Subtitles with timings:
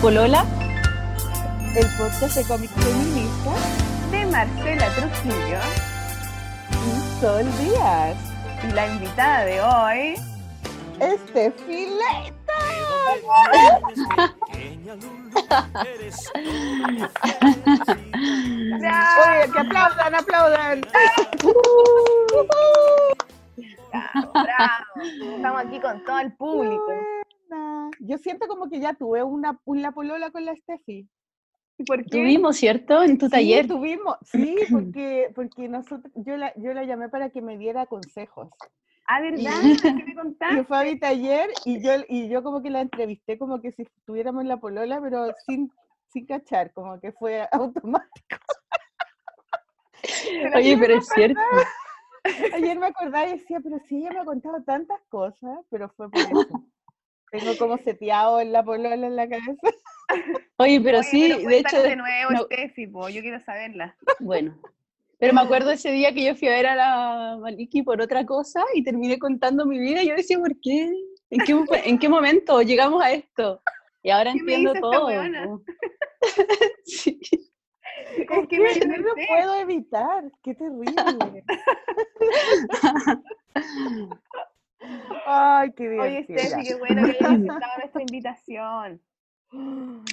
[0.00, 0.44] Polola,
[1.74, 3.50] el podcast de cómics feminista
[4.12, 5.58] de Marcela Trujillo
[6.70, 8.16] y Sol Díaz.
[8.62, 10.14] Y la invitada de hoy,
[11.00, 12.52] este Fileta.
[19.26, 20.80] Oye, que aplaudan, aplaudan.
[23.90, 24.84] Bravo, bravo.
[25.34, 26.92] Estamos aquí con todo el público.
[28.00, 31.08] Yo siento como que ya tuve una, una polola con la Steffi.
[31.86, 32.10] ¿Por qué?
[32.10, 33.02] Tuvimos, ¿cierto?
[33.02, 33.66] En tu sí, taller.
[33.68, 38.48] Tuvimos, sí, porque, porque nosotros, yo la, yo la llamé para que me diera consejos.
[39.06, 39.52] Ah, ¿verdad?
[39.82, 40.64] ¿Qué me contaste?
[40.64, 43.82] fue a mi taller y yo, y yo como que la entrevisté como que si
[43.82, 45.72] estuviéramos en la polola, pero sin,
[46.08, 48.36] sin cachar, como que fue automático.
[50.54, 51.40] Oye, pero es cierto.
[52.54, 56.10] Ayer me acordaba y decía, pero sí, ella me ha contado tantas cosas, pero fue
[56.10, 56.62] por eso.
[57.30, 59.68] Tengo como seteado en la polola en la cabeza.
[60.56, 61.82] Oye, pero sí, de hecho.
[61.82, 63.96] de nuevo, no, Steffi, yo quiero saberla.
[64.20, 64.58] Bueno,
[65.18, 68.24] pero me acuerdo ese día que yo fui a ver a la Maliki por otra
[68.24, 70.90] cosa y terminé contando mi vida y yo decía, ¿por qué?
[71.30, 71.54] ¿En qué,
[71.84, 73.60] en qué momento llegamos a esto?
[74.02, 75.10] Y ahora entiendo todo.
[76.84, 77.18] sí.
[78.16, 81.44] Es que me, no lo puedo evitar, qué terrible.
[85.26, 86.00] Ay, qué bien.
[86.00, 89.02] Oye, Steffi, qué bueno que hayas aceptado nuestra invitación.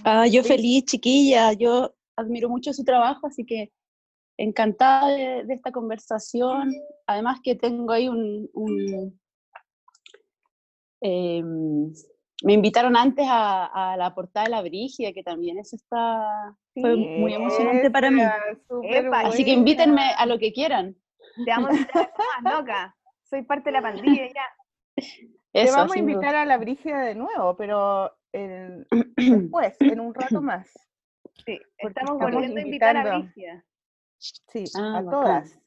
[0.04, 3.72] Ah, yo feliz, chiquilla, yo admiro mucho su trabajo, así que
[4.38, 6.74] encantada de, esta conversación.
[7.06, 9.20] Además que tengo ahí un...
[11.02, 11.94] Em,
[12.44, 17.34] me invitaron antes a, la portada de la Brígida, que también eso está fue muy
[17.34, 18.22] emocionante para mí.
[19.24, 20.96] Así que invítenme a lo que quieran.
[21.44, 22.14] Te vamos a invitar
[22.44, 22.96] más loca.
[23.30, 25.04] Soy parte de la pandilla ya.
[25.52, 30.72] Te vamos a invitar a la Brígida de nuevo, pero después, en un rato más.
[31.46, 33.64] Sí, estamos, volviendo a invitar a Brígida.
[34.18, 35.60] Sí, ah, a todas.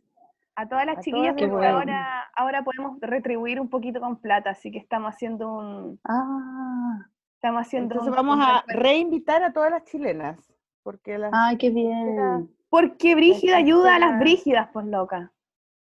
[0.57, 4.79] A todas las chiquillas, que ahora, ahora podemos retribuir un poquito con plata, así que
[4.79, 6.01] estamos haciendo un.
[6.05, 7.07] Ah.
[7.35, 10.37] Estamos haciendo Entonces vamos a reinvitar a todas las chilenas.
[10.83, 12.51] Porque las Ay, qué bien.
[12.69, 15.33] Porque Brígida ayuda a las brígidas, pues loca.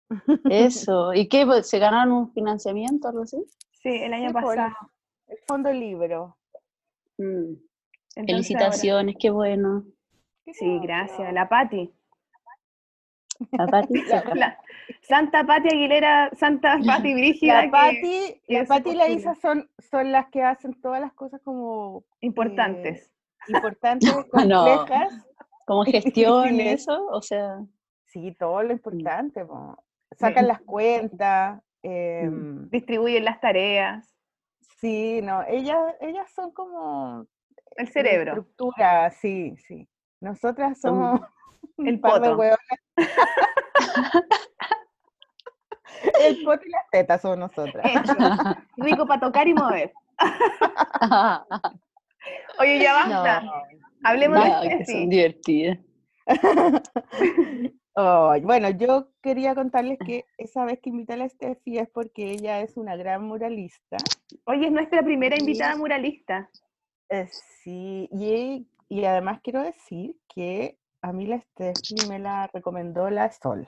[0.50, 1.14] Eso.
[1.14, 1.46] ¿Y qué?
[1.46, 3.44] Pues, ¿Se ganaron un financiamiento o algo así?
[3.72, 4.76] Sí, el año pasado.
[5.28, 6.38] El, Fondo Libro.
[7.18, 7.56] Mm.
[8.16, 9.84] Felicitaciones, qué bueno.
[10.54, 11.34] Sí, gracias.
[11.34, 11.94] La Pati.
[13.52, 13.94] La Pati.
[15.02, 17.66] Santa Pati Aguilera, Santa Pati Brígida.
[17.66, 21.42] La Pati, la Pati y la Isa son, son las que hacen todas las cosas
[21.44, 22.06] como...
[22.22, 23.08] Importantes.
[23.08, 25.26] Eh, importantes, complejas.
[25.66, 27.60] Como gestión, eso, o sea...
[28.06, 29.46] Sí, todo lo importante.
[30.16, 31.62] Sacan las cuentas.
[31.84, 32.30] Eh,
[32.70, 34.14] Distribuyen las tareas.
[34.80, 37.26] Sí, no, ellas, ellas son como...
[37.76, 38.32] El cerebro.
[38.32, 39.88] estructura, sí, sí.
[40.20, 41.22] Nosotras somos
[41.78, 42.60] el par de hueones.
[46.22, 47.86] el poto y las tetas son nosotras.
[48.78, 49.94] Rico para tocar y mover.
[52.60, 53.44] Oye, ya basta.
[54.04, 54.86] Hablemos de Steffi.
[54.86, 55.78] Son divertidas.
[57.98, 62.62] Bueno, yo quería contarles que esa vez que invité a la Steffi es porque ella
[62.62, 63.98] es una gran muralista.
[64.46, 66.50] Oye, es nuestra primera invitada muralista.
[67.10, 67.28] Eh,
[67.64, 73.32] sí, y, y, además quiero decir que a mí la Steffi me la recomendó la
[73.32, 73.68] Sol.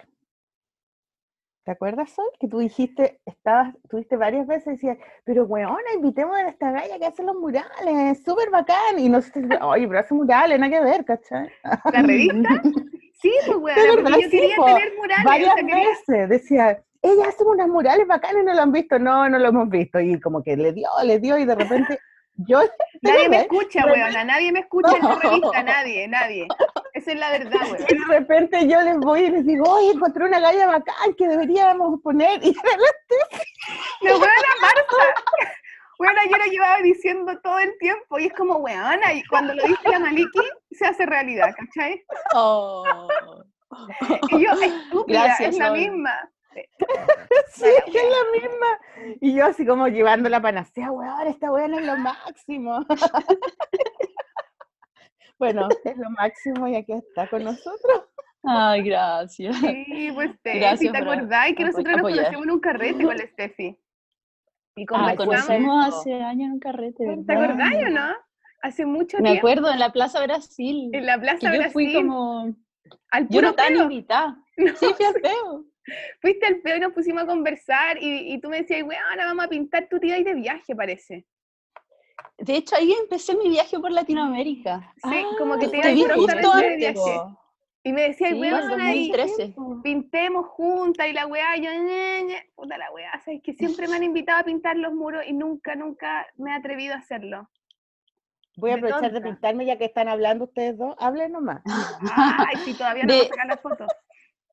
[1.63, 2.25] ¿Te acuerdas, Sol?
[2.39, 6.99] Que tú dijiste, estabas, tuviste varias veces y decías, pero weona, invitemos a esta galla
[6.99, 8.99] que hace los murales, súper bacán.
[8.99, 11.49] Y no sé, oye, pero hace murales, nada que ver, ¿cachai?
[11.63, 12.61] ¿La revista?
[13.21, 15.25] Sí, pues weona, yo quería tener murales.
[15.25, 18.97] Varias veces decía, ella hace unas murales bacanas y no lo han visto.
[18.97, 19.99] No, no lo hemos visto.
[19.99, 21.99] Y como que le dio, le dio y de repente
[22.47, 22.61] yo,
[23.01, 26.47] nadie me escucha, weona, nadie me escucha en la revista, nadie, nadie.
[26.93, 27.85] Esa es la verdad, weona.
[27.89, 31.27] Y de repente yo les voy y les digo, oye, encontré una galla bacán que
[31.27, 32.41] deberíamos poner.
[32.43, 33.15] Y adelante.
[34.01, 35.23] Me weona Marta.
[35.99, 39.63] Weona, yo lo llevaba diciendo todo el tiempo y es como, weona, y cuando lo
[39.63, 40.39] dice la Maliki,
[40.71, 42.01] se hace realidad, ¿cachai?
[42.33, 42.85] Oh.
[44.31, 46.31] Y yo, estúpida, Gracias, es la misma.
[47.51, 49.17] sí, es la misma.
[49.19, 52.85] Y yo así como llevando la panacea, weón, esta weón es lo máximo.
[55.37, 58.05] bueno, es lo máximo y aquí está con nosotros.
[58.43, 59.57] Ay, gracias.
[59.57, 63.77] Sí, pues Steffi, ¿te acordás que nosotros nos conocimos en un carrete con la Steffi?
[64.75, 67.23] Y ah, conocimos hace años en un carrete, ¿verdad?
[67.25, 68.15] ¿Te acordás o no?
[68.61, 69.31] Hace mucho tiempo.
[69.31, 70.89] Me acuerdo, en la Plaza Brasil.
[70.93, 71.63] En la Plaza Brasil.
[71.65, 72.55] Yo fui como...
[73.11, 74.37] Al puro yo no estaba invitada.
[74.57, 75.65] sí, fui al feo
[76.21, 79.25] fuiste al peo y nos pusimos a conversar y, y tú me decías, weón, ahora
[79.25, 81.25] vamos a pintar tu tía y de viaje, parece.
[82.37, 84.93] de hecho, ahí empecé mi viaje por Latinoamérica.
[85.03, 86.77] Sí, como que Ah, te te vi iba a justo de antes.
[86.77, 87.21] viaje.
[87.83, 89.55] Y me decía, Sí, ahí, 2013.
[89.83, 92.51] pintemos juntas y la weá, yo, ñe, ñe.
[92.55, 95.75] puta la weá, sabes que siempre me han invitado a pintar los muros y nunca,
[95.75, 97.49] nunca me he atrevido a hacerlo.
[98.57, 100.93] Voy a De aprovechar de pintarme ya que están hablando ustedes dos.
[100.99, 101.61] Hablen nomás.
[102.13, 103.87] Ay, si todavía no De- sacar las fotos.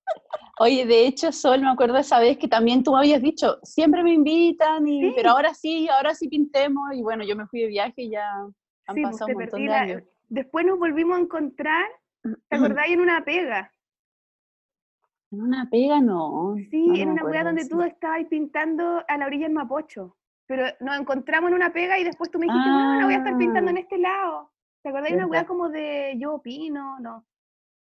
[0.61, 4.05] Oye, de hecho, Sol, me acuerdo esa vez que también tú me habías dicho, siempre
[4.05, 5.12] me invitan, y, Sí.
[5.17, 6.94] pero ahora sí, ahora sí pintemos.
[6.94, 9.67] Y bueno, yo me fui de viaje y ya han Sí, pues pasado un montón
[9.67, 10.02] de años.
[10.28, 11.87] Después nos volvimos a encontrar,
[12.49, 12.93] ¿te acordáis?
[12.93, 13.73] En una pega.
[15.32, 16.55] En una pega, no.
[16.70, 19.55] Sí, no, no en una weá acuerdo, donde tú estabas pintando a la orilla del
[19.55, 20.17] Mapocho.
[20.46, 23.37] Pero nos encontramos en una pega y después tú me dijiste, bueno, voy a estar
[23.37, 23.81] pintando en Ah.
[23.81, 24.52] este lado.
[24.82, 26.99] ¿Te acordáis de una weá como de yo opino?
[27.00, 27.26] No.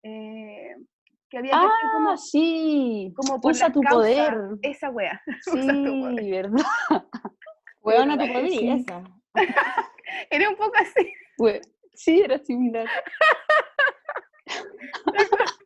[0.03, 0.75] Eh,
[1.29, 3.13] que había que hacer Ah, como, sí.
[3.15, 3.95] como por Usa tu causas.
[3.99, 4.37] poder.
[4.63, 5.21] Esa weá.
[5.41, 6.49] Sí, Usa tu poder.
[6.49, 6.65] ¿verdad?
[8.17, 8.69] Tu poder, sí.
[8.69, 9.03] esa.
[10.31, 11.13] Era un poco así.
[11.93, 12.87] Sí, era similar.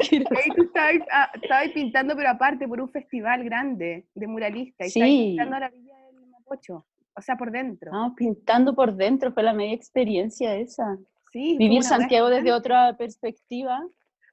[0.00, 4.86] Ahí tú estabas, ah, estabas pintando, pero aparte, por un festival grande de muralistas.
[4.86, 5.26] Y estabas Sí.
[5.28, 6.86] pintando a la orilla del Mapocho.
[7.14, 7.88] O sea, por dentro.
[7.90, 10.98] Estábamos pintando por dentro, fue la media experiencia esa.
[11.30, 13.80] Sí, Vivir Santiago desde otra perspectiva.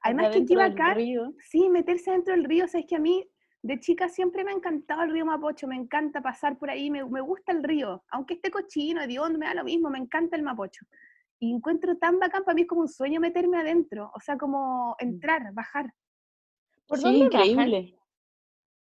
[0.02, 1.32] Además que bacán, río.
[1.38, 3.26] sí, meterse dentro del río, sabes que a mí
[3.62, 7.04] de chica siempre me ha encantado el río Mapocho, me encanta pasar por ahí, me,
[7.04, 10.42] me gusta el río, aunque esté cochino, hediondo, me da lo mismo, me encanta el
[10.42, 10.86] Mapocho.
[11.42, 14.94] Y encuentro tan bacán, para mí es como un sueño meterme adentro, o sea, como
[14.98, 15.92] entrar, bajar.
[16.86, 17.48] ¿Por sí, dónde bajan?
[17.48, 17.96] increíble.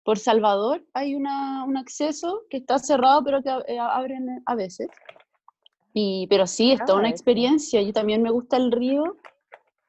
[0.05, 4.89] Por Salvador hay una, un acceso que está cerrado, pero que eh, abren a veces.
[5.95, 7.15] Y, pero sí, es toda Ah, una eso.
[7.17, 7.83] experiencia.
[7.83, 9.17] Yo también me gusta el río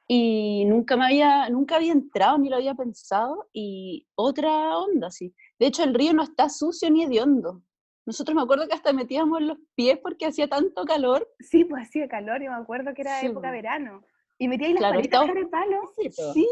[0.07, 3.49] y nunca me había, nunca había entrado ni lo había pensado.
[3.53, 5.35] Y otra onda, sí.
[5.59, 7.61] De hecho, el río no está sucio ni hediondo.
[8.05, 11.27] Nosotros me acuerdo que hasta metíamos los pies porque hacía tanto calor.
[11.39, 13.53] Sí, pues hacía calor, yo me acuerdo que era Sí, época po.
[13.53, 14.03] verano.
[14.37, 15.81] Y metía ahí las Claro, palitas de palo.
[15.95, 16.45] Sí,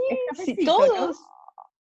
[0.46, 1.18] sí, todos.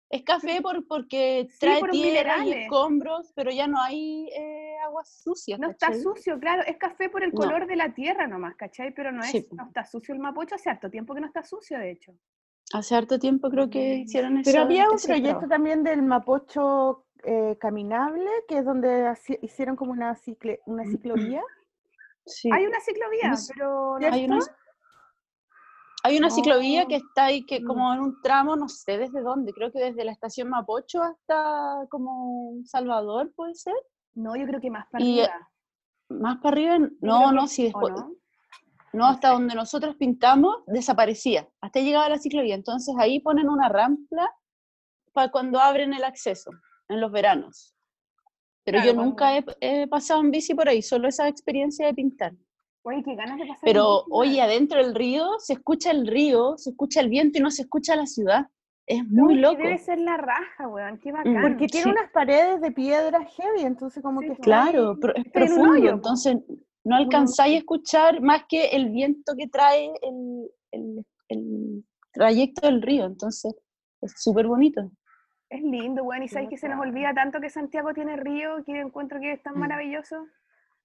[0.09, 4.75] Es café por, porque Sí, trae por tierra y escombros, pero ya no hay eh,
[4.85, 5.59] aguas sucias.
[5.59, 7.39] No está sucio, claro, es café por el No.
[7.39, 8.93] color de la tierra nomás, ¿cachai?
[8.93, 11.41] Pero no, es, Sí, no está sucio el Mapocho, hace harto tiempo que no está
[11.41, 12.13] sucio, de hecho.
[12.73, 14.51] Hace harto tiempo creo que hicieron eso.
[14.51, 20.15] Pero había un proyecto también del Mapocho eh, caminable, que es donde hicieron como una,
[20.15, 21.41] cicle- una ciclovía.
[22.25, 22.49] Sí.
[22.53, 24.39] Hay una ciclovía, No sé, pero no Hay una,
[26.03, 27.65] hay una ciclovía que está ahí, que Mm.
[27.65, 31.85] como en un tramo, no sé desde dónde, creo que desde la estación Mapocho hasta
[31.89, 33.73] como Salvador, puede ser.
[34.15, 35.49] No, yo creo que más para Y, eh, arriba.
[36.09, 38.11] Más para arriba, no, no, que- sí, ¿o después, no?
[38.93, 42.55] no, hasta donde nosotros pintamos, desaparecía, hasta llegaba la ciclovía.
[42.55, 44.29] Entonces ahí ponen una rampa
[45.13, 46.51] para cuando abren el acceso,
[46.89, 47.75] en los veranos.
[48.63, 51.93] Pero Claro, yo nunca he, he pasado en bici por ahí, solo esa experiencia de
[51.93, 52.33] pintar.
[52.83, 53.61] Oye, qué ganas de pasar.
[53.63, 54.39] Pero weón.
[54.39, 57.95] adentro del río se escucha el río, se escucha el viento y no se escucha
[57.95, 58.47] la ciudad.
[58.85, 59.57] Es muy que loco.
[59.57, 61.41] Debe ser la raja, weón, qué bacán.
[61.41, 61.89] Porque tiene Sí.
[61.91, 64.41] unas paredes de piedra heavy, entonces como Sí, que po.
[64.41, 65.95] está Claro, pero es profundo, hoyo, po.
[65.95, 66.37] entonces
[66.83, 72.81] no alcanzáis a escuchar más que el viento que trae el, el- el trayecto del
[72.81, 73.55] río, entonces
[74.01, 74.91] es súper bonito.
[75.53, 78.79] Es lindo, weón, y sabes que se nos olvida tanto que Santiago tiene río, que
[78.79, 79.59] encuentro que es tan Mm.
[79.59, 80.25] maravilloso.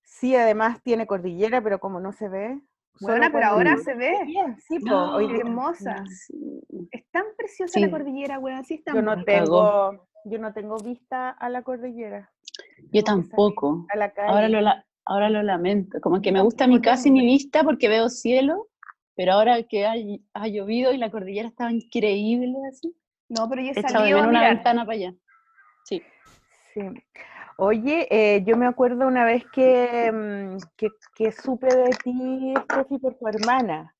[0.03, 2.61] Sí, además tiene cordillera, pero como no se ve.
[3.01, 4.13] Bueno, pero cuando ahora se ve.
[4.27, 6.05] bien, Sí, po, No, hoy Qué día- hermosa.
[6.07, 6.61] Sí.
[6.91, 11.31] Es tan preciosa la cordillera, weón, sí es Yo no tengo, yo no tengo vista
[11.31, 12.31] a la cordillera.
[12.93, 13.87] Yo tampoco.
[13.93, 14.29] A la calle.
[14.29, 15.99] Ahora lo, la- ahora lo lamento.
[16.03, 18.69] Como que me gusta mi casa y mi vista porque veo cielo,
[19.15, 19.95] pero ahora que ha,
[20.35, 22.95] ha llovido y la cordillera estaba increíble así,
[23.29, 23.73] No, pero yo
[24.17, 24.55] menos una mirar.
[24.55, 25.15] ventana para allá.
[25.85, 26.03] Sí.
[26.75, 26.81] Sí.
[27.57, 32.99] Oye, eh, yo me acuerdo una vez que, mm, que, que supe de ti, Steffi,
[32.99, 33.95] por tu hermana.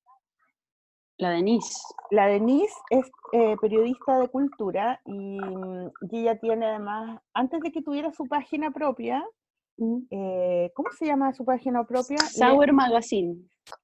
[1.17, 1.81] La Denise.
[2.13, 7.73] La Denise es eh, periodista de cultura y, mm, y ella tiene además, antes de
[7.73, 9.25] que tuviera su página propia,
[9.81, 9.99] Mm.
[10.11, 12.19] eh, ¿cómo se llama su página propia?
[12.19, 13.37] Sour Magazine.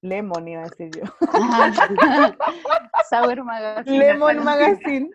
[0.02, 1.02] Lemon, iba a decir yo.
[3.10, 3.98] Sour Magazine.
[3.98, 5.10] Lemon Magazine.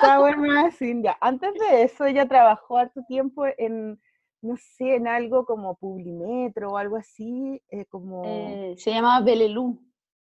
[0.00, 1.16] Sour Magazine, ya.
[1.20, 4.00] Antes de eso, ella trabajó harto tiempo en,
[4.42, 9.80] no sé, en algo como Publimetro o algo así, eh, como Eh, se llamaba Belelú.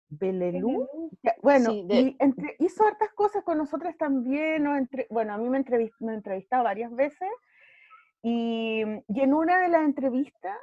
[0.09, 0.89] Belelú.
[1.43, 4.63] Bueno, sí, de- y entre- hizo hartas cosas con nosotras también.
[4.63, 4.77] ¿no?
[4.77, 7.29] Entre, bueno, a mí me, entrevis- me ha entrevistado varias veces.
[8.23, 10.57] Y, y en una de las entrevistas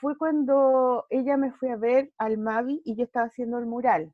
[0.00, 4.12] fue cuando ella me fue a ver al Mavi y yo estaba haciendo el mural.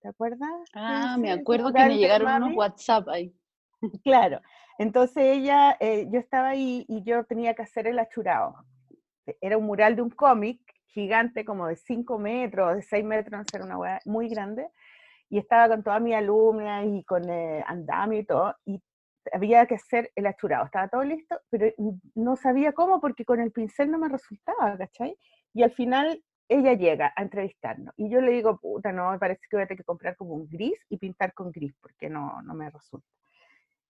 [0.00, 0.50] ¿Te acuerdas?
[0.74, 2.56] Ah, me acuerdo que me llegaron unos.
[2.56, 3.34] WhatsApp ahí.
[4.04, 4.40] Claro.
[4.78, 8.56] Entonces ella, eh, yo estaba ahí y yo tenía que hacer el achurado.
[9.40, 13.44] era un mural de un cómic gigante, como de 5 metros, de 6 metros, no
[13.44, 14.68] sé, era una hueá muy grande,
[15.28, 18.80] y estaba con toda mi alumna y con eh, andamio y todo, y
[19.32, 21.72] había que hacer el achurado, estaba todo listo, pero
[22.14, 25.16] no sabía cómo porque con el pincel no me resultaba, ¿cachai?
[25.54, 29.40] Y al final ella llega a entrevistarnos y yo le digo, puta, no, me parece
[29.48, 32.40] que voy a tener que comprar como un gris y pintar con gris porque no,
[32.42, 33.08] no me resulta.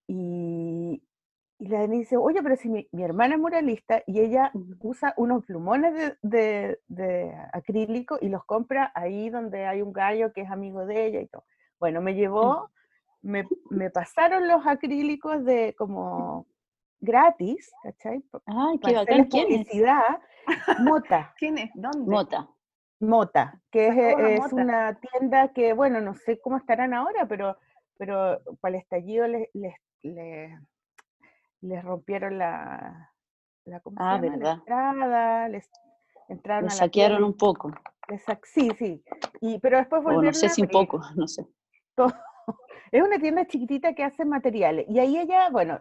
[0.06, 1.02] Y,
[1.58, 5.44] y la Denise dice, oye, pero si mi, hermana es muralista y ella usa unos
[5.44, 10.84] plumones de, de, acrílico y los compra ahí donde hay un gallo que es amigo
[10.84, 11.44] de ella y todo.
[11.78, 12.70] Bueno, me llevó,
[13.22, 16.46] me, me pasaron los acrílicos de como
[17.00, 18.24] gratis, ¿cachai?
[18.46, 19.24] Ay, qué bacán.
[19.24, 20.20] ¿Quién publicidad.
[20.80, 21.34] Mota.
[21.38, 21.70] ¿Quién es?
[21.74, 22.10] ¿Dónde?
[22.10, 22.48] Mota.
[22.98, 23.88] Mota, que
[24.36, 27.58] es, una tienda que, bueno, no sé cómo estarán ahora, pero,
[27.98, 29.74] pero para el estallido les, les,
[31.60, 33.12] les, rompieron la,
[33.66, 34.54] la, ah, ¿verdad?
[34.54, 35.70] entrada, les
[36.28, 37.70] entraron les saquearon un poco.
[38.44, 39.04] sí, sí.
[39.42, 41.46] Y, pero después volvieron o no sé si un poco, no sé.
[42.92, 44.86] Es una tienda chiquitita que hace materiales.
[44.88, 45.80] Y ahí ella, bueno,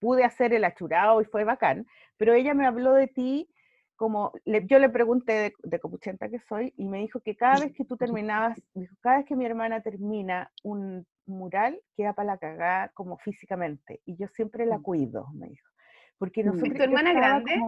[0.00, 3.48] pude hacer el achurado y fue bacán, pero ella me habló de ti
[3.96, 7.72] como, yo le pregunté de, de, copuchenta que soy y me dijo que cada vez
[7.72, 12.38] que tú terminabas, dijo, cada vez que mi hermana termina un mural, queda para la
[12.38, 14.82] cagada como físicamente y yo siempre la mm.
[14.82, 15.68] cuido, me dijo.
[16.16, 16.64] Porque mm.
[16.64, 17.60] ¿Es tu hermana grande?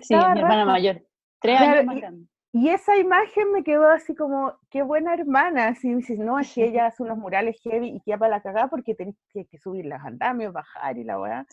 [0.00, 1.02] sí, mi hermana mayor,
[1.40, 2.26] tres años más grande.
[2.58, 5.68] Y esa imagen me quedó así como, qué buena hermana.
[5.68, 8.68] Así dices, no, es que ella hace unos murales heavy y queda para la cagada
[8.68, 11.46] porque tenés que, subir las andamios, bajar y la weá.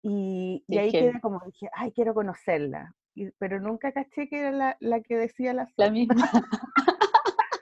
[0.00, 2.94] Y, y ahí quedé como, dije, ay, quiero conocerla.
[3.36, 6.14] pero nunca caché que era la, la que decía la La misma.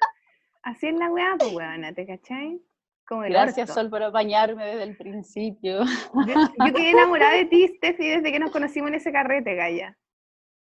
[0.62, 2.62] así es la weá, pues weá, ¿te cachai?
[3.04, 5.80] Como Gracias, Sol, por acompañarme desde el principio.
[5.82, 6.34] Yo,
[6.66, 9.98] yo quedé enamorada de ti, Steffi, desde que nos conocimos en ese carrete, Gaya.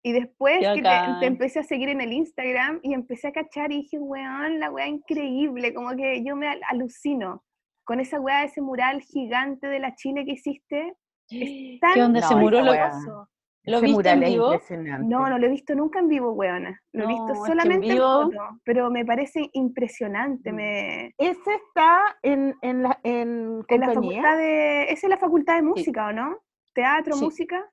[0.04, 3.82] Y después que te, empecé a seguir en el Instagram y empecé a cachar y
[3.82, 7.44] dije, weón, la weá increíble, como que yo me alucino
[7.84, 10.94] con esa weá, ese mural gigante de la Chile que hiciste.
[11.28, 12.66] ¿Qué onda ese mural?
[13.64, 14.60] Lo, viste en vivo?
[15.04, 16.80] No, no lo he visto nunca en vivo, weona.
[16.92, 18.22] Lo he visto solamente en, vivo...
[18.24, 20.50] foto, pero me parece impresionante.
[20.50, 20.56] Mm.
[20.56, 21.14] Me...
[21.16, 24.82] Ese está en, en, la, en, la facultad de...
[24.84, 26.38] Esa es la facultad de música, ¿o no?
[26.74, 27.64] Teatro, música.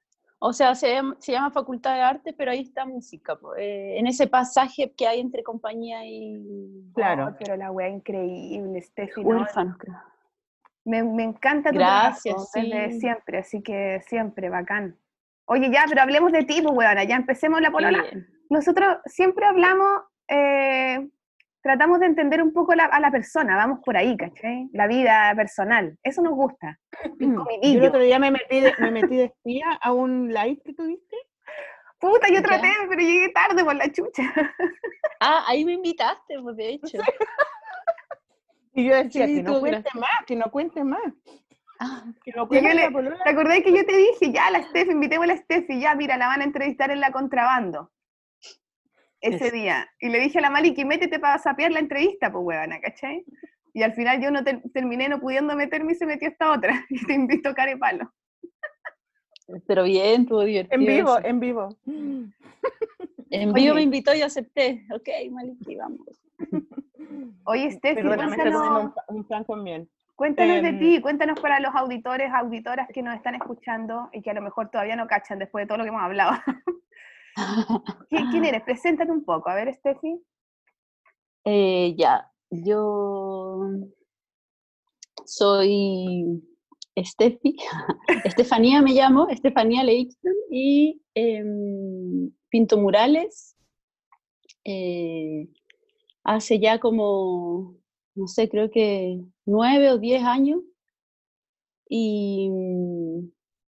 [0.41, 4.93] O sea, se, llama Facultad de Arte, pero ahí está música, eh, en ese pasaje
[4.96, 6.91] que hay entre compañía y...
[6.96, 7.36] Claro.
[7.38, 9.22] pero la wea increíble, Steffi.
[9.22, 9.96] Huérfanos, creo.
[10.86, 14.98] Me, me, encanta tu Gracias, desde siempre, así que siempre, bacán.
[15.46, 18.05] Oye, ya, pero hablemos de ti, pues, weona, ya empecemos la polola.
[18.50, 21.10] Nosotros siempre hablamos eh,
[21.61, 24.69] tratamos de entender un poco a la persona, vamos por ahí, ¿cachai?
[24.73, 26.79] La vida personal, eso nos gusta.
[27.19, 30.73] Yo el otro día me metí, de, me metí de espía a un live que
[30.73, 31.15] tuviste.
[31.99, 34.23] Puta, yo traté, pero llegué tarde por la chucha.
[35.19, 36.97] Ah, ahí me invitaste, pues de hecho.
[38.73, 41.13] y yo decía, que no cuente más, que no cuente más.
[41.77, 45.33] Ah, que no cuente ¿Te acordás que yo te dije, ya, la Steph, invitemos a
[45.33, 47.91] la Steph y ya, mira, la van a entrevistar en la contrabando?
[49.21, 49.89] Ese día.
[49.99, 53.25] Y le dije a la Maliki, métete para sapear la entrevista, pues huevona, ¿cachai?
[53.73, 56.85] Y al final yo no terminé no pudiendo meterme y se metió esta otra.
[56.89, 58.11] Y te invito a palo.
[59.67, 60.79] Pero bien, tuvo divertido.
[60.79, 61.69] En vivo, en vivo.
[63.31, 64.85] En vivo me invitó y acepté.
[64.93, 66.21] Ok, Maliki, vamos.
[67.45, 69.65] Oye, Steffi, cuéntanos, un, plan con
[70.15, 74.31] Cuéntanos de em, ti, cuéntanos para los auditores, auditoras que nos están escuchando y que
[74.31, 76.31] a lo mejor todavía no cachan después de todo lo que hemos hablado.
[78.09, 78.63] ¿Quién eres?
[78.65, 79.50] Preséntate un poco.
[79.50, 80.21] A ver, Steffi.
[81.45, 83.62] Eh, ya, yo
[85.25, 86.43] soy
[86.98, 87.55] Steffi,
[88.25, 93.55] Estefanía me llamo, Estefanía Leixton, y em, pinto murales
[94.65, 95.48] eh,
[96.24, 97.75] hace ya como,
[98.15, 100.62] no sé, creo que nueve o diez años.
[101.91, 102.50] Y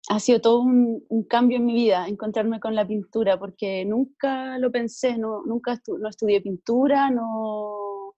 [0.09, 4.71] ha sido todo un, cambio en mi vida, encontrarme con la pintura, porque nunca lo
[4.71, 8.15] pensé, no, nunca no estudié pintura, no...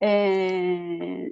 [0.00, 1.30] Eh,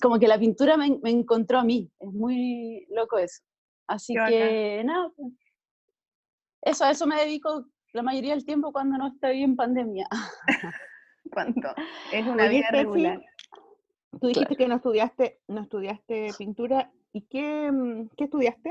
[0.00, 3.42] como que la pintura me, encontró a mí, es muy loco eso.
[3.86, 5.32] Así que nada, pues,
[6.62, 10.08] eso, a eso me dedico la mayoría del tiempo cuando no estoy en pandemia.
[11.32, 11.74] cuando
[12.12, 13.22] es una vida regular.
[14.20, 18.70] Tú dijiste que no estudiaste, no estudiaste pintura ¿Y qué, mm, qué estudiaste?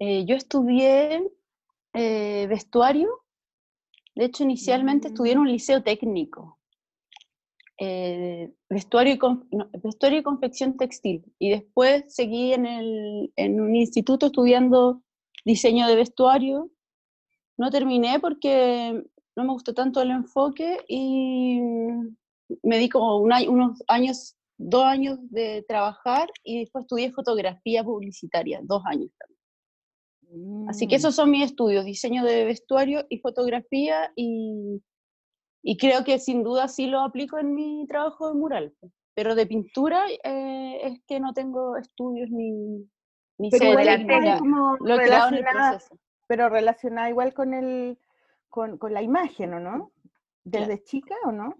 [0.00, 1.30] Eh, yo estudié
[1.94, 3.08] eh, vestuario.
[4.14, 5.40] De hecho, inicialmente estudié en mm.
[5.40, 6.58] un liceo técnico.
[7.78, 11.24] Eh, vestuario, y vestuario y confección textil.
[11.38, 15.02] Y después seguí en, el, en un instituto estudiando
[15.46, 16.70] diseño de vestuario.
[17.56, 19.02] No terminé porque
[19.36, 21.60] no me gustó tanto el enfoque y
[22.62, 28.82] me di como unos años, dos años de trabajar y después estudié fotografía publicitaria, dos
[28.86, 29.40] años también.
[30.68, 30.98] Así que mm.
[30.98, 34.80] esos son mis estudios, diseño de vestuario y fotografía y,
[35.62, 38.74] y creo que sin duda sí lo aplico en mi trabajo de mural.
[39.14, 42.88] Pero de pintura eh, es que no tengo estudios ni,
[43.38, 45.98] ni sé lo que hago en el proceso.
[46.28, 47.98] Pero relacionada igual con el
[48.48, 49.92] con, con la imagen, ¿o no?
[50.44, 51.56] ¿Desde chica o no?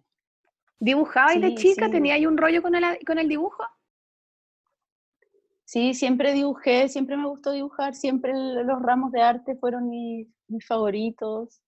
[0.81, 1.91] ¿Dibujabais de chica?
[1.91, 3.63] ¿Tenía ahí un rollo con el, con el dibujo?
[5.65, 10.67] Sí, siempre dibujé, siempre me gustó dibujar, siempre los ramos de arte fueron mis, mis
[10.67, 11.63] favoritos,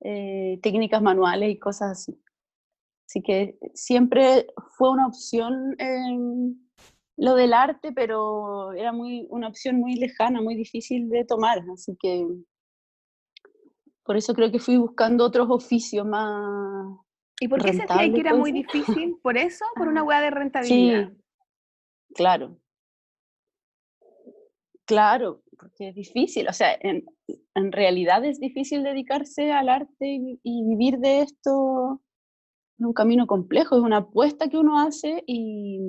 [0.00, 2.22] eh, técnicas manuales y cosas así.
[3.08, 5.76] Así que siempre fue una opción
[7.16, 11.64] lo del arte, pero era muy, una opción muy lejana, muy difícil de tomar.
[11.72, 12.26] Así que
[14.04, 16.96] por eso creo que fui buscando otros oficios más.
[17.42, 19.16] ¿Y por qué sentías que era muy difícil?
[19.20, 19.64] ¿Por eso?
[19.74, 21.10] ¿Por una hueá de rentabilidad?
[21.10, 21.16] Sí,
[22.14, 22.56] claro.
[24.84, 26.46] Claro, porque es difícil.
[26.48, 27.04] O sea, en,
[27.72, 32.00] realidad es difícil dedicarse al arte y, y vivir de esto
[32.78, 35.80] un camino complejo, es una apuesta que uno hace y,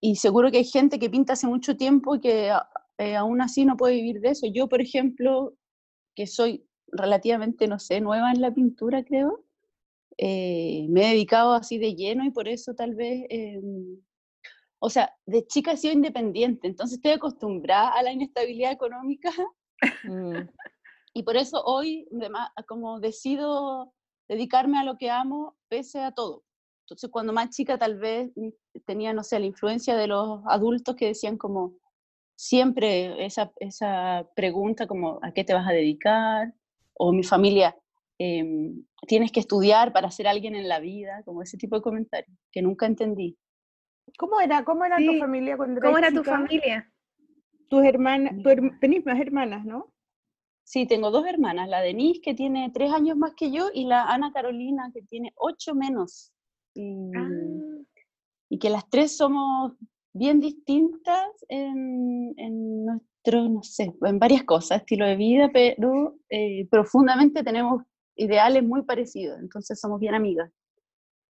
[0.00, 2.52] y seguro que hay gente que pinta hace mucho tiempo y que
[2.98, 4.46] eh, aún así no puede vivir de eso.
[4.52, 5.54] Yo, por ejemplo,
[6.14, 9.44] que soy relativamente, no sé, nueva en la pintura, creo,
[10.18, 14.00] eh, me he dedicado así de lleno y por eso tal vez, em,
[14.78, 19.30] o sea, de chica he sido independiente, entonces estoy acostumbrada a la inestabilidad económica
[20.04, 20.48] mm.
[21.14, 22.08] y por eso hoy,
[22.66, 23.92] como decido
[24.28, 26.44] dedicarme a lo que amo pese a todo.
[26.84, 28.48] Entonces, cuando más chica tal vez mm,
[28.86, 31.74] tenía, no sé, la influencia de los adultos que decían como
[32.36, 36.54] siempre esa, esa pregunta como ¿a qué te vas a dedicar?
[36.98, 37.76] O mi familia,
[38.18, 42.36] em, tienes que estudiar para ser alguien en la vida, como ese tipo de comentarios
[42.50, 43.36] que nunca entendí.
[44.18, 46.90] ¿Cómo era, cómo era tu familia cuando ¿Cómo era tu familia?
[47.68, 48.34] Tus hermanas,
[48.80, 49.92] tenés más hermanas, ¿no?
[50.66, 54.04] Sí, tengo dos hermanas, la Denise que tiene tres años más que yo y la
[54.04, 56.32] Ana Carolina que tiene ocho menos.
[56.76, 57.28] Ah.
[58.48, 59.74] Y, que las tres somos
[60.12, 62.86] bien distintas en,
[63.26, 67.82] nuestro, no sé, en varias cosas, estilo de vida, pero eh, profundamente tenemos
[68.16, 70.50] ideales muy parecidos, entonces somos bien amigas.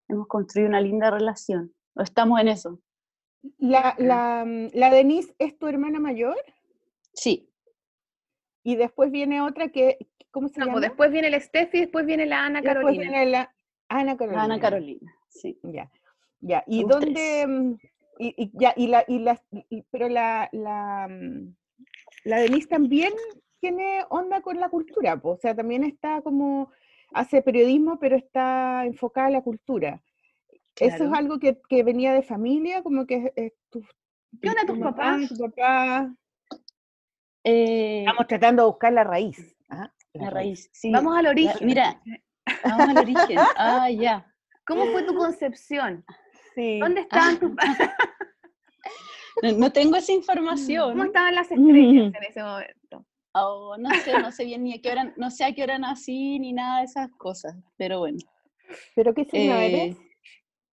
[0.08, 2.80] Hemos construido una linda relación, estamos en eso.
[3.58, 6.36] ¿La, la, la Denise es tu hermana mayor?
[7.12, 7.50] Sí.
[8.64, 9.98] Y después viene otra que,
[10.30, 10.80] ¿cómo se no, llama?
[10.80, 12.90] después viene el Steffi y después viene la Ana Carolina.
[12.90, 13.54] Después viene la
[13.88, 14.44] Ana Carolina.
[14.44, 15.58] Ana Carolina, sí.
[15.62, 15.90] Ya,
[16.40, 16.64] ya.
[16.66, 17.74] ¿Y dónde, mm,
[18.18, 19.40] y, ya, y la, y la,
[19.90, 21.54] pero la, la, mm,
[22.24, 23.12] la Denise también
[23.60, 26.70] tiene onda con la cultura, o sea, también está como,
[27.12, 30.02] hace periodismo, pero está enfocada a la cultura.
[30.78, 32.82] ¿Eso es algo que, que, venía de familia?
[32.82, 33.82] Como que es, tu,
[34.42, 35.28] ¿Qué onda tus papás?
[35.28, 36.14] Tu papá.
[37.44, 39.56] Eh, Estamos tratando de buscar la raíz.
[40.12, 40.90] la, raíz, sí.
[40.90, 41.66] Vamos al origen.
[41.66, 42.02] mira,
[42.64, 43.38] vamos al origen.
[43.56, 44.26] Ah, ya.
[44.66, 46.04] ¿Cómo fue tu concepción?
[46.54, 46.78] Sí.
[46.80, 47.52] ¿Dónde estaban tus
[49.42, 50.90] no, tengo esa información.
[50.90, 53.06] ¿Cómo estaban las estrellas en ese momento?
[53.32, 55.78] Oh, no sé, no sé bien ni a qué hora, no sé a qué hora
[55.78, 58.18] nací ni nada de esas cosas, pero bueno.
[58.94, 59.98] ¿Pero qué signo eh, eres?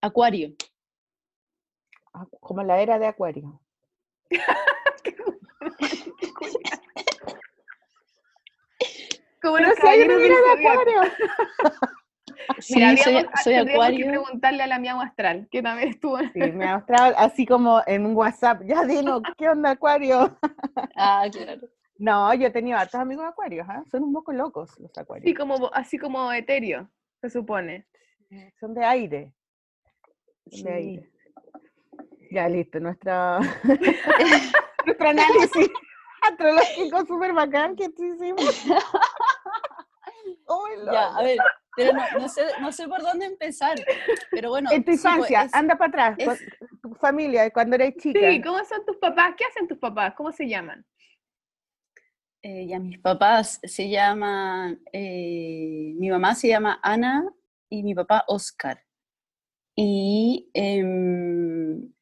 [0.02, 0.54] Acuario.
[2.14, 3.60] Ah, como la era de Acuario.
[9.44, 11.02] Como los caballeros del acuario.
[12.60, 14.06] sí, Mira, soy, soy acuario.
[14.06, 16.18] que preguntarle a la mía astral, que también estuvo.
[16.20, 20.38] Sí, mi astral, así como en un WhatsApp, ya dino, ¿qué onda acuario?
[20.96, 21.68] ah, claro.
[21.98, 23.84] No, yo he tenido hartos amigos acuarios, ¿eh?
[23.90, 25.30] son un poco locos los acuarios.
[25.30, 26.90] Sí, como, así como etéreo,
[27.22, 27.88] se supone.
[28.60, 29.34] Son de aire.
[30.46, 31.12] de aire.
[32.32, 33.40] Ya, listo, nuestra...
[34.86, 35.70] nuestro análisis
[36.24, 38.66] astrológico súper bacán que hicimos.
[40.48, 41.38] Oh, ya, a ver,
[41.76, 43.76] pero no, sé, no sé por dónde empezar.
[44.32, 44.72] Pero bueno.
[44.72, 46.40] En tu pues, infancia, anda para atrás,
[46.82, 48.20] tu familia, cuando eres chica.
[48.20, 49.34] Sí, ¿cómo son tus papás?
[49.38, 50.14] ¿Qué hacen tus papás?
[50.16, 50.86] ¿Cómo se llaman?
[52.42, 57.24] Eh, ya mis papás se llaman, eh, mi mamá se llama Ana
[57.70, 58.84] y mi papá Oscar.
[59.76, 61.94] Y em,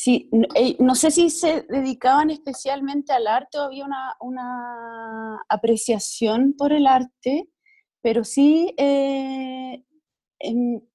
[0.00, 3.84] Sí, eh, no, sé si se dedicaban especialmente al arte o había
[4.20, 7.48] una, apreciación por el arte,
[8.02, 9.82] pero sí eh,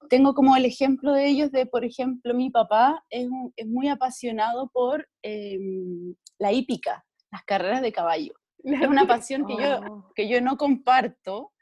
[0.08, 3.28] tengo como el ejemplo de ellos de, por ejemplo, mi papá es,
[3.66, 8.34] muy apasionado por em, la hípica, las carreras de caballo.
[8.62, 10.12] Es una pasión que, yo, oh.
[10.14, 11.52] que yo no comparto,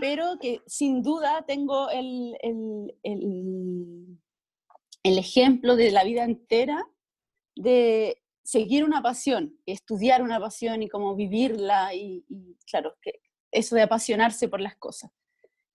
[0.00, 4.18] pero que sin duda tengo el, el, el,
[5.02, 6.82] el ejemplo de la vida entera
[7.54, 12.24] de seguir una pasión, estudiar una pasión y cómo vivirla y,
[12.70, 13.20] claro, que
[13.56, 15.10] eso de apasionarse por las cosas.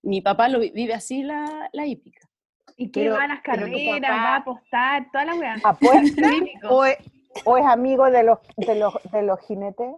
[0.03, 2.27] Mi papá lo vive así la, la hípica.
[2.77, 5.55] ¿Y qué va a las carreras, va a apostar, toda la weá?
[5.63, 6.29] ¿Apuesta?
[6.69, 6.97] ¿O, es,
[7.45, 9.95] ¿O, es, amigo de los, de los, de los jinetes?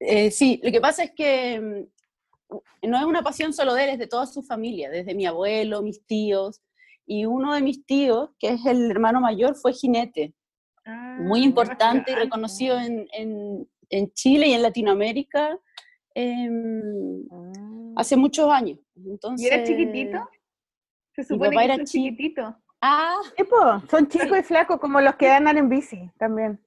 [0.00, 3.90] Eh, sí, lo que pasa es que mm, no es una pasión solo de él,
[3.90, 6.60] es de toda su familia, desde mi abuelo, mis tíos,
[7.06, 10.34] y uno de mis tíos, que es el hermano mayor, fue jinete
[10.86, 15.58] muy ah, importante y reconocido en, en, en, Chile y en Latinoamérica
[16.14, 17.92] em, ah.
[17.96, 18.78] hace muchos años.
[18.96, 20.28] Entonces, ¿Y era chiquitito?
[21.14, 22.56] Se supone que era chiquitito.
[22.80, 23.20] Ah,
[23.90, 26.60] son chicos y flacos como los que andan en bici también.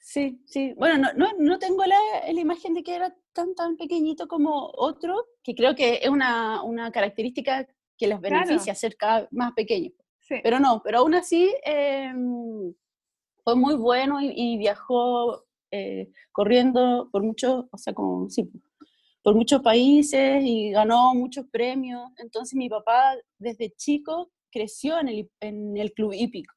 [0.00, 0.74] Sí, sí.
[0.76, 4.72] Bueno, no, no, no tengo la, la, imagen de que era tan, tan pequeñito como
[4.74, 9.92] otro, que creo que es una, una característica que les beneficia ser cada más pequeños.
[10.18, 10.36] Sí.
[10.42, 12.12] Pero no, pero aún así, eh,
[13.44, 18.50] fue muy bueno y, viajó eh, corriendo por muchos, o sea, como, sí,
[19.22, 22.10] por muchos países y ganó muchos premios.
[22.18, 26.54] Entonces mi papá desde chico creció en el, en el club hípico,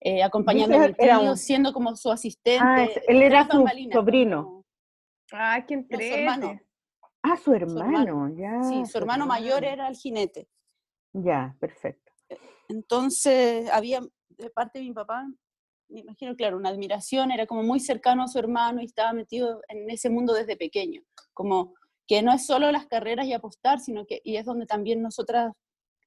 [0.00, 2.62] eh, acompañando a mi tío, siendo como su asistente.
[2.62, 4.64] Ah, él era su sobrino.
[5.32, 6.60] Ah, qué su hermano.
[7.22, 8.62] Ah, su hermano, ya.
[8.62, 10.46] Sí, su, hermano, mayor era el jinete.
[11.14, 12.12] Ya, perfecto.
[12.68, 15.26] Entonces, había, de parte de mi papá,
[15.88, 19.62] me imagino, claro, una admiración, era como muy cercano a su hermano y estaba metido
[19.68, 21.74] en ese mundo desde pequeño, como
[22.06, 25.52] que no es solo las carreras y apostar, sino que, y es donde también nosotras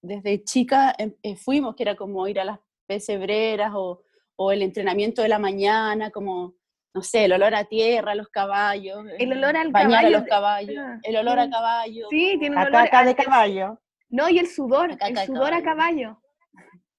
[0.01, 4.03] desde chica em, eh, fuimos, que era como ir a las pesebreras o,
[4.36, 6.55] o, el entrenamiento de la mañana, como,
[6.93, 10.19] no sé, el olor a tierra, a los caballos, el olor al bañar caballo, a
[10.19, 12.07] los caballos, ah, el olor a caballo.
[12.10, 13.79] Sí, tiene un olor a, de caballo.
[14.10, 16.21] No, y el sudor, el sudor a caballo.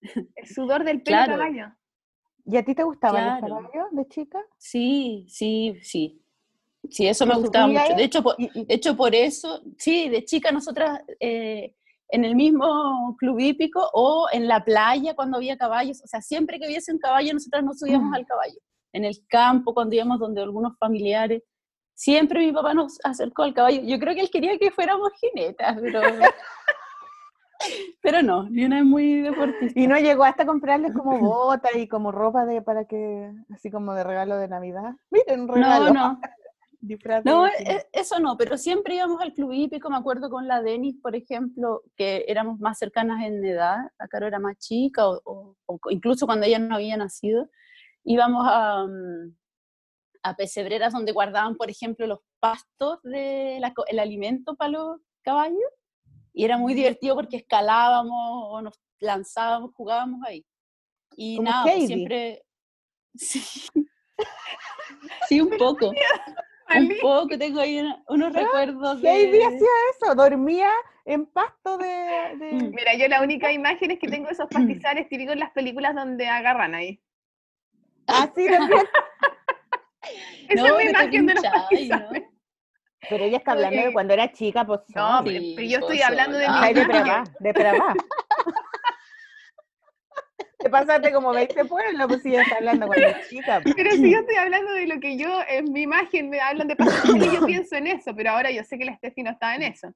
[0.00, 1.72] El sudor del pelo a caballo.
[2.44, 4.38] ¿Y a ti te gustaba el de chica?
[4.56, 6.22] Sí, sí, sí.
[6.90, 7.94] Sí, eso me gustaba mucho.
[7.96, 8.36] De hecho, por,
[8.68, 11.74] hecho, por eso, sí, de chica nosotras eh,
[12.10, 16.58] en el mismo club hípico o en la playa cuando había caballos, o sea, siempre
[16.58, 18.58] que hubiese un caballo nosotras nos subíamos al caballo.
[18.92, 21.42] En el campo, cuando íbamos donde algunos familiares,
[21.94, 23.82] siempre mi papá nos acercó al caballo.
[23.84, 26.00] Yo creo que él quería que fuéramos jinetas, pero...
[28.00, 29.78] Pero no, ni una es muy deportista.
[29.78, 33.94] Y no llegó hasta comprarles como botas y como ropa de para que, así como
[33.94, 34.94] de regalo de Navidad.
[35.10, 35.92] Miren, un regalo.
[35.92, 36.20] No, no.
[37.24, 40.96] No, e, eso no, pero siempre íbamos al club hípico, me acuerdo con la Denis,
[41.02, 45.56] por ejemplo, que éramos más cercanas en edad, la Caro era más chica, o,
[45.90, 47.48] incluso cuando ella no había nacido,
[48.04, 49.34] íbamos a, mm,
[50.22, 55.58] a pesebreras donde guardaban, por ejemplo, los pastos del el alimento para los caballos,
[56.32, 60.46] y era muy divertido porque escalábamos o nos lanzábamos, jugábamos ahí.
[61.16, 62.44] Y nada, pues siempre...
[65.28, 65.40] Sí.
[65.40, 65.92] un poco.
[66.76, 69.10] Un poco, tengo ahí unos ah, recuerdos de...
[69.10, 70.70] Heidi hacía eso, dormía
[71.04, 72.70] en pasto de, mm.
[72.74, 76.28] Mira, yo la única imagen es que tengo esos pastizales típicos en las películas donde
[76.28, 77.00] agarran ahí.
[78.06, 78.82] Ah, sí, también.
[80.48, 82.24] Esa es mi imagen de los pastizales.
[83.08, 84.80] Pero ella está hablando de cuando era chica, pues.
[84.94, 86.74] No, pero yo estoy hablando de mi.
[86.74, 87.94] de Pravá, de Pravá.
[90.64, 93.60] Te pasaste como 20 pueblos, pues si ella está hablando cuando era chica.
[93.62, 93.74] Pues.
[93.76, 96.76] Pero si yo estoy hablando de lo que yo, en mi imagen, me hablan de
[96.76, 99.62] y yo pienso en eso, pero ahora yo sé que la Steffi no estaba en
[99.62, 99.88] eso.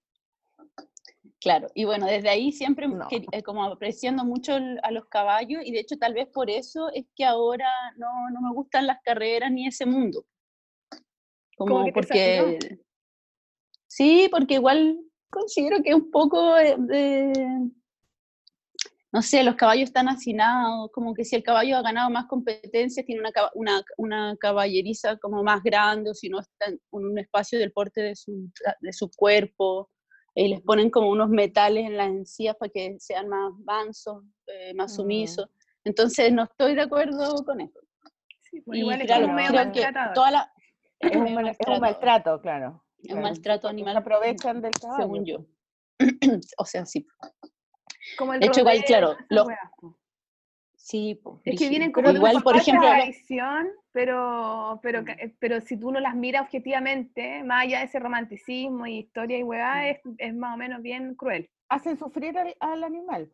[1.41, 5.81] Claro, y bueno, desde ahí siempre eh, como apreciando mucho a los caballos, y de
[5.81, 9.67] hecho tal vez por eso es que ahora no, no me gustan las carreras ni
[9.67, 10.25] ese mundo.
[11.57, 12.59] Como porque
[13.95, 14.99] Sí, porque igual
[15.29, 17.37] considero que un poco de,
[19.13, 23.05] no sé, los caballos están hacinados, como que si el caballo ha ganado más competencias,
[23.05, 27.59] tiene una, una, una caballeriza como más grande, o si no está en un espacio
[27.59, 29.91] del porte de su, de su cuerpo,
[30.35, 34.73] y les ponen como unos metales en las encías para que sean más mansos, eh,
[34.75, 34.97] más mm.
[34.97, 35.51] sumisos.
[35.85, 37.81] Entonces no estoy de acuerdo con eso.
[38.41, 39.73] Sí, pues igual es un medio
[40.15, 40.51] toda
[41.01, 42.85] es un maltrato, claro.
[43.11, 43.97] Un maltrato animal.
[43.97, 45.03] aprovechan del caballo.
[45.03, 45.45] Según yo.
[46.59, 47.07] o sea, sí.
[48.17, 49.17] Como el de hecho, igual, claro.
[49.29, 49.47] Lo,
[50.75, 55.09] sí, es que vienen como igual, por ejemplo, tradición, pero, pero, mm.
[55.09, 59.39] eh, pero si tú no las miras objetivamente, más allá de ese romanticismo y historia
[59.39, 59.87] y weá, mm.
[59.87, 61.49] es, es, más o menos bien cruel.
[61.69, 63.31] Hacen sufrir al, al animal.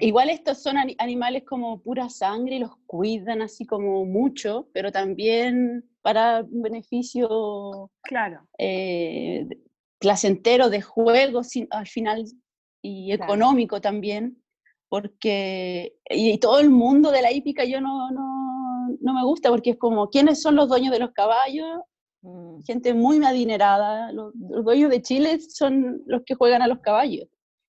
[0.00, 5.84] Igual estos son animales como pura sangre y los cuidan así como mucho, pero también
[6.02, 8.46] para un beneficio claro.
[8.58, 9.48] Eh,
[9.98, 12.24] placentero de juego al final
[12.84, 14.42] y económico también,
[14.90, 19.70] porque y, todo el mundo de la hípica yo no, no, no, me gusta porque
[19.70, 21.80] es como, ¿quiénes son los dueños de los caballos?
[22.20, 22.60] Mm.
[22.66, 27.26] Gente muy adinerada, los, los dueños de Chile son los que juegan a los caballos.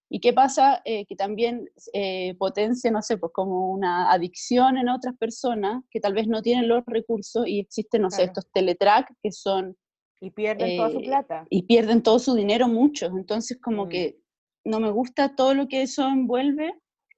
[0.10, 0.82] ¿Y qué pasa?
[0.84, 6.02] Eh, que también eh, potencia, no sé, pues como una adicción en otras personas que
[6.02, 9.78] tal vez no tienen los recursos y existen, no sé, estos teletrack que son...
[10.22, 11.46] Y pierden toda su eh, plata.
[11.50, 13.12] Y pierden todo su dinero muchos.
[13.18, 13.90] Entonces como mm.
[13.90, 14.25] que
[14.66, 16.74] no me gusta todo lo que eso envuelve,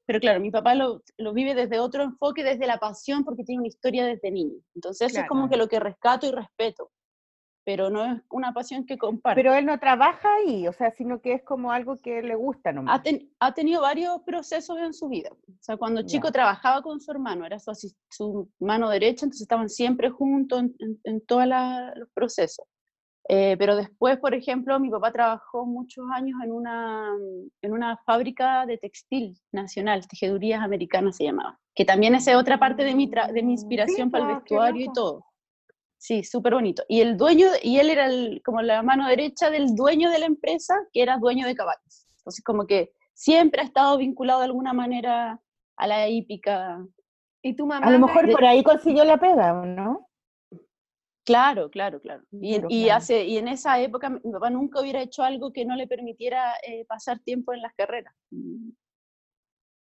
[0.06, 3.60] pero claro, mi papá lo, lo, vive desde otro enfoque, desde la pasión, porque tiene
[3.60, 4.60] una historia desde niño.
[4.76, 6.92] Entonces eso es como que lo que rescato y respeto
[7.68, 9.38] pero no es una pasión que comparte.
[9.38, 12.72] Pero él no trabaja ahí, o sea, sino que es como algo que le gusta
[12.72, 13.02] nomás.
[13.02, 15.32] Ha, ha tenido varios procesos en su vida.
[15.34, 19.68] O sea, cuando chico trabajaba con su hermano, era su, su, mano derecha, entonces estaban
[19.68, 22.66] siempre juntos en, en, todos los procesos.
[23.30, 27.14] Eh, pero después, por ejemplo, mi papá trabajó muchos años en una,
[27.62, 32.86] en una fábrica de textil nacional, Tejedurías Americanas se llamaba, que también es otra parte
[32.86, 35.26] de mi, de mi inspiración para el vestuario y todo.
[35.98, 36.84] Sí, súper bonito.
[36.88, 38.08] Y el dueño, y él era
[38.46, 42.08] como la mano derecha del dueño de la empresa, que era dueño de caballos.
[42.20, 45.42] Entonces, como que siempre ha estado vinculado de alguna manera
[45.76, 46.86] a la hípica.
[47.42, 47.88] ¿Y tu mamá?
[47.88, 50.07] A lo mejor por ahí consiguió la pega, ¿no?
[51.28, 52.24] Claro, claro, claro.
[52.32, 55.86] Y, hace, y en esa época mi papá nunca hubiera hecho algo que no le
[55.86, 58.16] permitiera eh, pasar tiempo en las carreras.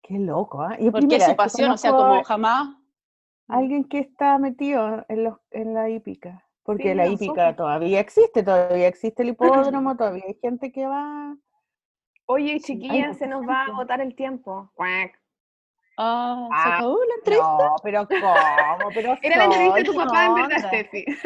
[0.03, 0.77] Qué loco, ¿ah?
[0.91, 2.77] Porque es su pasión, o sea, como jamás
[3.47, 6.45] alguien que está metido en, los, en la hípica.
[6.65, 11.37] Porque la hípica todavía existe, todavía existe el hipódromo, todavía hay gente que va.
[12.25, 14.73] Oye, chiquilla, se nos va a agotar el tiempo.
[15.99, 17.57] Ah, ¿se ah, acabó la entrevista?
[17.59, 18.91] No, pero ¿cómo?
[18.93, 21.05] Pero Era la entrevista de tu papá en verdad, Steffi.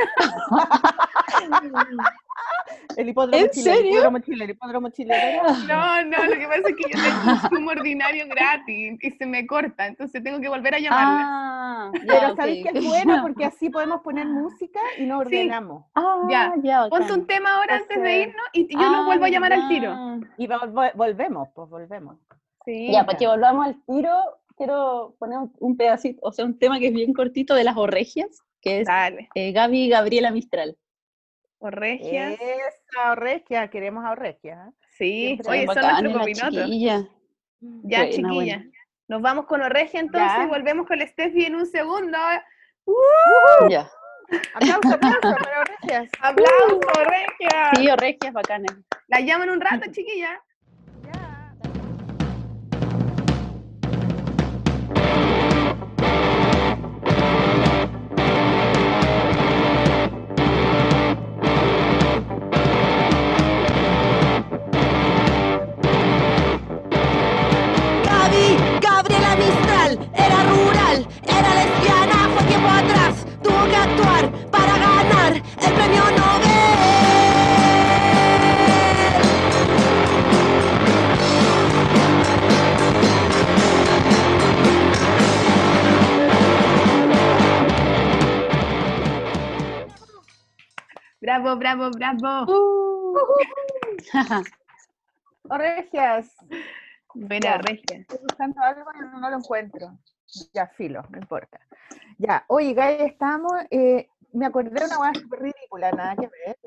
[2.96, 3.80] El hipódromo ¿En serio?
[3.80, 5.40] El hipódromo chile, el hipódromo chile.
[5.68, 7.02] No, no, lo que pasa es que yo
[7.48, 11.22] tengo un ordinario gratis y se me corta, entonces tengo que volver a llamarle.
[11.24, 15.85] Ah, pero sabéis que es bueno porque así podemos poner música y nos ordenamos.
[15.94, 19.28] Ah, ya, ya ponte un tema ahora antes de irnos y yo nos vuelvo a
[19.28, 20.20] llamar al tiro.
[20.37, 20.48] Y
[20.94, 22.16] volvemos, pues volvemos.
[22.64, 22.92] Sí.
[22.92, 24.12] Ya, para que volvamos al tiro,
[24.60, 28.42] quiero poner un pedacito, o sea, un tema que es bien cortito de las orregias,
[28.60, 28.88] que es
[29.34, 30.76] eh, Gaby Gabriela Mistral.
[31.60, 32.32] Orregia.
[32.34, 34.66] Esa Orregia, queremos a Orregia.
[34.68, 34.72] ¿eh?
[34.98, 36.70] Sí, oye, son nuestros copinotos.
[37.84, 38.62] Ya, chiquilla.
[39.08, 42.18] Nos vamos con Orregia entonces y volvemos con la Steffi en un segundo.
[42.84, 43.68] ¡Uh!
[43.70, 43.90] Ya.
[44.54, 46.10] Aplauso, aplauso para Orregias.
[46.20, 47.70] Aplauso, Orregia.
[47.76, 48.76] Sí, Orregias bacanas.
[49.08, 50.38] La llaman un rato, chiquilla.
[91.40, 92.53] Bravo, bravo, bravo.
[92.53, 93.16] Uh.
[95.48, 96.37] Regias.
[97.14, 98.00] Buena, Regias.
[98.00, 99.98] Estoy buscando algo y no lo encuentro.
[100.53, 101.59] Ya, filo, no importa.
[102.18, 103.53] Ya, oye, Gaya, estamos.
[103.70, 106.59] Eh, me acordé de una hueá súper ridícula, nada que ver.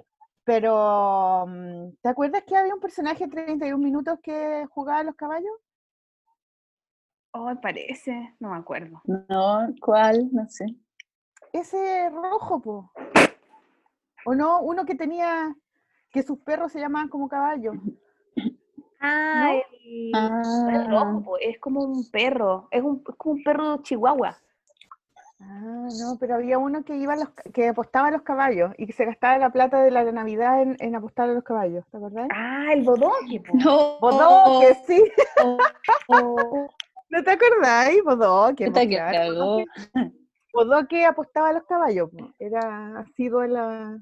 [0.44, 5.16] Pero, mm, ¿te acuerdas que había un personaje de 31 minutos que jugaba a los
[5.16, 5.54] caballos?
[7.32, 9.04] Oh, parece, no me acuerdo.
[9.06, 10.30] No, ¿cuál?
[10.32, 10.66] No sé.
[11.54, 12.92] Ese rojo, po.
[14.26, 14.62] ¿O no?
[14.62, 15.56] Uno que tenía,
[16.12, 17.76] que sus perros se llamaban como caballos.
[19.06, 19.60] Ah,
[20.72, 24.38] es rojo, es como un perro, es, un, como un perro chihuahua.
[25.42, 28.94] Ah, no, pero había uno que iba los, que apostaba a los caballos y que
[28.94, 32.30] se gastaba la plata de la Navidad en, apostar a los caballos, ¿te acordás?
[32.32, 33.44] Ah, el bodoque.
[33.54, 34.00] No.
[34.00, 35.04] Bodoque, sí.
[37.10, 38.02] ¿No te acordáis?
[38.06, 38.68] Bodoque.
[38.68, 38.74] No
[40.54, 42.10] Bodoque apostaba a los caballos.
[42.40, 44.00] Era, ha sido la,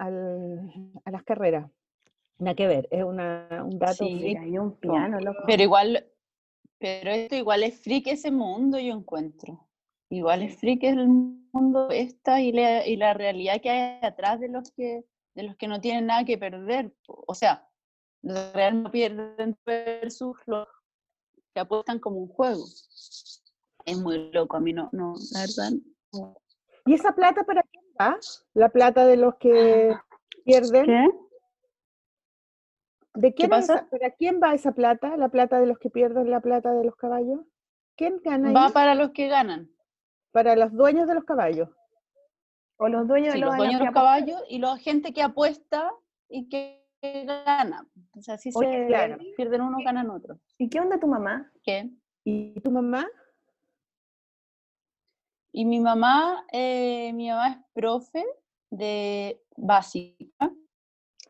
[0.00, 1.70] a las carreras.
[2.38, 4.04] Nada que ver, es una, un dato.
[4.04, 5.42] Sí, hay un piano, loco.
[5.46, 6.06] Pero igual,
[6.78, 9.68] pero esto igual es freak ese mundo, yo encuentro.
[10.08, 14.48] Igual es freak el mundo esta y la, y la realidad que hay atrás de
[14.48, 16.94] los que, de los que no tienen nada que perder.
[17.06, 17.68] O sea,
[18.22, 20.66] real no pierden versus los
[21.52, 22.64] que apuestan como un juego.
[23.84, 25.72] Es muy loco, a mí no, no, la verdad.
[26.86, 27.62] ¿Y esa plata para
[28.00, 28.18] va?
[28.54, 29.94] La plata de los que
[30.44, 30.86] pierden.
[30.86, 31.08] ¿Qué?
[33.14, 33.88] ¿De quién pasa?
[33.90, 35.16] ¿Para quién va esa plata?
[35.16, 37.40] ¿La plata de los que pierden la plata de los caballos?
[37.96, 38.52] ¿Quién gana?
[38.52, 39.70] Va para los que ganan.
[40.32, 41.68] Para los dueños de los caballos.
[42.76, 45.92] O los dueños de los, dueños de los caballos y la gente que apuesta
[46.28, 46.80] y que
[47.26, 47.86] gana.
[48.16, 50.38] O sea, si se pierden uno, ganan otro.
[50.56, 51.52] ¿Y qué onda tu mamá?
[51.62, 51.90] ¿Qué?
[52.24, 53.06] ¿Y tu mamá?
[55.52, 58.24] Y mi mamá, eh, mi mamá es profe
[58.70, 60.52] de básica,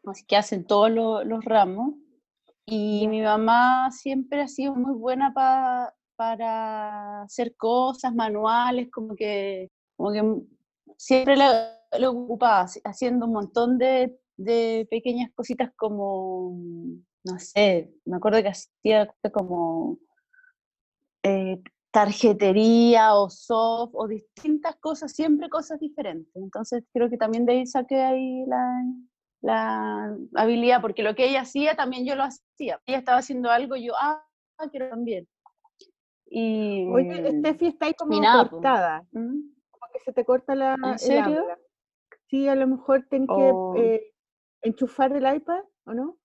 [0.06, 1.94] así que hacen todos los ramos.
[2.66, 10.12] Y mi mamá siempre ha sido muy buena para hacer cosas manuales, como que, como
[10.12, 10.22] que
[10.96, 16.54] siempre le, ocupaba haciendo un montón de, de, pequeñas cositas como,
[17.24, 19.98] no sé, me acuerdo que hacía como
[21.22, 26.34] eh, tarjetería o soft o distintas cosas, siempre cosas diferentes.
[26.34, 28.84] Entonces creo que también de ahí saqué ahí la,
[29.40, 32.80] la habilidad, porque lo que ella hacía también yo lo hacía.
[32.86, 34.24] Ella estaba haciendo algo yo, ah,
[34.70, 35.26] quiero también.
[36.26, 39.04] Y, Oye, Steffi está ahí como cortada.
[39.10, 39.40] ¿Mm?
[39.70, 40.76] Como que se te corta la.
[40.82, 41.44] ¿En serio?
[42.28, 43.74] sí, a lo mejor tenés que oh.
[43.76, 44.12] eh,
[44.62, 46.16] enchufar el iPad, ¿o no?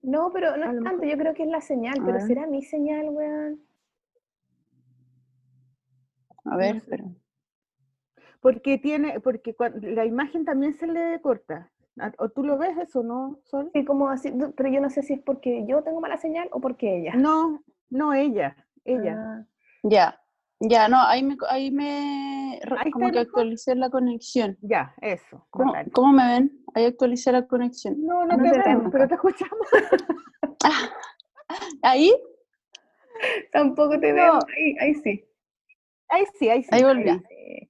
[0.00, 3.10] No, pero no es tanto, yo creo que es la señal, pero ¿será mi señal,
[3.10, 3.62] weón?
[6.44, 7.04] A ver, pero...
[8.40, 11.70] Porque tiene, porque la imagen también se le corta.
[12.18, 13.70] ¿O tú lo ves eso, no, Sol?
[13.72, 16.60] Sí, como así, pero yo no sé si es porque yo tengo mala señal o
[16.60, 17.14] porque ella.
[17.14, 19.16] No, no ella, ella.
[19.18, 19.46] Ah.
[19.82, 20.20] Ya,
[20.58, 22.60] ya, no, ahí me, ahí me
[22.92, 24.56] como que actualicé la conexión.
[24.62, 25.46] Ya, eso.
[25.50, 26.64] ¿Cómo, me ven?
[26.74, 27.96] Ahí actualicé la conexión.
[28.04, 29.66] No, no, te, vemos, pero te escuchamos.
[31.82, 32.14] ¿Ahí?
[33.52, 35.24] Tampoco te veo, ahí, ahí sí.
[36.12, 36.68] Ahí sí, ahí sí.
[36.72, 37.22] Ahí volví.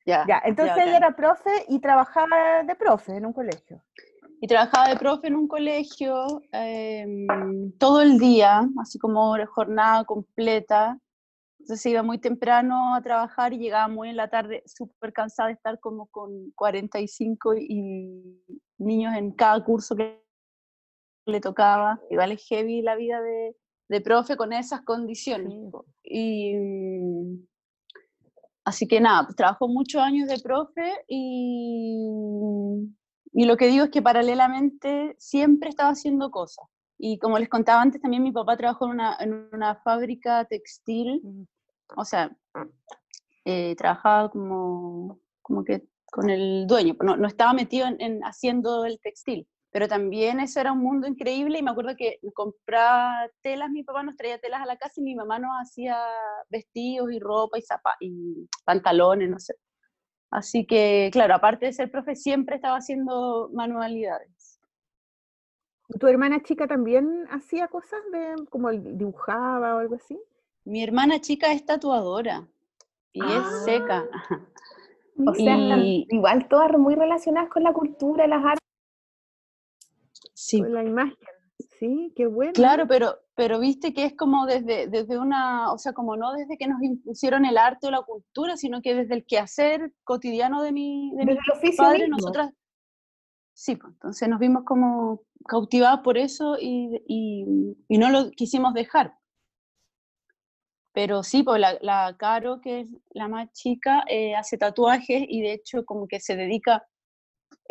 [0.05, 0.25] Ya.
[0.27, 0.43] ya.
[0.45, 3.81] Entonces ella era profe y trabajaba de profe en un colegio.
[4.41, 10.99] Y trabajaba de profe en un colegio em, todo el día, así como jornada completa.
[11.61, 15.47] Entonces se iba muy temprano a trabajar y llegaba muy en la tarde, súper cansada
[15.47, 18.43] de estar como con 45 y
[18.79, 20.21] niños en cada curso que
[21.27, 22.01] le tocaba.
[22.11, 23.55] Igual es heavy la vida de,
[23.89, 25.55] de profe con esas condiciones.
[26.03, 26.57] Y
[28.65, 31.99] Así que nada, pues trabajó muchos años de profe y,
[33.33, 36.67] y lo que digo es que paralelamente siempre estaba haciendo cosas.
[36.97, 41.21] Y como les contaba antes, también mi papá trabajó en una, en una fábrica textil,
[41.97, 42.31] o sea,
[43.45, 48.85] eh, trabajaba como, como que con el dueño, no, no estaba metido en, en, haciendo
[48.85, 53.71] el textil, pero también eso era un mundo increíble y me acuerdo que compraba telas,
[53.71, 55.97] mi papá nos traía telas a la casa y mi mamá nos hacía
[56.51, 59.55] vestidos y ropa y, zapatos y pantalones, no sé.
[60.31, 64.61] Así que, claro, aparte de ser profe, siempre estaba haciendo manualidades.
[65.99, 70.19] ¿Tu hermana chica también hacía cosas de, como dibujaba o algo así?
[70.65, 72.47] Mi hermana chica es tatuadora
[73.13, 73.63] y es ah.
[73.65, 74.05] seca.
[75.27, 78.62] O sea, igual todas muy relacionadas con la cultura, las artes
[80.59, 80.63] Sí.
[80.69, 81.17] la imagen.
[81.79, 82.53] Sí, qué bueno.
[82.53, 86.57] Claro, pero, pero viste que es como desde, desde una, o sea, como no desde
[86.57, 90.73] que nos impusieron el arte o la cultura, sino que desde el quehacer cotidiano de
[90.73, 92.53] mi, de mi padre, nosotras,
[93.55, 98.75] sí, pues, entonces nos vimos como cautivadas por eso y, y, y, no lo quisimos
[98.75, 99.15] dejar.
[100.93, 105.41] Pero sí, pues la, la Caro, que es la más chica, eh, hace tatuajes y
[105.41, 106.87] de hecho como que se dedica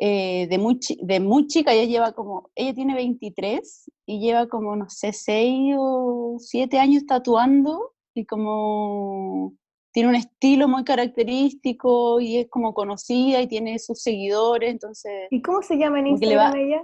[0.04, 4.76] eh, de, muy, de muy chica, ella lleva como, ella tiene 23 y lleva como,
[4.76, 9.54] no sé, 6 o 7 años tatuando y como
[9.92, 15.28] tiene un estilo muy característico y es como conocida y tiene sus seguidores, entonces...
[15.30, 16.84] ¿Y cómo se llama en Instagram ella?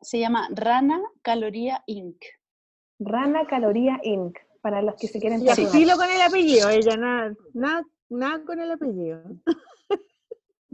[0.00, 2.22] Se llama Rana Caloría Inc.
[3.00, 4.38] Rana Caloría Inc.
[4.60, 5.66] Para los que se quieren tatuar.
[5.66, 9.20] estilo con el apellido, ella nada, nada, nada con el apellido.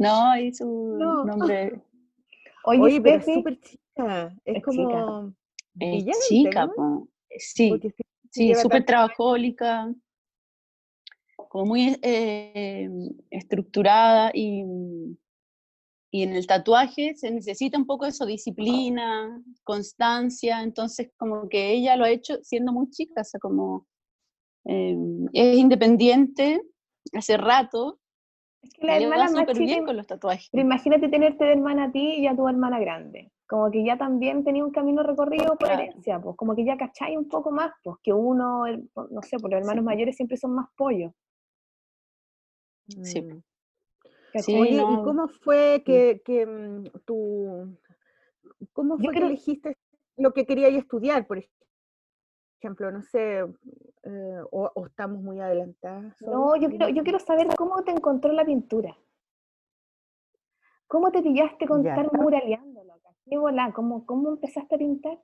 [0.02, 1.80] No, y su nombre.
[2.64, 4.34] Oye, pero es súper chica.
[4.44, 5.32] Es, como.
[5.78, 6.06] Chica.
[6.06, 6.70] Es chica,
[7.38, 7.80] sí.
[8.30, 9.92] Sí, súper trabajólica.
[11.48, 12.88] Como muy eh,
[13.30, 14.64] estructurada y,
[16.10, 21.72] y en el tatuaje se necesita un poco de eso, disciplina, constancia, entonces como que
[21.72, 23.86] ella lo ha hecho siendo muy chica, o sea, como
[24.64, 24.96] eh,
[25.34, 26.62] es independiente
[27.12, 27.98] hace rato
[28.62, 30.48] es que la hermana más chica, bien con los tatuajes.
[30.50, 33.32] Pero imagínate tenerte de hermana a ti y a tu hermana grande.
[33.46, 37.18] como que ya también tenía un camino recorrido por herencia, pues como que ya cacháis
[37.18, 40.68] un poco más, pues que uno, no sé, por los hermanos mayores siempre son más
[40.76, 41.12] pollos.
[43.02, 43.22] Sí.
[43.22, 43.42] Mm.
[44.48, 47.76] ¿y cómo fue que, que mm, tú,
[48.72, 49.76] cómo fue que elegiste
[50.16, 51.66] lo que querías estudiar, por ejemplo?
[52.62, 53.40] No sé,
[54.04, 56.20] eh, o, estamos muy adelantadas.
[56.22, 58.96] No, yo quiero, yo quiero saber cómo te encontró la pintura.
[60.86, 63.00] ¿Cómo te pillaste con estar muraleándolo?
[63.24, 63.36] ¿Qué
[63.74, 65.18] ¿Cómo, ¿Cómo empezaste a pintar?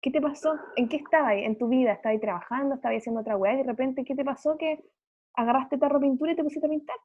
[0.00, 0.54] ¿Qué te pasó?
[0.76, 1.92] ¿En qué estabas en tu vida?
[1.92, 2.76] ¿Estabas trabajando?
[2.76, 3.54] ¿Estabas haciendo otra weá?
[3.54, 4.82] Y de repente, ¿qué te pasó que
[5.34, 6.96] agarraste tarro pintura y te pusiste a pintar?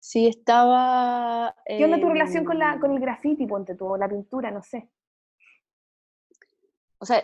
[0.00, 1.54] Sí, estaba...
[1.66, 4.62] ¿Qué onda tu relación con, la, con el graffiti, ponte tú, o la pintura, no
[4.62, 4.88] sé?
[6.98, 7.22] O sea,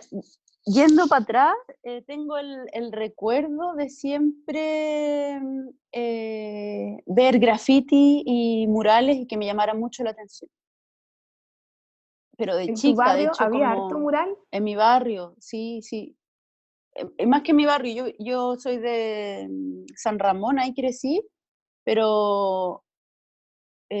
[0.65, 5.41] yendo para atrás, eh, tengo el, recuerdo de siempre
[5.91, 10.49] eh, ver graffiti y murales y que me llamaran mucho la atención.
[12.37, 14.35] Pero de ¿En chica, barrio, de hecho, ¿Había harto mural?
[14.51, 16.17] En mi barrio, sí, sí.
[16.95, 21.21] Eh, más que en mi barrio, yo, yo soy de mm, San Ramón, ahí crecí,
[21.83, 22.83] pero,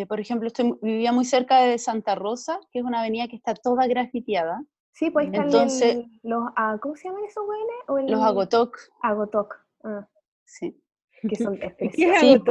[0.07, 3.53] por ejemplo, estoy, vivía muy cerca de Santa Rosa, que es una avenida que está
[3.53, 4.63] toda grafiteada.
[4.93, 8.11] Sí, pues están Entonces, los, ah, ¿cómo se llaman esos güeyes?
[8.11, 8.77] Los agotok.
[9.01, 9.55] Agotok.
[9.83, 10.07] Ah.
[10.45, 10.79] Sí.
[11.27, 12.19] Que son especiales.
[12.19, 12.41] Sí,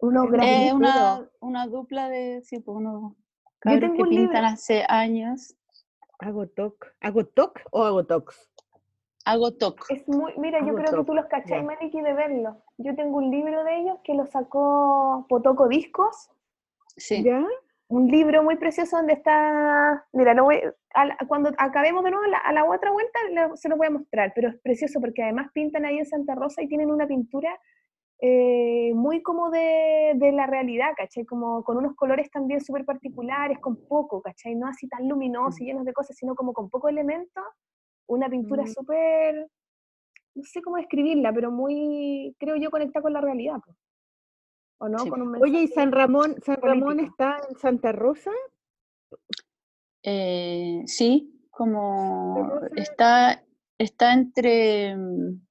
[0.00, 3.14] Unos Es una, una dupla de, sí, pues unos
[3.64, 5.56] Yo tengo que pintan hace años.
[6.18, 6.86] Agotok.
[7.00, 8.50] ¿Agotok o Agotox?
[9.24, 9.90] Agotok.
[9.90, 12.62] Es muy, mira, yo creo que tú los cachai, Maliki, de verlo.
[12.76, 16.30] Yo tengo un libro de ellos que lo sacó Potoco Discos.
[16.96, 17.22] Sí.
[17.22, 17.44] ¿Ya?
[17.88, 20.36] Un libro muy precioso donde está, mira,
[21.26, 23.18] cuando acabemos de nuevo a la, otra vuelta
[23.54, 26.62] se lo voy a mostrar, pero es precioso porque además pintan ahí en Santa Rosa
[26.62, 27.58] y tienen una pintura
[28.20, 31.24] eh, muy como de, la realidad, ¿cachai?
[31.24, 34.54] Como con unos colores también súper particulares, con poco, ¿cachai?
[34.54, 37.40] No así tan luminosos y llenos de cosas, sino como con poco elemento,
[38.06, 38.68] una pintura mm.
[38.68, 39.48] súper,
[40.34, 43.56] no sé cómo describirla, pero muy, creo yo, conecta con la realidad.
[43.64, 43.76] Pues.
[44.80, 48.30] Oye, ¿y San Ramón, San Ramón está en Santa Rosa?
[50.04, 53.44] Eh, sí, como está,
[53.76, 55.46] está entre mm,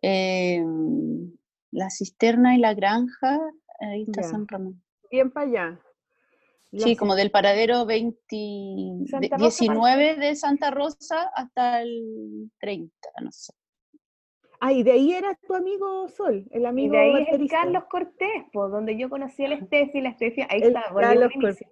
[0.00, 1.32] em,
[1.70, 3.38] la cisterna y la granja,
[3.80, 4.82] ahí está San Ramón.
[5.10, 5.80] Bien para allá.
[6.72, 8.16] sí, como del paradero 20,
[9.38, 13.52] 19 de Santa Rosa hasta el 30, no sé.
[14.60, 17.84] Ah, y de ahí era tu amigo Sol, el amigo y de ahí es Carlos
[17.88, 20.84] Cortés, pues, donde yo conocí a la Steffi, la Steffi, ahí está.
[20.94, 21.66] Carlos Cortés.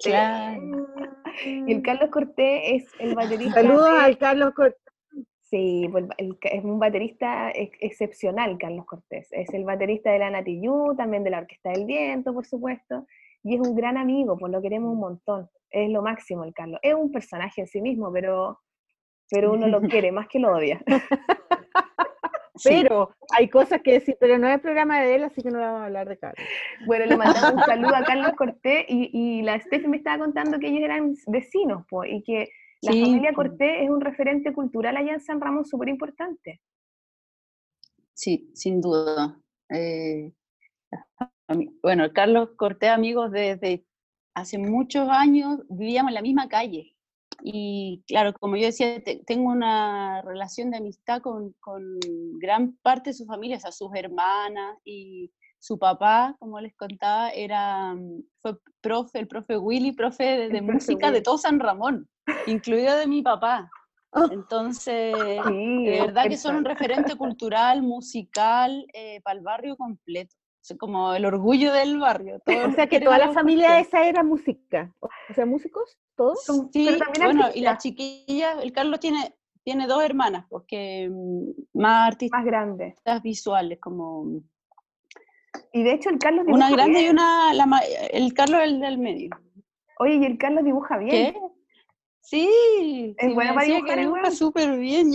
[1.45, 3.63] Y el Carlos Cortés es el baterista.
[3.63, 4.81] Saludos al Carlos Cortés.
[5.41, 9.29] Sí, pues, es un baterista excepcional, Carlos Cortés.
[9.33, 13.07] Es el baterista de la Natiyú, también de la Orquesta del Viento, por supuesto.
[13.43, 15.49] Y es un gran amigo, pues lo queremos un montón.
[15.71, 16.81] Es lo máximo el Carlos.
[16.83, 18.61] Es un personaje en sí mismo, pero,
[19.31, 20.83] pero uno lo quiere más que lo odia.
[22.65, 25.83] Pero hay cosas que decir, pero no es programa de él, así que no vamos
[25.83, 26.49] a hablar de Carlos.
[26.87, 30.59] Bueno, le mandamos un saludo a Carlos Cortés y, y la Steffi me estaba contando
[30.59, 32.49] que ellos eran vecinos, pues, y que
[32.83, 36.61] la familia Cortés es un referente cultural allá en San Ramón súper importante.
[38.15, 39.39] Sí, sin duda.
[39.69, 40.33] Eh,
[41.83, 43.85] bueno, Carlos Cortés, amigos, desde
[44.35, 46.96] hace muchos años vivíamos en la misma calle.
[47.43, 51.99] Y claro, como yo decía, tengo una relación de amistad con, con,
[52.39, 57.31] gran parte de su familia, o sea, sus hermanas y su papá, como les contaba,
[57.31, 62.09] era, mm, fue profe, el profe Willy, profe de, música de todo San Ramón,
[62.47, 63.71] incluido de mi papá.
[64.11, 64.29] Oh.
[64.31, 70.35] Entonces, de verdad que son un referente cultural, musical, eh, para el barrio completo
[70.79, 72.41] como el orgullo del barrio.
[72.47, 76.45] o sea que toda la familia esa era música, o sea, músicos, todos.
[76.73, 76.89] Sí,
[77.23, 82.39] bueno, y la chiquilla, el Carlos tiene, tiene dos hermanas, porque mm, más artistas.
[82.39, 82.95] Más grandes.
[83.23, 84.41] visuales, como...
[85.73, 87.51] Y de hecho el Carlos dibuja Una grande y una,
[88.11, 89.31] el Carlos el del medio.
[89.99, 91.33] Oye, y el Carlos dibuja bien.
[91.33, 91.41] ¿Qué?
[92.21, 95.13] Sí, es bueno para dibujar, dibuja súper bien.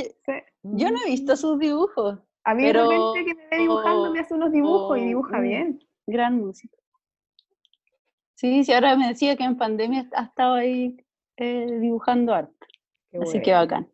[0.63, 2.19] Yo no he visto sus dibujos.
[2.43, 5.79] A mí pero, que me ve dibujando me hace unos dibujos y dibuja bien.
[6.07, 6.75] Gran música.
[8.35, 10.97] Sí, sí, ahora me decía que en pandemia ha estado ahí
[11.37, 12.67] eh, dibujando arte.
[13.21, 13.87] Así que bacán.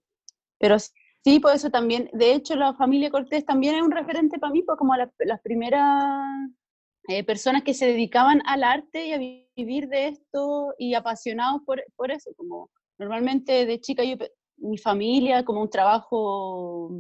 [0.58, 4.54] Pero sí, por eso también, de hecho la familia Cortés también es un referente para
[4.54, 6.50] mí, pues como las primeras
[7.10, 9.18] eh, personas que se dedicaban al arte y a
[9.56, 14.16] vivir de esto y apasionados por, por eso, como normalmente de chica yo,
[14.58, 16.92] mi familia, como un trabajo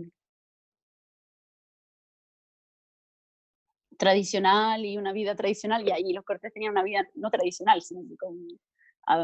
[3.98, 8.02] tradicional y una vida tradicional, y ahí los cortes tenían una vida no tradicional, sino
[8.20, 8.48] con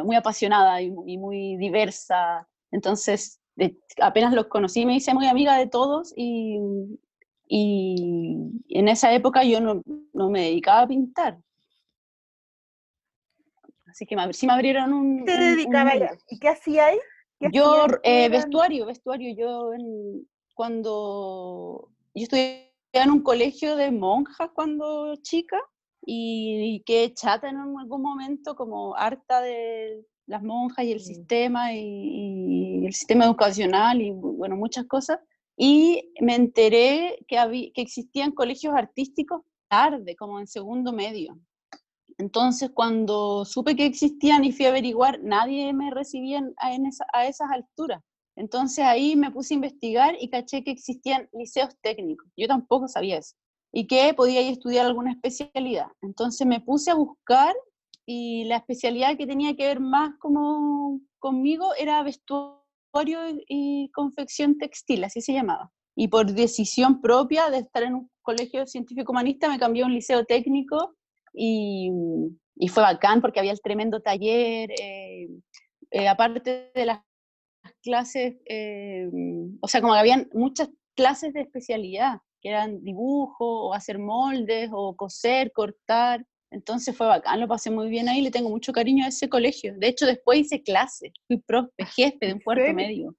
[0.06, 2.48] muy apasionada y, muy diversa.
[2.72, 3.40] Entonces,
[4.02, 6.58] apenas los conocí, me hice muy amiga de todos y,
[7.48, 8.36] y
[8.70, 11.38] en esa época yo no, no, me dedicaba a pintar.
[13.88, 15.26] Así que sí me abrieron un...
[15.26, 15.92] ¿Te dedicaba
[16.28, 16.98] ¿Y qué hacía ahí?
[17.52, 19.36] Yo, eh, vestuario, vestuario.
[19.36, 19.72] Yo
[20.56, 21.90] cuando...
[22.16, 25.60] Yo estudié en un colegio de monjas cuando chica
[26.06, 32.86] y, quedé chata en algún momento como harta de las monjas y el sistema y,
[32.86, 35.20] el sistema educacional y bueno, muchas cosas.
[35.58, 41.40] Y me enteré que, había, que existían colegios artísticos tarde, como en segundo medio.
[42.18, 48.02] Entonces, cuando supe que existían y fui a averiguar, nadie me recibía a esas alturas.
[48.36, 52.28] Entonces ahí me puse a investigar y caché que existían liceos técnicos.
[52.36, 53.36] Yo tampoco sabía eso.
[53.72, 55.88] Y que podía ir a estudiar alguna especialidad.
[56.02, 57.54] Entonces me puse a buscar
[58.06, 62.60] y la especialidad que tenía que ver más como conmigo era vestuario
[63.48, 65.72] y confección textil, así se llamaba.
[65.96, 69.94] Y por decisión propia de estar en un colegio científico humanista me cambié a un
[69.94, 70.96] liceo técnico
[71.34, 71.92] y,
[72.70, 75.28] fue bacán porque había el tremendo taller, eh,
[75.92, 77.00] eh, aparte de las
[77.84, 79.08] clases, eh,
[79.62, 84.70] o sea, como que habían muchas clases de especialidad, que eran dibujo, o hacer moldes,
[84.74, 86.26] o coser, cortar.
[86.50, 89.76] Entonces fue bacán, lo pasé muy bien ahí, le tengo mucho cariño a ese colegio.
[89.78, 93.16] De hecho, después hice clase, fui profe, jefe de un cuarto medio.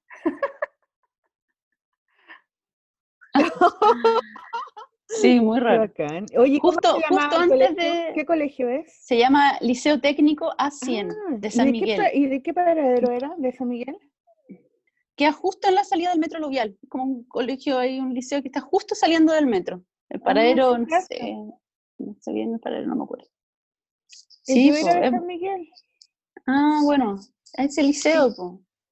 [5.20, 5.92] Sí, muy raro.
[6.38, 8.12] Oye, justo, justo antes de...
[8.14, 8.92] ¿Qué colegio es?
[9.04, 12.02] Se llama Liceo Técnico A100 ah, de San Miguel.
[12.14, 13.96] ¿Y de qué paradero era de San Miguel?
[15.16, 18.48] Queda justo en la salida del metro Luvial, como un colegio, hay un liceo que
[18.48, 19.82] está justo saliendo del metro.
[20.08, 21.34] El ah, paradero, no sé,
[21.98, 23.28] no sé bien el paradero, no me acuerdo.
[24.06, 25.70] Sí, de San Miguel.
[26.46, 27.18] Ah, bueno,
[27.54, 28.34] ese liceo,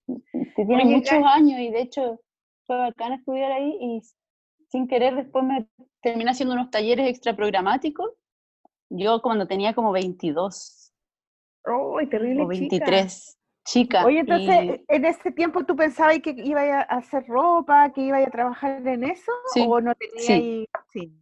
[0.07, 2.21] que tiene muchos años y de hecho
[2.67, 4.03] fue bacán estudiar ahí y
[4.69, 5.69] sin querer después me
[6.01, 8.11] terminé haciendo unos talleres extra programáticos.
[8.89, 10.93] Yo cuando tenía como 22.
[11.67, 12.43] ¡Oh, terrible!
[12.43, 12.81] O 23.
[12.81, 13.42] Chica.
[14.05, 18.27] Oye, entonces, ¿en ese tiempo tú pensabas que iba a hacer ropa, que iba a
[18.31, 19.33] trabajar en eso?
[19.67, 20.67] ¿O no tenía sí.
[20.93, 21.13] sí.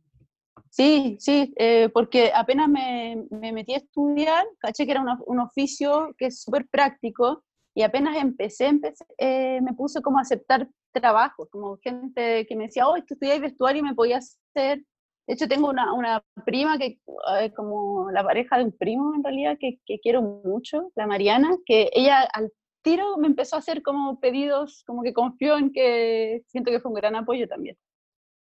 [0.70, 6.14] Sí, sí, eh, porque apenas me, me, metí a estudiar, caché que era un, oficio
[6.16, 7.42] que es súper práctico
[7.74, 12.64] y apenas empecé, empecé eh, me puse como a aceptar trabajos, como gente que me
[12.64, 14.84] decía, oh, tú estudias vestuario y me podía hacer.
[15.26, 16.98] De hecho, tengo una, una prima que,
[17.38, 21.56] eh, como la pareja de un primo en realidad, que, que, quiero mucho, la Mariana,
[21.66, 22.52] que ella al
[22.82, 26.90] tiro me empezó a hacer como pedidos, como que confió en que siento que fue
[26.90, 27.76] un gran apoyo también.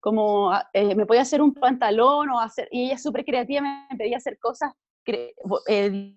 [0.00, 3.96] Como ah, eh, me podía hacer un pantalón o hacer, y ella súper creativa me
[3.96, 4.72] pedía hacer cosas
[5.06, 6.16] eh,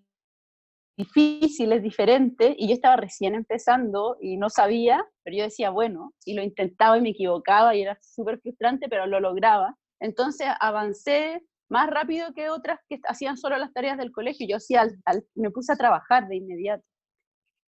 [0.98, 6.34] difíciles, diferentes, y yo estaba recién empezando y no sabía, pero yo decía, bueno, y
[6.34, 9.76] lo intentaba y me equivocaba y era súper frustrante, pero lo lograba.
[10.00, 14.48] Entonces avancé más rápido que otras que hacían solo las tareas del colegio.
[14.48, 14.88] Yo hacía,
[15.36, 16.84] me puse a trabajar de inmediato.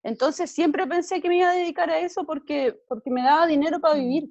[0.04, 3.80] Entonces siempre pensé que me iba a dedicar a eso porque, porque me daba dinero
[3.80, 4.30] para vivir.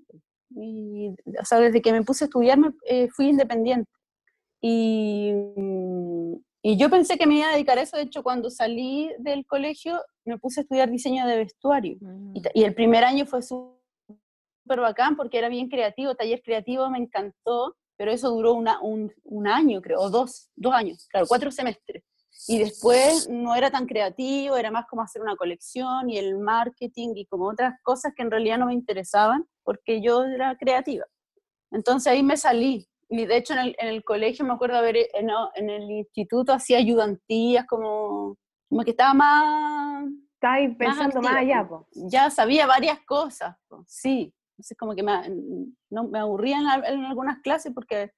[0.51, 3.90] Y, o sea, desde que me puse a estudiar me, eh, fui independiente.
[4.62, 5.32] Y,
[6.62, 9.46] y yo pensé que me iba a dedicar a eso, de hecho cuando salí del
[9.46, 12.34] colegio me puse a estudiar diseño de vestuario y, mm.
[12.55, 13.78] y, el primer año fue súper
[14.80, 19.49] bacán porque era bien creativo, taller creativo me encantó, pero eso duró una, un, un,
[19.49, 22.05] año creo, o dos, dos años, claro, cuatro semestres.
[22.46, 27.11] Y después no era tan creativo, era más como hacer una colección y el marketing
[27.16, 31.05] y como otras cosas que en realidad no me interesaban porque yo era creativa.
[31.72, 34.96] Entonces ahí me salí y de hecho en el, en el colegio me acuerdo haber,
[35.14, 38.36] en, en el instituto hacía ayudantías, como,
[38.68, 40.05] como que estaba más...
[40.34, 41.82] Estaba pensando más, allá, pues.
[42.09, 44.32] Ya sabía varias cosas, sí.
[44.59, 45.12] Entonces como que me,
[45.88, 48.11] no, me aburrían en, algunas clases porque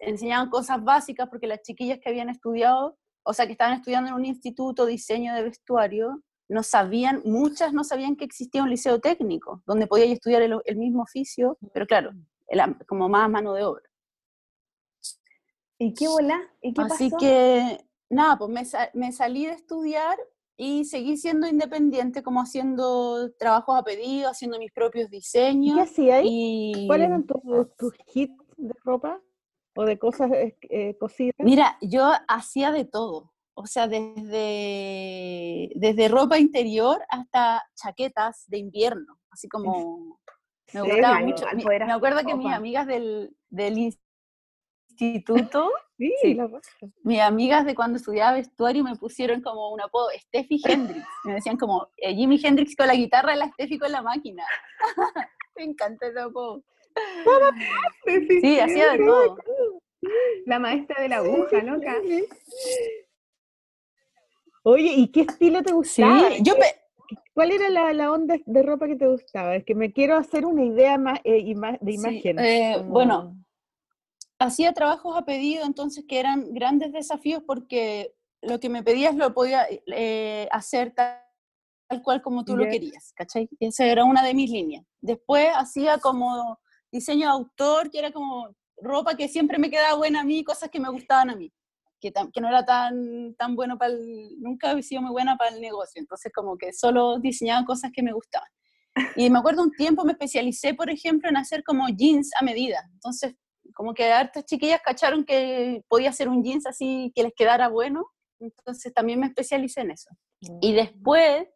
[0.00, 4.16] enseñaban cosas básicas, porque las chiquillas que habían estudiado, o sea, que estaban estudiando en
[4.16, 9.62] un instituto diseño de vestuario, no sabían, muchas no sabían que existía un liceo técnico,
[9.66, 12.10] donde podía estudiar el, el mismo oficio, pero claro,
[12.86, 13.82] como más mano de obra.
[15.78, 16.38] ¿Y qué bola?
[16.60, 17.78] ¿Y qué Así que,
[18.10, 18.62] nada, pues me,
[18.92, 20.18] me, salí de estudiar
[20.62, 25.74] y seguí siendo independiente, como haciendo trabajos a pedido, haciendo mis propios diseños.
[25.74, 26.84] ¿Qué hacías y...
[26.86, 27.40] ¿Cuáles eran tus,
[27.78, 29.22] tus hits de ropa
[29.74, 31.34] o de cosas eh, eh, cosidas?
[31.38, 33.32] Mira, yo hacía de todo.
[33.54, 40.20] O sea, desde, desde ropa interior hasta chaquetas de invierno, así como...
[40.74, 41.46] Me gustaba mucho.
[41.54, 43.96] Me, acuerdo que mis amigas del, del
[45.00, 46.38] instituto, sí,
[47.02, 51.06] mis amigas de cuando estudiaba vestuario me pusieron como un apodo, Steffi Hendrix.
[51.24, 54.44] Me decían como eh, Jimi Hendrix con la guitarra y la Steffi con la máquina.
[55.56, 56.62] me encanta ese apodo.
[58.40, 59.36] Sí, hacía de todo.
[60.46, 61.96] La maestra de la aguja, loca.
[64.62, 66.30] Oye, ¿y qué estilo te gustaba?
[66.30, 66.54] Sí, yo
[67.32, 69.56] ¿Cuál era la, onda de ropa que te gustaba?
[69.56, 71.42] Es que me quiero hacer una idea más, eh,
[71.80, 72.38] de imagen.
[72.38, 73.36] Eh, bueno,
[74.40, 79.32] hacía trabajos a pedido, entonces que eran grandes desafíos porque lo que me pedías lo
[79.34, 81.20] podía eh, hacer tal,
[82.02, 83.48] cual como tú lo querías, ¿cachai?
[83.60, 84.84] Esa era una de mis líneas.
[85.00, 86.58] Después hacía como
[86.90, 90.70] diseño de autor, que era como ropa que siempre me quedaba buena a mí, cosas
[90.70, 91.52] que me gustaban a mí,
[92.00, 95.54] que, que no era tan, tan bueno para el, nunca había sido muy buena para
[95.54, 98.48] el negocio, entonces como que solo diseñaba cosas que me gustaban.
[99.16, 102.80] Y me acuerdo un tiempo me especialicé, por ejemplo, en hacer como jeans a medida,
[102.94, 103.34] entonces
[103.74, 108.06] como que hartas chiquillas cacharon que podía hacer un jeans así que les quedara bueno,
[108.40, 110.10] entonces también me especialicé en eso.
[110.60, 110.74] Y mm.
[110.74, 111.48] después,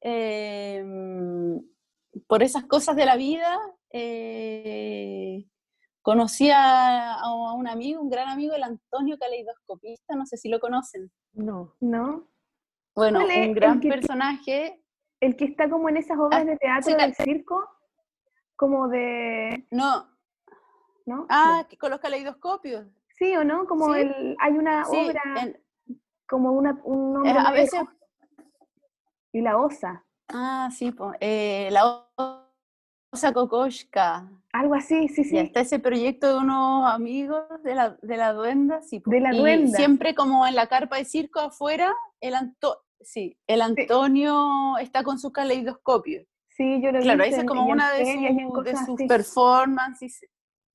[0.00, 1.60] em,
[2.26, 3.58] por esas cosas de la vida,
[3.92, 5.44] eh,
[6.02, 7.18] conocí a,
[7.54, 11.10] un amigo, un gran amigo, el Antonio Caleidoscopista, no sé si lo conocen.
[11.32, 11.74] No.
[11.80, 12.28] ¿No?
[12.94, 14.82] Bueno, un gran personaje.
[15.20, 17.68] El que está como en esas obras ah, de teatro del circo,
[18.56, 19.66] como de...
[19.70, 20.06] No.
[21.08, 21.26] ¿No?
[21.30, 22.86] Ah, con los caleidoscopios.
[23.16, 23.66] Sí, ¿o no?
[23.66, 25.22] Como el, hay una obra,
[26.28, 27.80] como una, un nombre a veces...
[29.32, 30.04] Y la osa.
[30.28, 31.16] Ah, sí, pues,
[31.72, 32.06] la
[33.10, 34.28] osa Kokoshka.
[34.52, 35.36] Algo así, sí, sí.
[35.36, 38.82] Y está ese proyecto de unos amigos de la, de la duenda.
[38.82, 39.78] Sí, de la duenda.
[39.78, 45.18] siempre como en la carpa de circo afuera, el, Anto sí, el Antonio está con
[45.18, 46.26] su caleidoscopio.
[46.48, 48.04] Sí, yo lo Claro, esa es como una de,
[48.84, 50.26] sus performances.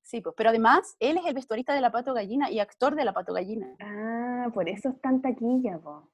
[0.04, 3.06] Sí, pues, pero además, él es el vestuarista de La Pato Gallina y actor de
[3.06, 3.74] La Pato Gallina.
[3.80, 6.10] Ah, por eso es tan taquilla, po.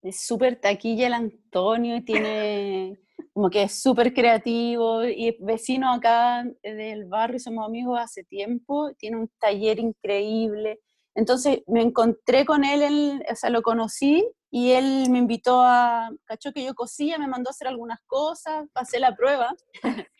[0.00, 3.00] Es súper taquilla el Antonio y tiene
[3.32, 8.92] como que es súper creativo y es vecino acá del barrio, somos amigos hace tiempo,
[8.96, 10.78] tiene un taller increíble.
[11.16, 16.52] Entonces me encontré con él, o sea, lo conocí y él me invitó a, cachó
[16.52, 19.52] que yo cosía, me mandó a hacer algunas cosas, pasé la prueba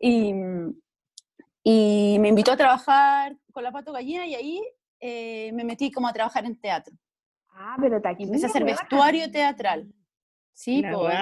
[0.00, 0.32] y,
[1.62, 4.62] y me invitó a trabajar con la pato gallina y ahí
[5.00, 6.94] eh, me metí como a trabajar en teatro.
[7.50, 9.92] Ah, pero te Empecé a hacer vestuario teatral.
[10.52, 11.14] Sí, pues.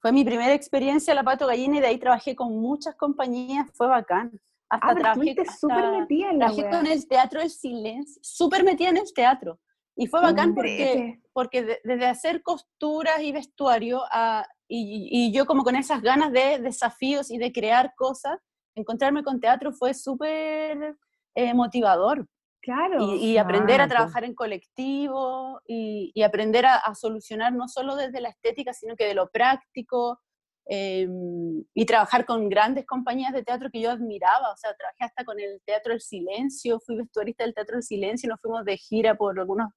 [0.00, 3.88] Fue mi primera experiencia la Pato Gallina y de ahí trabajé con muchas compañías, fue
[3.88, 4.30] bacán.
[4.68, 8.90] Hasta ah, trabajé, súper metida en la trabajé con el Teatro del Silencio, súper metida
[8.90, 9.58] en el teatro.
[9.96, 15.64] Y fue bacán porque, porque desde hacer costuras y vestuario a, y, y, yo como
[15.64, 18.38] con esas ganas de desafíos y de crear cosas,
[18.78, 20.96] encontrarme con teatro fue súper
[21.34, 22.26] eh, motivador.
[22.60, 23.14] Claro.
[23.14, 28.72] Y, aprender a trabajar en colectivo y, aprender a, solucionar no solo desde la estética,
[28.72, 30.20] sino que de lo práctico.
[30.70, 35.24] Em, y trabajar con grandes compañías de teatro que yo admiraba, o sea, trabajé hasta
[35.24, 39.14] con el Teatro del Silencio, fui vestuarista del Teatro del Silencio, nos fuimos de gira
[39.14, 39.72] por algunos,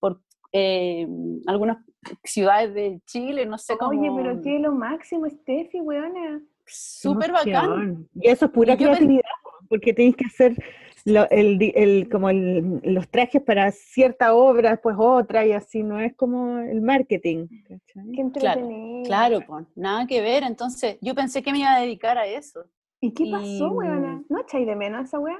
[0.00, 0.22] por
[0.52, 1.84] em, algunas
[2.24, 3.90] ciudades de Chile, no sé cómo.
[3.90, 6.40] Oye, pero qué lo máximo, Steffi, weona.
[6.66, 8.08] Súper bacán.
[8.14, 9.22] Y eso es pura creatividad,
[9.68, 10.56] porque tenéis que hacer
[11.04, 16.14] el, el, como el, los trajes para cierta obra, después otra, y así no es
[16.14, 17.48] como el marketing.
[18.34, 18.68] claro,
[19.04, 20.44] claro pues, nada que ver.
[20.44, 22.64] Entonces, yo pensé que me iba a dedicar a eso.
[23.00, 24.22] ¿Y qué pasó, weona?
[24.28, 25.38] ¿No echáis de menos esa weá?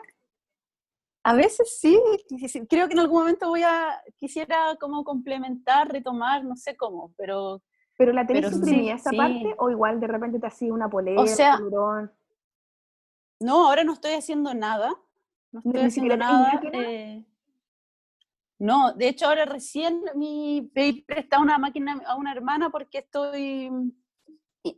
[1.25, 1.97] A veces sí,
[2.69, 7.63] creo que en algún momento voy a, quisiera como complementar, retomar, no sé cómo, pero...
[8.03, 11.27] ¿Pero la tenés suprimida esa parte o igual de repente te hacía una polera, o
[11.29, 11.61] sea,
[13.39, 14.93] No, ahora no estoy haciendo nada,
[15.53, 16.61] no estoy haciendo nada.
[16.73, 17.25] Eh,
[18.59, 23.71] no, de hecho ahora recién mi pedí prestado una máquina a una hermana porque estoy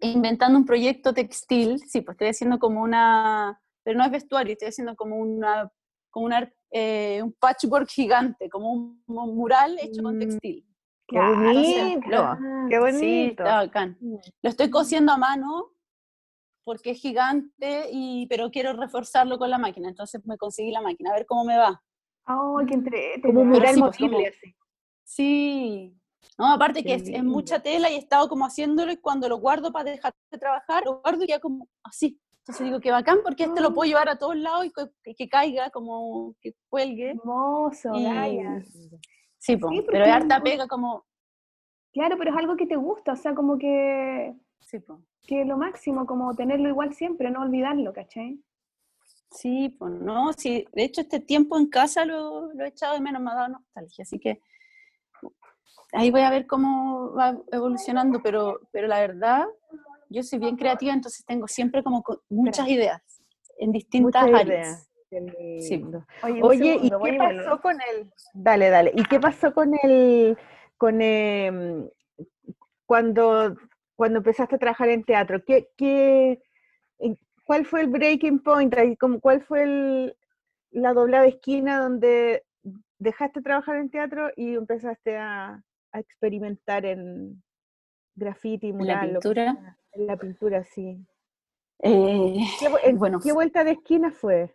[0.03, 1.81] inventando un proyecto textil.
[1.89, 5.73] Sí, pues estoy haciendo como una, pero no es vestuario, estoy haciendo como una,
[6.11, 10.19] como una, eh, un patchwork gigante, como un, mural hecho con mm,
[11.07, 12.09] ¡Qué bonito!
[12.09, 12.39] Lo,
[12.69, 12.99] ¡Qué bonito!
[12.99, 13.97] Sí, está bacán.
[14.01, 14.17] Mm.
[14.43, 15.71] Lo estoy cosiendo a mano
[16.65, 21.11] porque es gigante, y, pero quiero reforzarlo con la máquina, entonces me conseguí la máquina,
[21.11, 21.83] a ver cómo me va.
[22.27, 24.57] ¡Oh, qué entre Como un mural pues, así.
[25.05, 25.95] Sí.
[26.39, 29.73] No, aparte que es, mucha tela y he estado como haciéndolo y cuando lo guardo
[29.73, 32.19] para dejar de trabajar, lo guardo ya como así.
[32.39, 35.71] Entonces digo, que bacán porque este lo puedo llevar a todos lados y que, caiga,
[35.71, 37.11] como que cuelgue.
[37.11, 37.93] Hermoso,
[39.45, 41.05] Sí, pero es harta pega como...
[41.93, 44.35] Claro, pero es algo que te gusta, o sea, como que...
[44.61, 48.39] Sí, pues que lo máximo, como tenerlo igual siempre, no olvidarlo, ¿cachai?
[49.31, 53.01] Sí, pues no, sí, de hecho este tiempo en casa lo, lo he echado de
[53.01, 54.41] menos, me ha dado nostalgia, así que
[55.93, 59.47] ahí voy a ver cómo va evolucionando, pero, pero la verdad,
[60.09, 63.03] yo soy bien creativa, entonces tengo siempre como muchas ideas
[63.59, 64.89] en distintas áreas.
[65.61, 65.85] Sí.
[66.43, 68.11] Oye, ¿y qué pasó con el?
[68.33, 68.93] Dale, dale.
[68.95, 70.39] ¿Y qué pasó con el,
[70.77, 71.89] con em,
[72.87, 73.57] cuando,
[73.97, 75.45] cuando empezaste a trabajar en teatro?
[75.45, 76.43] ¿Qué, qué,
[77.45, 78.75] ¿Cuál fue el breaking point?
[79.21, 80.17] ¿Cuál fue el,
[80.71, 82.45] la doblada esquina donde
[82.99, 85.63] dejaste de trabajar en teatro y empezaste a,
[85.93, 87.43] a experimentar en
[88.15, 89.13] graffiti, mural.
[89.13, 89.77] La pintura.
[89.93, 90.99] en la pintura, sí.
[91.81, 94.55] Eh, ¿Qué, bueno, ¿Qué vuelta de esquina fue?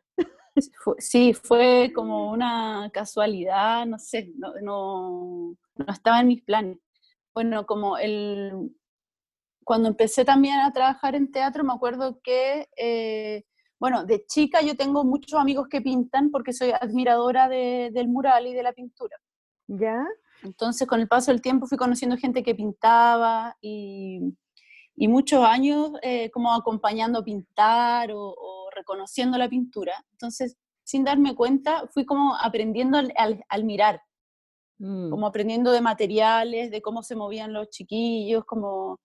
[0.98, 5.56] Sí, fue como una casualidad, no sé, no, no,
[5.92, 6.78] estaba en mis planes.
[7.34, 8.76] Bueno, como el,
[9.64, 13.46] cuando empecé también a trabajar en teatro, me acuerdo que, eh,
[13.80, 18.54] bueno, de chica yo tengo muchos amigos que pintan porque soy admiradora del mural y
[18.54, 19.18] de la pintura.
[19.68, 20.06] ¿Ya?
[20.44, 24.22] Entonces, con el paso del tiempo fui conociendo gente que pintaba y,
[24.96, 29.94] y muchos años eh, como acompañando a pintar o, reconociendo la pintura.
[30.12, 33.14] Entonces, sin darme cuenta, fui como aprendiendo al,
[33.48, 34.02] al, mirar,
[34.80, 35.10] mm.
[35.10, 39.00] como aprendiendo de materiales, de cómo se movían los chiquillos, como,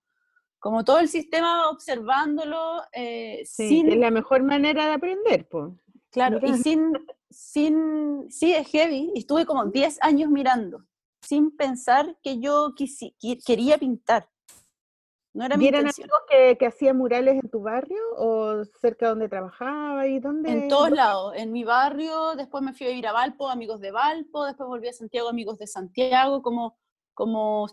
[0.59, 2.81] como todo el sistema observándolo.
[2.91, 3.91] Eh, sí, sin...
[3.91, 5.73] es la mejor manera de aprender, pues.
[6.11, 6.93] Claro, y sin,
[7.29, 10.85] sin, sí, es heavy, estuve como 10 años mirando
[11.25, 12.73] sin pensar que yo
[13.45, 14.29] quería pintar.
[15.35, 19.27] No era mi eran amigos que, que hacían murales en tu barrio o cerca donde
[19.27, 20.49] trabajaba y dónde?
[20.49, 23.91] En todos lados, en mi barrio, después me fui a ir a Valpo, amigos de
[23.91, 26.77] Valpo, después volví a Santiago, amigos de Santiago, como,
[27.13, 27.67] como,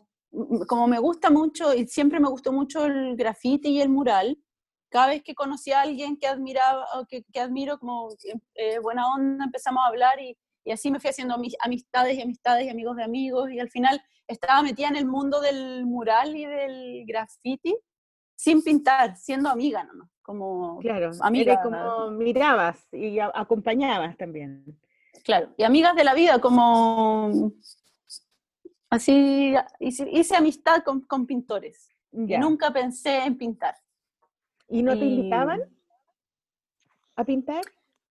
[0.67, 4.37] como me gusta mucho y siempre me gustó mucho el graffiti y el mural,
[4.89, 8.09] cada vez que conocí a alguien que admiraba, que, que admiro como
[8.57, 12.67] eh, buena onda, empezamos a hablar y, y así me fui haciendo amistades y amistades
[12.67, 16.47] y amigos de amigos y al final estaba metida en el mundo del mural y
[16.47, 17.77] del graffiti
[18.35, 21.63] sin pintar, siendo amiga nomás, como claro, amiga.
[21.63, 24.65] como mirabas y acompañabas también.
[25.25, 27.53] Claro, y amigas de la vida, como
[28.91, 31.89] así hice, amistad con, con pintores.
[32.13, 33.75] Y nunca pensé en pintar.
[34.69, 35.63] ¿Y no te invitaban
[37.17, 37.63] a pintar?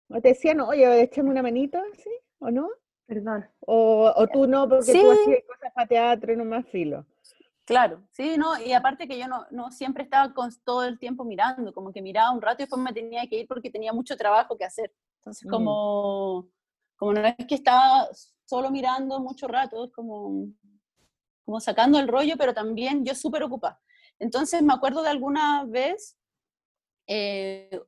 [0.10, 1.80] ¿O te decían, oye, échame una manito?
[1.98, 2.10] ¿sí?
[2.42, 2.70] ¿O no?
[3.06, 3.46] Perdón.
[3.62, 7.06] O, o tú no, porque tú hacías cosas para teatro y no más filo.
[7.66, 11.24] Claro, sí, no, y aparte que yo no, no siempre estaba con, todo el tiempo
[11.24, 14.18] mirando, como que miraba un rato y después me tenía que ir porque tenía mucho
[14.18, 14.92] trabajo que hacer.
[15.18, 15.50] Entonces, mm.
[15.50, 16.48] como,
[16.98, 18.10] como no es que estaba
[18.46, 20.48] solo mirando mucho rato, es como,
[21.46, 23.80] como sacando el rollo, pero también yo súper ocupada.
[24.20, 26.18] Entonces, me acuerdo de alguna vez,
[27.08, 27.82] eh,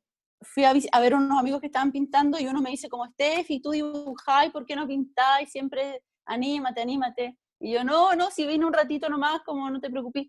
[0.43, 3.71] fui a, ver unos amigos que estaban pintando y uno me dice como, Steffi, tú
[3.71, 5.51] dibujáis, ¿por qué no pintáis?
[5.51, 7.37] Siempre anímate, anímate.
[7.59, 10.27] Y yo, no, no, si vine un ratito nomás, como no te preocupes,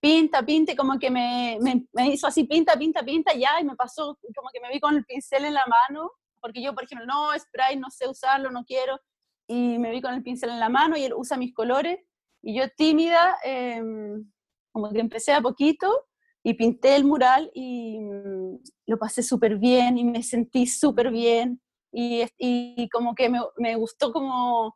[0.00, 4.18] pinta, pinte, como que me, me, hizo así, pinta, pinta, pinta, ya, y me pasó,
[4.34, 7.36] como que me vi con el pincel en la mano, porque yo, por ejemplo, no,
[7.38, 9.00] spray, no sé usarlo, no quiero,
[9.48, 11.98] y me vi con el pincel en la mano y él usa mis colores,
[12.42, 14.30] y yo tímida, em,
[14.70, 16.07] como que empecé a poquito,
[16.48, 21.60] y pinté el mural y mm, lo pasé súper bien y me sentí súper bien.
[21.92, 24.74] Y, y, como que me, me, gustó como,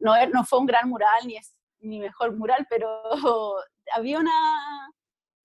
[0.00, 2.88] no, no fue un gran mural ni es mi mejor mural, pero
[3.94, 4.32] había una,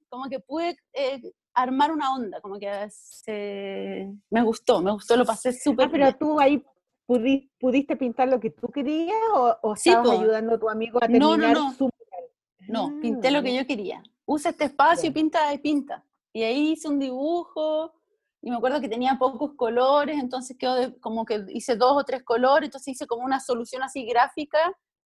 [0.09, 1.21] como que pude eh,
[1.53, 6.17] armar una onda, como que se, me gustó, me gustó, lo pasé súper ah, pero
[6.17, 6.63] tú ahí
[7.05, 11.37] pudiste, pintar lo que tú querías o, o estabas ayudando a tu amigo a terminar
[11.37, 11.73] no, no, no.
[11.73, 12.29] su mural?
[12.67, 14.01] No, pinté lo que yo quería
[14.33, 16.05] usa este espacio y pinta y pinta.
[16.33, 17.93] Y ahí hice un dibujo,
[18.41, 22.23] y me acuerdo que tenía pocos colores, entonces quedó como que hice dos o tres
[22.23, 24.59] colores, entonces hice como una solución así gráfica,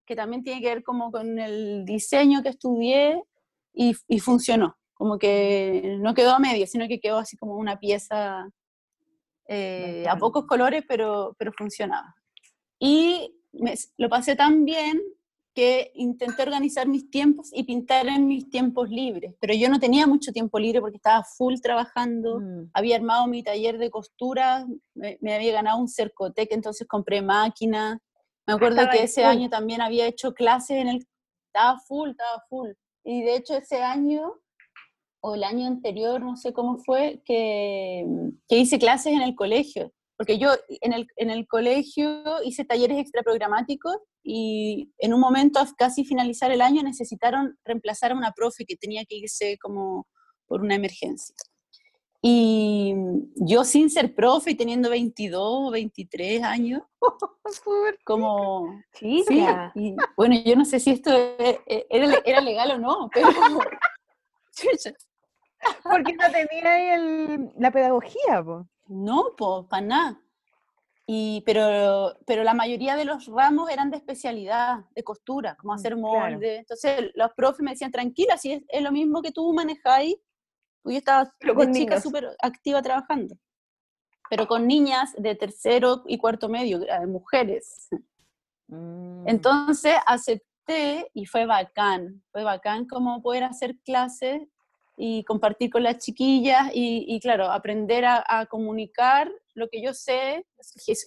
[0.06, 3.24] que también tiene que ver como con el diseño que estudié,
[3.74, 4.78] y, y funcionó.
[4.94, 8.48] Como que no quedó a medio, sino que quedó así como una pieza
[9.48, 12.16] eh, a pocos colores, pero, pero funcionaba.
[12.80, 15.02] Y me, lo pasé tan bien
[15.54, 20.08] que intenté organizar mis tiempos y pintar en mis tiempos libres, pero yo no tenía
[20.08, 22.70] mucho tiempo libre porque estaba full trabajando, mm.
[22.74, 28.00] había armado mi taller de costura, me, había ganado un cercotec, entonces compré máquina,
[28.48, 31.08] me acuerdo que ese año también había hecho clases en el...
[31.54, 32.70] Estaba full, estaba full.
[33.04, 34.34] Y de hecho ese año,
[35.22, 38.06] o el año anterior, no sé cómo fue, que,
[38.48, 39.92] que hice clases en el colegio
[40.22, 40.52] porque yo
[40.82, 46.62] en el, en el colegio hice talleres extraprogramáticos y en un momento, casi finalizar el
[46.62, 50.06] año, necesitaron reemplazar a una profe que tenía que irse como
[50.46, 51.34] por una emergencia.
[52.22, 52.94] Y
[53.36, 56.84] yo sin ser profe y teniendo 22 23 años,
[58.06, 58.80] como...
[58.94, 59.26] Sí,
[59.74, 63.28] y, bueno, yo no sé si esto e, e, era, era legal o no, pero...
[65.84, 68.68] Porque no tenía ahí el, la pedagogía, pues.
[68.92, 70.22] No, pues, para nada.
[71.08, 75.76] Y, pero, pero la mayoría de los ramos eran de especialidad, de costura, como mm,
[75.76, 76.58] hacer molde.
[76.58, 80.16] Entonces los profes me decían, tranquila, si es, es lo mismo que tú manejáis,
[80.84, 83.36] yo estaba de chica súper activa trabajando,
[84.30, 87.88] pero con niñas de tercero y cuarto medio, mujeres.
[88.68, 89.28] Mm.
[89.28, 94.42] Entonces acepté y fue bacán, fue bacán como poder hacer clases
[95.04, 100.46] y compartir con las chiquillas y, claro, aprender a, comunicar lo que yo sé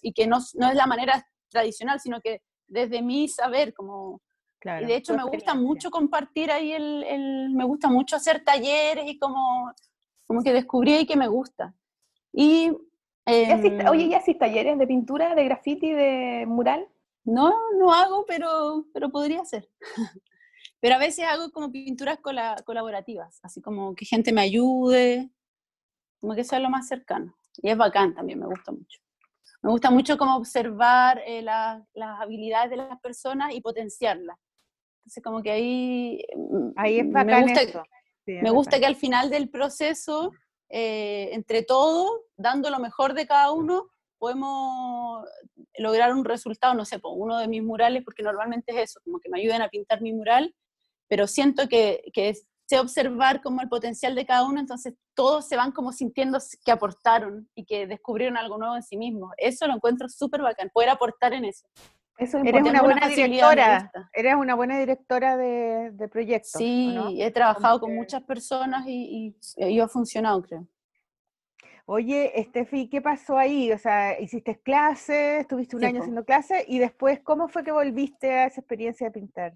[0.03, 4.21] y que no, no, es la manera tradicional, sino que desde mi saber, como...
[4.65, 9.05] y de hecho me gusta mucho compartir ahí el, el, me gusta mucho hacer talleres
[9.07, 9.73] y como,
[10.27, 11.73] como que descubrí ahí que me gusta.
[12.33, 12.73] Y...
[13.27, 16.89] Em, oye, ¿ya haces talleres de pintura, de graffiti, de mural?
[17.23, 19.69] No, no hago, pero, pero podría ser.
[20.85, 25.31] Pero a veces hago como pinturas colaborativas, así como que gente me ayude,
[26.21, 27.35] como que sea lo más cercano.
[27.63, 29.01] Y es bacán también, me gusta mucho.
[29.63, 34.37] Me gusta mucho como observar eh, las habilidades de las personas y potenciarlas.
[34.99, 36.23] Entonces como que ahí...
[36.37, 37.83] Mm, ahí es bacán me gusta,
[38.27, 40.33] me gusta que al final del proceso,
[40.69, 45.27] eh, entre todos, dando lo mejor de cada uno, podemos
[45.79, 49.19] lograr un resultado, no sé, por uno de mis murales, porque normalmente es eso, como
[49.19, 50.55] que me ayuden a pintar mi mural
[51.09, 52.35] pero siento que, que
[52.67, 56.73] sé observar como el potencial de cada uno, entonces todos se van como sintiendo que
[56.73, 59.33] aportaron y que descubrieron algo nuevo en sí mismos.
[59.37, 61.67] Eso lo encuentro súper bacán, poder aportar en eso.
[62.17, 66.53] Eso Eres una buena directora, eres una buena directora de, de proyectos.
[66.53, 70.67] Sí, he trabajado con muchas personas y, y, ha funcionado, creo.
[71.87, 73.71] Oye, Estefi, ¿qué pasó ahí?
[73.73, 78.31] O sea, hiciste clases, estuviste un año haciendo clases y después, ¿cómo fue que volviste
[78.33, 79.55] a esa experiencia de pintar?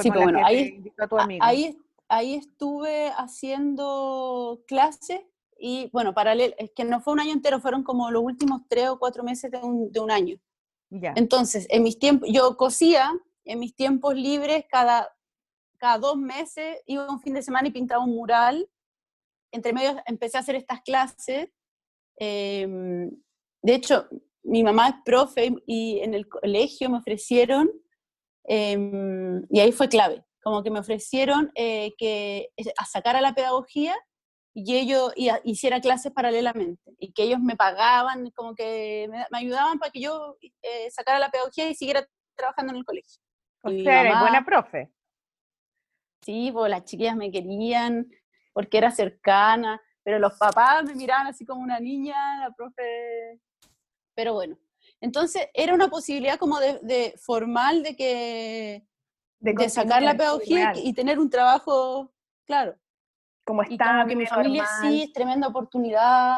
[0.00, 0.82] Sí, pues bueno, ahí,
[1.40, 1.78] ahí,
[2.08, 5.20] ahí estuve haciendo clases
[5.58, 8.88] y bueno, paralelo, es que no fue un año entero, fueron como los últimos tres
[8.88, 10.36] o cuatro meses de un, de un año.
[10.90, 11.12] Ya.
[11.16, 13.12] Entonces, en mis tiempos, yo cosía
[13.44, 15.08] en mis tiempos libres cada,
[15.78, 18.68] cada dos meses, iba un fin de semana y pintaba un mural.
[19.52, 21.48] Entre medio empecé a hacer estas clases.
[22.16, 23.10] Em,
[23.62, 24.08] de hecho,
[24.42, 27.70] mi mamá es profe y en el colegio me ofrecieron
[28.44, 33.34] Em, y ahí fue clave, como que me ofrecieron eh, que a sacar a la
[33.34, 33.96] pedagogía
[34.54, 35.12] y ellos
[35.44, 40.36] hiciera clases paralelamente y que ellos me pagaban, como que me, ayudaban para que yo
[40.40, 43.22] eh, sacara la pedagogía y siguiera trabajando en el colegio.
[43.62, 44.92] O sea, buena profe.
[46.22, 48.06] Sí, pues las chiquillas me querían
[48.52, 53.40] porque era cercana, pero los papás me miraban así como una niña, la profe.
[54.14, 54.58] Pero bueno,
[55.02, 58.86] entonces, era una posibilidad como de, formal de que
[59.40, 62.12] de, sacar la pedagogía y, tener un trabajo,
[62.46, 62.76] claro.
[63.44, 64.06] Como está.
[64.08, 66.36] que mi familia sí, es tremenda oportunidad.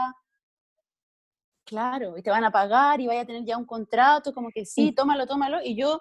[1.67, 4.65] Claro, y te van a pagar y vaya a tener ya un contrato, como que
[4.65, 5.59] sí, tómalo, tómalo.
[5.63, 6.01] Y yo,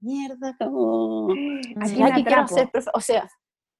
[0.00, 1.32] mierda, como.
[1.80, 3.28] Aquí quiero hacer, o sea,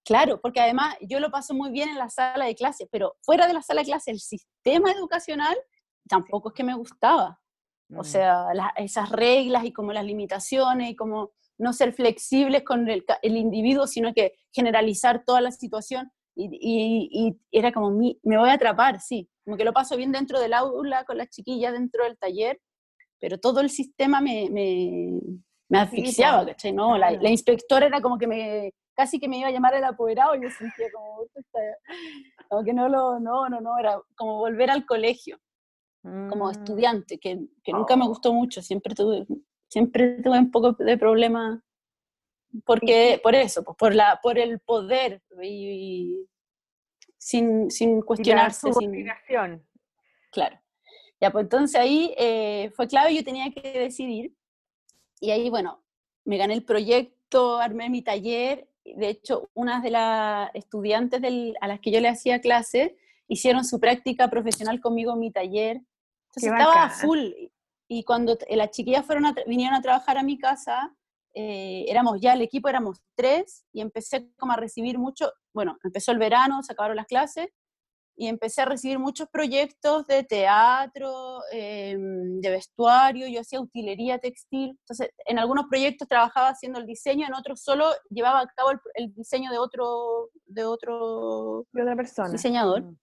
[0.05, 3.49] claro, porque además yo lo paso muy bien en la sala de clase, pero fuera
[3.49, 5.57] de la sala de clase, el sistema educacional
[6.09, 7.41] tampoco es que me gustaba.
[7.95, 8.05] O mm.
[8.05, 13.87] sea, esas reglas y como las limitaciones y como no ser flexibles con el, individuo,
[13.87, 16.11] sino que generalizar toda la situación.
[16.37, 20.53] Y, era como, me voy a atrapar, sí, como que lo paso bien dentro del
[20.53, 22.61] aula, con las chiquillas dentro del taller,
[23.19, 25.19] pero todo el sistema me, me,
[25.69, 26.73] me asfixiaba, ¿cachai?
[26.73, 29.83] No, la, la, inspectora era como que me, casi que me iba a llamar el
[29.83, 31.25] apoderado, y yo sentía como,
[32.49, 35.41] como que no lo, no, no, no, era como volver al colegio
[36.03, 36.51] como mm.
[36.51, 39.27] estudiante, que, que, nunca me gustó mucho, siempre tuve,
[39.69, 41.63] siempre tuve un poco de problema
[42.65, 46.27] porque, por eso, pues, por, la, por el poder y,
[47.19, 48.73] sin, sin cuestionarse.
[48.73, 49.07] sin,
[50.31, 50.59] claro.
[51.21, 54.35] Ya, pues entonces ahí eh, fue clave, yo tenía que decidir
[55.21, 55.83] y ahí, bueno,
[56.25, 61.67] me gané el proyecto, armé mi taller, de hecho, unas de las estudiantes del, a
[61.67, 62.97] las que yo le hacía clase
[63.29, 65.81] hicieron su práctica profesional conmigo en mi taller,
[66.29, 67.31] entonces estaba full.
[67.91, 70.95] Y cuando las chiquillas fueron vinieron a trabajar a mi casa,
[71.35, 76.13] eh, éramos ya, el equipo éramos tres, y empecé como a recibir mucho, bueno, empezó
[76.13, 77.49] el verano, se acabaron las clases,
[78.19, 84.71] y empecé a recibir muchos proyectos de teatro, em, de vestuario, yo hacía utilería textil,
[84.71, 89.15] entonces en algunos proyectos trabajaba haciendo el diseño, en otros solo llevaba a cabo el,
[89.15, 92.31] diseño de otro, de otro de otra persona.
[92.31, 92.83] diseñador.
[92.83, 92.97] Mm.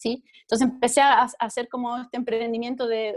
[0.00, 0.24] ¿Sí?
[0.42, 3.14] Entonces empecé a, hacer como este emprendimiento de,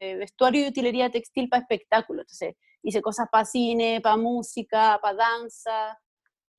[0.00, 2.22] vestuario y utilería textil para espectáculos.
[2.22, 5.98] Entonces hice cosas para cine, para música, para danza,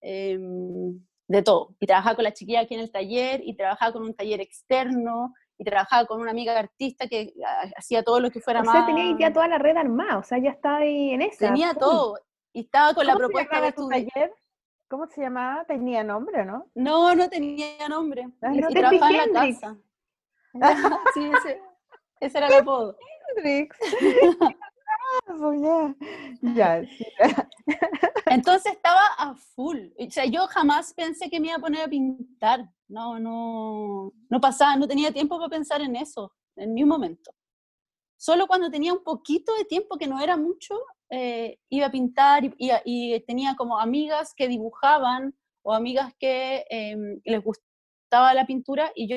[0.02, 1.76] em, de todo.
[1.80, 5.34] Y trabajaba con la chiquilla aquí en el taller, y trabajaba con un taller externo,
[5.58, 7.34] y trabajaba con una amiga artista que
[7.76, 8.76] hacía todo lo que fuera más.
[8.76, 11.48] O sea, tenía ya toda la red armada, o sea, ya estaba ahí en esa.
[11.48, 12.20] Tenía todo,
[12.54, 14.32] y estaba con la propuesta de tu taller.
[14.90, 15.66] ¿Cómo se llamaba?
[15.66, 16.70] ¿Tenía nombre no?
[16.74, 18.28] No, no tenía nombre.
[18.54, 19.78] y, trabajaba en la casa.
[21.14, 21.62] sí, ese,
[22.22, 22.96] ese era el apodo.
[23.36, 23.78] Hendrix.
[26.56, 26.82] ya.
[28.28, 29.90] Entonces estaba a full.
[29.98, 32.70] O sea, yo jamás pensé que me iba a poner a pintar.
[32.88, 37.32] No, no, no pasaba, no tenía tiempo para pensar en eso, en ni un momento.
[38.16, 40.80] Solo cuando tenía un poquito de tiempo, que no era mucho,
[41.10, 45.34] eh, iba a pintar y, tenía como amigas que dibujaban
[45.64, 49.16] o amigas que em, les gustaba la pintura y yo,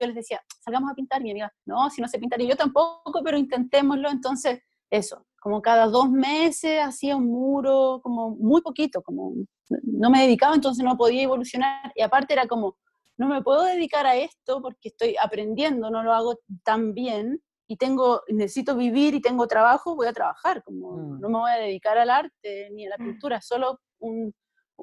[0.00, 1.20] yo, les decía, salgamos a pintar.
[1.20, 4.10] Y mi amiga, no, si no sé pintar, y yo tampoco, pero intentémoslo.
[4.10, 4.60] Entonces,
[4.90, 9.34] eso, como cada dos meses hacía un muro, como muy poquito, como
[9.68, 11.92] no me dedicaba, entonces no podía evolucionar.
[11.94, 12.76] Y aparte era como,
[13.16, 17.76] no me puedo dedicar a esto porque estoy aprendiendo, no lo hago tan bien y
[17.76, 21.20] tengo, necesito vivir y tengo trabajo, voy a trabajar, como mm.
[21.20, 24.34] no me voy a dedicar al arte ni a la pintura, solo un,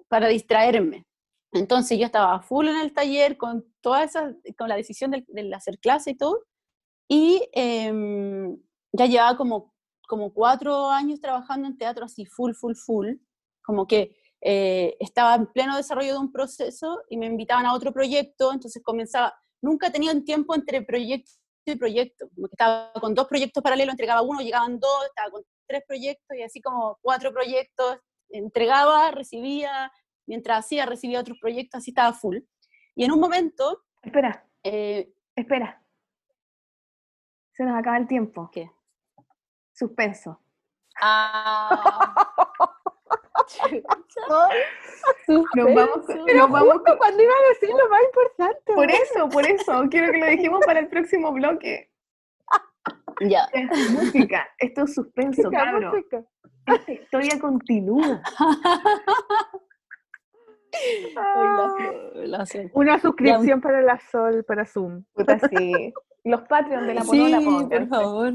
[0.08, 1.06] para distraerme.
[1.52, 5.80] Entonces yo estaba full en el taller con toda esa, con la decisión de, hacer
[5.80, 6.46] clase y todo,
[7.10, 8.58] y em,
[8.94, 9.74] ya llevaba como,
[10.08, 13.16] como cuatro años trabajando en teatro así full, full, full,
[13.66, 17.92] como que eh, estaba en pleno desarrollo de un proceso y me invitaban a otro
[17.92, 21.34] proyecto, entonces comenzaba, nunca tenía un tiempo entre proyecto
[21.72, 25.44] y proyecto, como que estaba con dos proyectos paralelos, entregaba uno, llegaban dos, estaba con
[25.68, 28.00] tres proyectos y así como cuatro proyectos,
[28.30, 29.92] entregaba, recibía,
[30.26, 32.38] mientras hacía, recibía otros proyectos, así estaba full.
[32.96, 33.84] Y en un momento...
[34.02, 35.84] Espera, eh, espera.
[37.54, 38.50] Se nos acaba el tiempo.
[38.52, 38.72] ¿Qué?
[39.74, 40.42] Suspenso.
[41.02, 42.34] Ah.
[45.28, 48.74] nos vamos, nos vamos cuando iba a decir lo más importante.
[48.74, 51.90] Por eso, por eso, quiero que lo dejemos para el próximo bloque.
[53.22, 53.48] Ya.
[53.92, 56.06] música, esto es suspenso, cabrón.
[56.66, 58.22] Esta historia continúa.
[62.74, 65.04] Una suscripción para la Sol, para Zoom.
[65.14, 65.94] Puta, sí.
[66.24, 67.40] Los Patreon de la Polola.
[67.40, 68.34] Sí, por favor.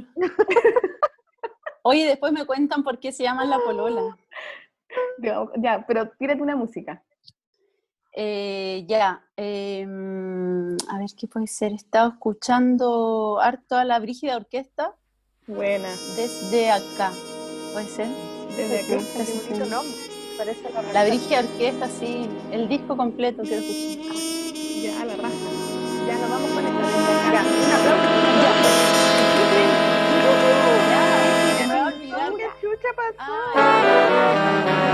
[1.83, 4.17] Oye, después me cuentan por qué se llaman la Polola.
[5.19, 7.03] Ya, pero tírate una música.
[8.15, 11.73] Eh, ya, em, a ver qué puede ser.
[11.73, 14.95] He estado escuchando harto a la Brígida Orquesta.
[15.47, 15.89] Buena.
[16.17, 17.11] Desde acá,
[17.73, 18.09] ¿puede ser?
[18.57, 19.67] Desde acá.
[19.67, 19.97] Nombre.
[20.37, 24.17] Parece la, la Brígida Orquesta, sí, el disco completo quiero escuchar.
[24.83, 25.37] Ya, la raza.
[26.07, 26.62] Ya nos vamos
[32.95, 34.92] ¿Qué chucha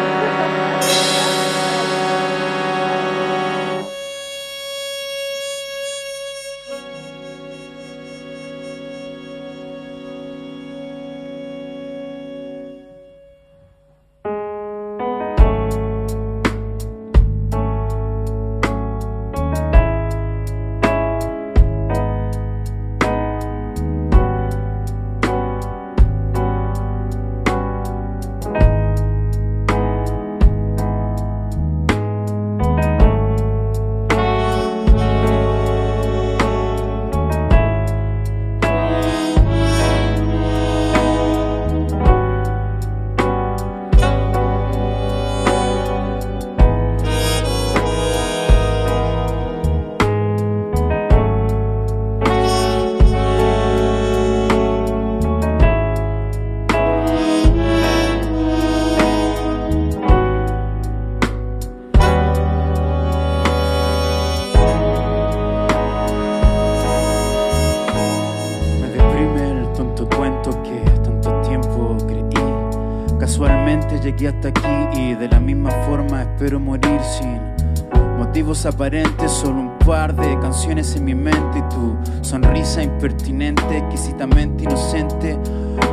[81.78, 85.38] tu sonrisa impertinente, exquisitamente inocente.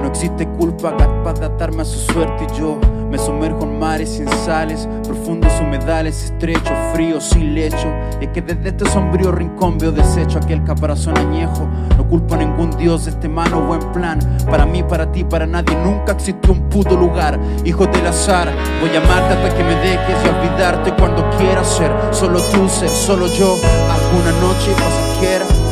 [0.01, 2.79] No existe culpa capaz de atarme a su suerte y yo
[3.09, 7.87] me sumerjo en mares sin sales, profundos humedales, estrechos, fríos, sin lecho.
[8.19, 11.67] Y es que desde este sombrío rincón veo desecho aquel caparazón añejo.
[11.97, 14.19] No culpo a ningún dios de este mano buen plan.
[14.49, 17.39] Para mí, para ti, para nadie, nunca existió un puto lugar.
[17.63, 21.91] Hijo del azar, voy a amarte hasta que me dejes y olvidarte cuando quieras ser.
[22.11, 23.55] Solo tú, ser solo yo,
[23.93, 25.64] alguna noche pasajera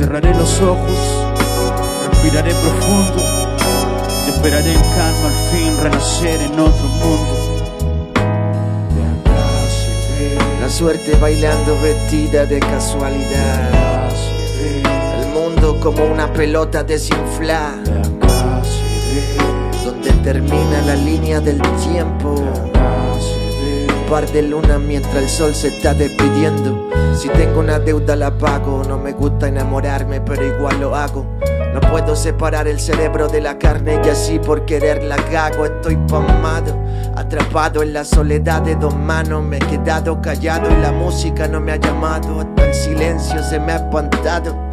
[0.00, 1.26] Cerraré los ojos,
[2.10, 3.22] respiraré profundo
[4.26, 7.34] y esperaré en calma al fin renacer en otro mundo.
[10.58, 14.08] La suerte bailando vestida de casualidad.
[15.20, 17.76] El mundo como una pelota desinflada.
[19.84, 22.42] Donde termina la línea del tiempo
[24.10, 26.90] par de luna mientras el sol se está despidiendo.
[27.14, 31.24] Si tengo una deuda la pago, no me gusta enamorarme, pero igual lo hago.
[31.72, 35.64] No puedo separar el cerebro de la carne y así por querer la cago.
[35.64, 36.76] Estoy pomado,
[37.14, 39.44] atrapado en la soledad de dos manos.
[39.44, 42.40] Me he quedado callado y la música no me ha llamado.
[42.40, 44.69] Hasta el silencio se me ha espantado.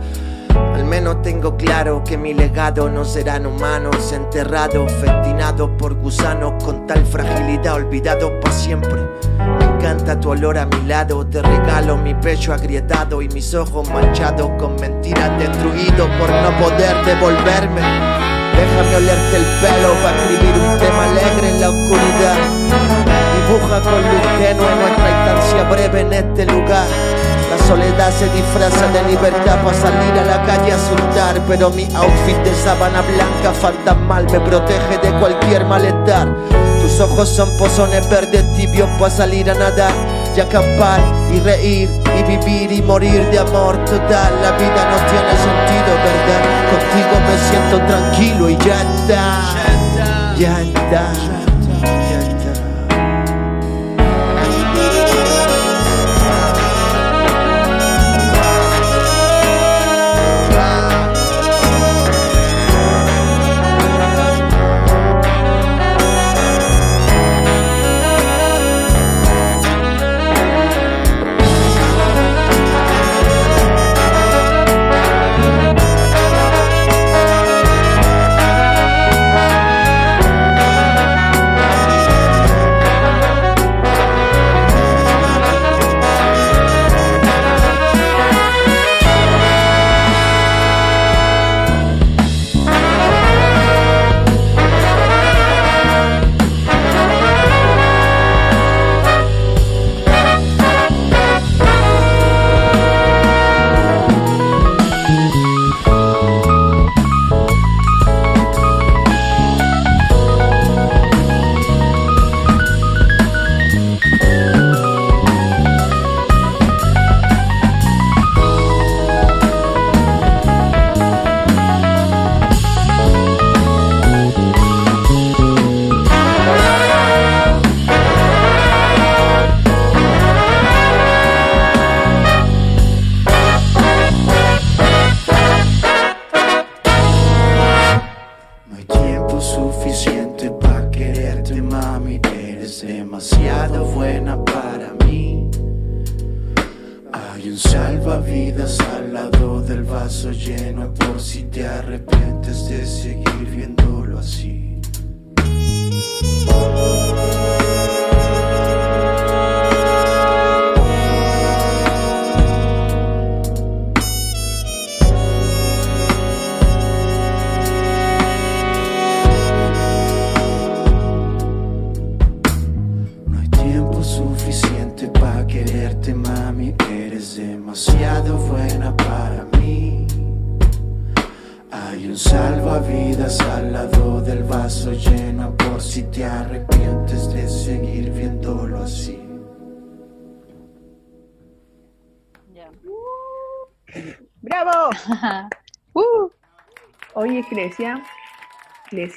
[0.90, 7.06] Menos tengo claro que mi legado no serán humanos enterrados, festinados por gusanos con tal
[7.06, 9.02] fragilidad, olvidados para siempre.
[9.60, 13.90] Me encanta tu olor a mi lado, te regalo mi pecho agrietado y mis ojos
[13.90, 17.82] manchados con mentiras destruidos por no poder devolverme.
[18.56, 20.77] Déjame olerte el pelo para escribir un
[27.68, 32.38] soledad se disfraza de libertad para salir a la calle a asustar, pero mi outfit
[32.44, 36.30] de sábana blanca fantasmal me protege de cualquier malestar.
[36.82, 39.92] Tus ojos son pozones verdes tibios para salir a nadar
[40.36, 41.02] y acampar
[41.34, 44.32] y reír y vivir y morir de amor total.
[44.42, 46.42] La vida no tiene sentido, ¿verdad?
[46.72, 50.36] Contigo me siento tranquilo y ya está.
[50.38, 51.37] Ya está.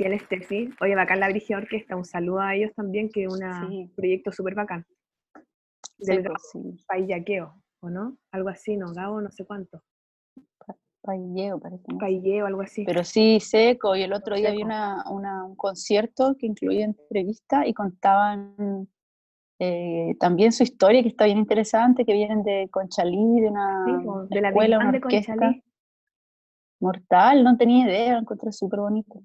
[0.07, 3.93] El Steffi, oye, bacán la Brigia Orquesta, un saludo a ellos también, que es un
[3.95, 4.87] proyecto súper bacán.
[5.99, 8.17] Del pues, Paillaqueo, ¿o no?
[8.33, 8.93] Algo así, ¿no?
[8.93, 9.83] Gabo, no sé cuánto.
[11.03, 11.85] Pailleo, parece.
[11.99, 12.85] Pailleo, algo así.
[12.85, 13.97] Pero sí, seco.
[13.97, 18.89] Y el otro día había una, un concierto que incluía entrevistas y contaban
[19.59, 23.85] eh, también su historia, que está bien interesante, que vienen de Conchalí, de una
[24.29, 25.63] de la escuela, una de Conchalí.
[26.81, 29.21] Mortal, no tenía idea, lo encontré súper bonito.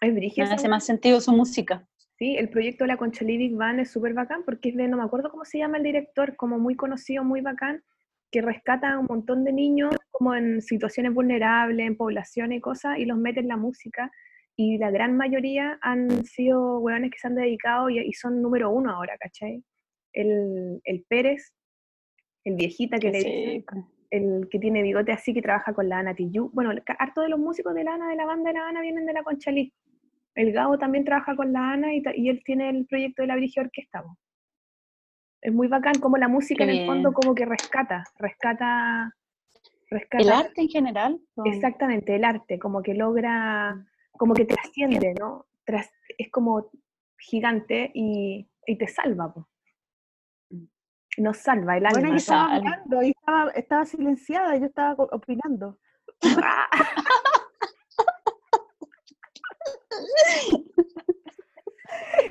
[0.00, 1.86] Es Me hace más sentido su música.
[2.18, 4.96] Sí, el proyecto de la Conchalí Big Band es súper bacán porque es de, no
[4.96, 7.82] me acuerdo cómo se llama el director, como muy conocido, muy bacán,
[8.30, 12.98] que rescata a un montón de niños como en situaciones vulnerables, en poblaciones y cosas,
[12.98, 14.10] y los mete en la música.
[14.56, 18.90] Y la gran mayoría han sido hueones que se han dedicado y, son número uno
[18.90, 19.62] ahora, ¿cachai?
[20.12, 21.52] El, el Pérez,
[22.44, 23.64] el viejita que le dice,
[24.10, 26.52] el que tiene bigote así que trabaja con la Ana Tijoux.
[26.52, 29.06] Bueno, harto de los músicos de la Ana, de la banda de la Ana, vienen
[29.06, 29.72] de la Conchalí.
[30.38, 33.60] El Gabo también trabaja con la Ana y, él tiene el proyecto de la Brigia
[33.60, 34.04] Orquesta.
[35.40, 39.12] Es muy bacán como la música en el fondo como que rescata, rescata,
[39.90, 40.22] rescata.
[40.22, 41.20] El arte en general.
[41.44, 45.46] Exactamente, el arte, como que logra, como que trasciende, ¿no?
[45.66, 46.70] es como
[47.18, 49.34] gigante y, te salva.
[51.16, 51.98] Nos salva el alma.
[51.98, 55.80] Bueno, yo estaba hablando, estaba, estaba silenciada, yo estaba opinando.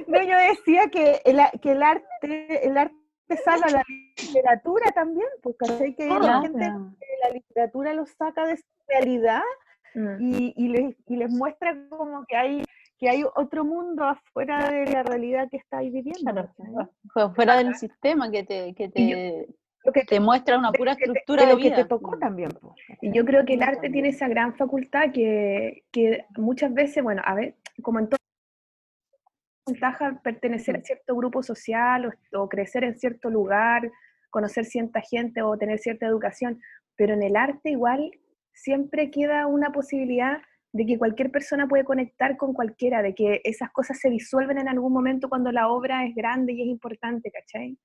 [0.07, 2.95] No, yo decía que el, que el arte, el arte
[3.44, 8.64] salva la literatura también, porque sé que la gente la literatura lo saca de su
[8.88, 9.41] realidad
[9.95, 10.22] mm.
[10.22, 12.64] y, y, les, y les muestra como que hay
[12.98, 16.49] que hay otro mundo afuera de la realidad que estáis viviendo.
[17.35, 19.48] fuera del sistema que te, que te,
[19.91, 21.76] que te muestra una pura estructura de, vida.
[21.76, 22.49] que te tocó también.
[23.01, 27.22] Y yo creo que el arte tiene esa gran facultad que, que muchas veces, bueno,
[27.26, 28.18] a ver, como en todo
[29.68, 33.91] ventaja pertenecer a cierto grupo social o, crecer en cierto lugar,
[34.30, 36.59] conocer cierta gente o tener cierta educación,
[36.95, 38.11] pero en el arte igual
[38.53, 40.41] siempre queda una posibilidad
[40.73, 44.68] de que cualquier persona puede conectar con cualquiera, de que esas cosas se disuelven en
[44.68, 47.77] algún momento cuando la obra es grande y es importante, ¿cachai?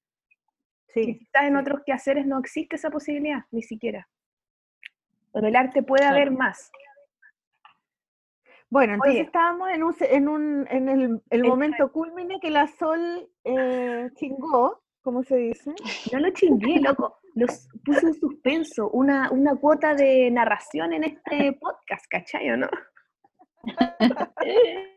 [0.92, 4.08] Sí, si estás en otros quehaceres no existe esa posibilidad, ni siquiera.
[5.32, 6.70] Pero el arte puede haber más.
[8.68, 13.28] Bueno, entonces estábamos en, un, en, un, en el, el momento culmine que la Sol
[13.44, 15.74] eh, chingó, ¿cómo se dice?
[16.10, 17.18] No lo chingué, loco.
[17.34, 22.68] Los puse en suspenso, una, una cuota de narración en este podcast, ¿cachai o no?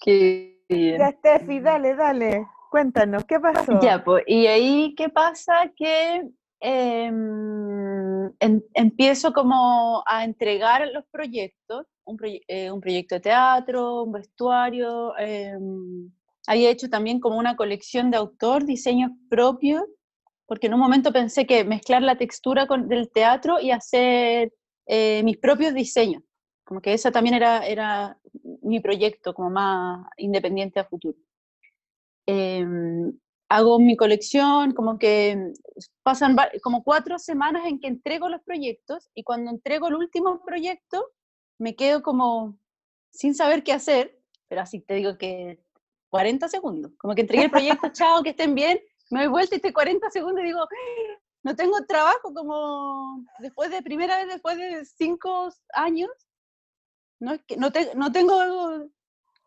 [0.00, 0.98] Qué bien.
[0.98, 2.46] Ya, Steffi, dale, dale.
[2.70, 3.80] Cuéntanos, ¿qué pasó?
[3.80, 5.72] Ya, pues, y ahí, ¿qué pasa?
[5.76, 6.28] Que
[6.60, 8.32] em,
[8.74, 11.86] empiezo como a entregar los proyectos
[12.48, 15.16] eh, un, proyecto de teatro, un vestuario.
[15.18, 16.10] Em,
[16.46, 19.82] había hecho también como una colección de autor, diseños propios,
[20.46, 24.52] porque en un momento pensé que mezclar la textura con, del teatro y hacer
[24.86, 26.22] eh, mis propios diseños.
[26.64, 28.18] Como que ese también era, era
[28.62, 31.18] mi proyecto, como más independiente a futuro.
[32.30, 33.18] Em,
[33.48, 35.54] hago mi colección, como que
[36.02, 41.06] pasan como cuatro semanas en que entrego los proyectos y cuando entrego el último proyecto,
[41.58, 42.58] me quedo como
[43.10, 45.64] sin saber qué hacer, pero así te digo que
[46.10, 48.78] 40 segundos, como que entregué el proyecto, chao, que estén bien,
[49.08, 50.68] me doy vuelta y estoy 40 segundos y digo,
[51.44, 56.10] no tengo trabajo como después de primera vez, después de cinco años,
[57.20, 58.90] no, es que, no, no tengo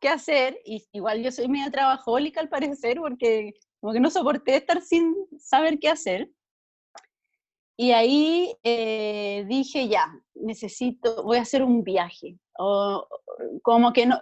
[0.01, 4.57] que hacer, y igual yo soy medio trabajólica al parecer, porque como que no soporté
[4.57, 6.29] estar sin saber qué hacer.
[7.77, 12.37] Y ahí eh, dije, ya, necesito, voy a hacer un viaje.
[12.59, 13.07] O,
[13.63, 14.19] como que no,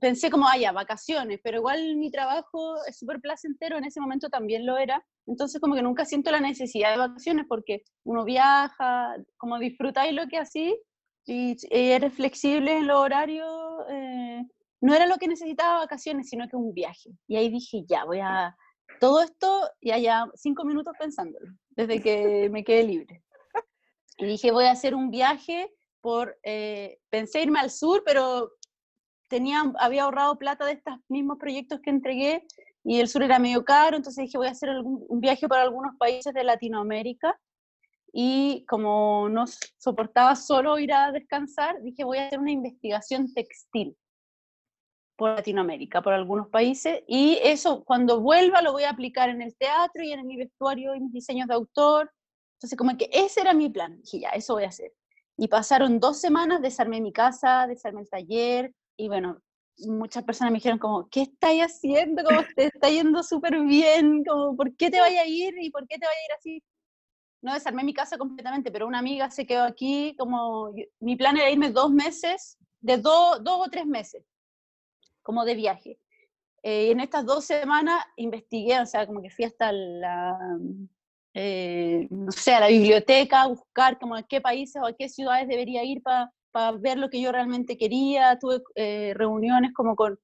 [0.00, 4.28] pensé como, ah, ya, vacaciones, pero igual mi trabajo es súper placentero, en ese momento
[4.28, 5.04] también lo era.
[5.26, 10.26] Entonces como que nunca siento la necesidad de vacaciones porque uno viaja, como disfrutáis lo
[10.28, 10.76] que así,
[11.26, 13.48] y, eres flexible en los horarios.
[13.90, 14.42] Eh,
[14.80, 17.10] no era lo que necesitaba vacaciones, sino que un viaje.
[17.26, 18.56] Y ahí dije, ya, voy a...
[18.98, 23.22] Todo esto, y allá cinco minutos pensándolo desde que me quedé libre.
[24.18, 28.50] Y dije, voy a hacer un viaje por, eh, pensé irme al sur, pero
[29.28, 32.46] tenía, había ahorrado plata de estos mismos proyectos que entregué
[32.84, 35.96] y el sur era medio caro, entonces dije, voy a hacer un viaje por algunos
[35.98, 37.38] países de Latinoamérica.
[38.12, 39.44] Y como no
[39.78, 43.96] soportaba solo ir a descansar, dije, voy a hacer una investigación textil
[45.20, 49.54] por Latinoamérica, por algunos países, y eso cuando vuelva lo voy a aplicar en el
[49.54, 52.10] teatro y en mi vestuario y mis diseños de autor.
[52.54, 54.00] Entonces, como que ese era mi plan.
[54.00, 54.94] Dije, ya, eso voy a hacer.
[55.36, 59.42] Y pasaron dos semanas, desarmé mi casa, desarmé el taller, y bueno,
[59.80, 62.24] muchas personas me dijeron como, ¿qué estáis haciendo?
[62.24, 65.54] Como te está yendo súper bien, como, ¿por qué te vaya a ir?
[65.60, 66.62] ¿Y por qué te vaya a ir así?
[67.42, 71.50] No desarmé mi casa completamente, pero una amiga se quedó aquí, como, mi plan era
[71.50, 74.24] irme dos meses, de dos o tres meses
[75.30, 75.96] como de viaje.
[76.64, 80.36] Eh, y en estas dos semanas investigué, o sea, como que fui hasta la,
[81.34, 85.08] eh, no sé, a la biblioteca a buscar como a qué países o a qué
[85.08, 86.32] ciudades debería ir para
[86.80, 88.40] ver lo que yo realmente quería.
[88.40, 90.18] Tuve eh, reuniones como con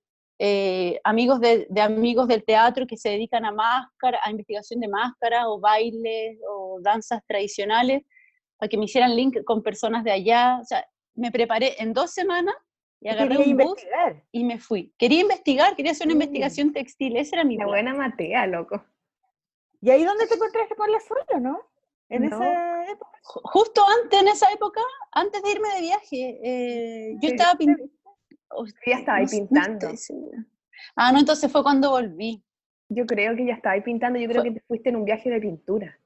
[1.04, 5.60] amigos de, amigos del teatro que se dedican a máscara, a investigación de máscara o
[5.60, 8.02] bailes o danzas tradicionales,
[8.56, 10.58] para que me hicieran link con personas de allá.
[10.60, 10.84] O sea,
[11.14, 12.56] me preparé en dos semanas
[13.06, 13.86] y agarré un bus
[14.32, 14.92] y me fui.
[14.98, 16.22] Quería investigar, quería hacer una mm.
[16.22, 18.84] investigación textil, esa era mi buena Matea, loco.
[19.80, 21.60] ¿Y ahí dónde te encontraste con la suela, no?
[22.08, 22.34] En ese
[22.90, 23.18] época?
[23.22, 24.80] Justo antes, en esa época,
[25.12, 27.92] antes de irme de viaje, eh, yo estaba pintando.
[28.84, 29.88] Ya estaba ahí pintando.
[30.96, 32.42] ah, no, entonces fue cuando volví.
[32.88, 35.30] Yo creo que ya estaba ahí pintando, yo creo que te fuiste en un viaje
[35.30, 35.96] de pintura.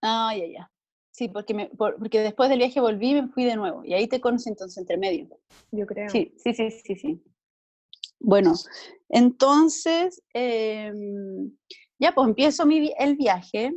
[0.00, 0.71] Ah, ya, ya.
[1.12, 3.84] Sí, porque, me, porque después del viaje volví y me fui de nuevo.
[3.84, 5.28] Y ahí te conocí entonces entre medio.
[5.70, 6.08] Yo creo.
[6.08, 7.22] Sí, sí, sí, sí, sí.
[8.18, 8.54] Bueno,
[9.10, 11.52] entonces, em,
[11.98, 13.74] ya pues empiezo mi, el viaje.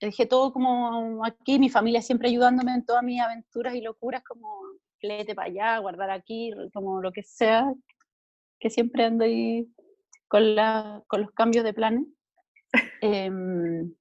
[0.00, 4.58] Dejé todo como aquí, mi familia siempre ayudándome en todas mis aventuras y locuras, como
[4.98, 7.72] flete para allá, guardar aquí, como lo que sea,
[8.60, 9.66] que siempre ando ahí
[10.28, 12.04] con, la, con los cambios de planes.
[13.00, 13.94] Em,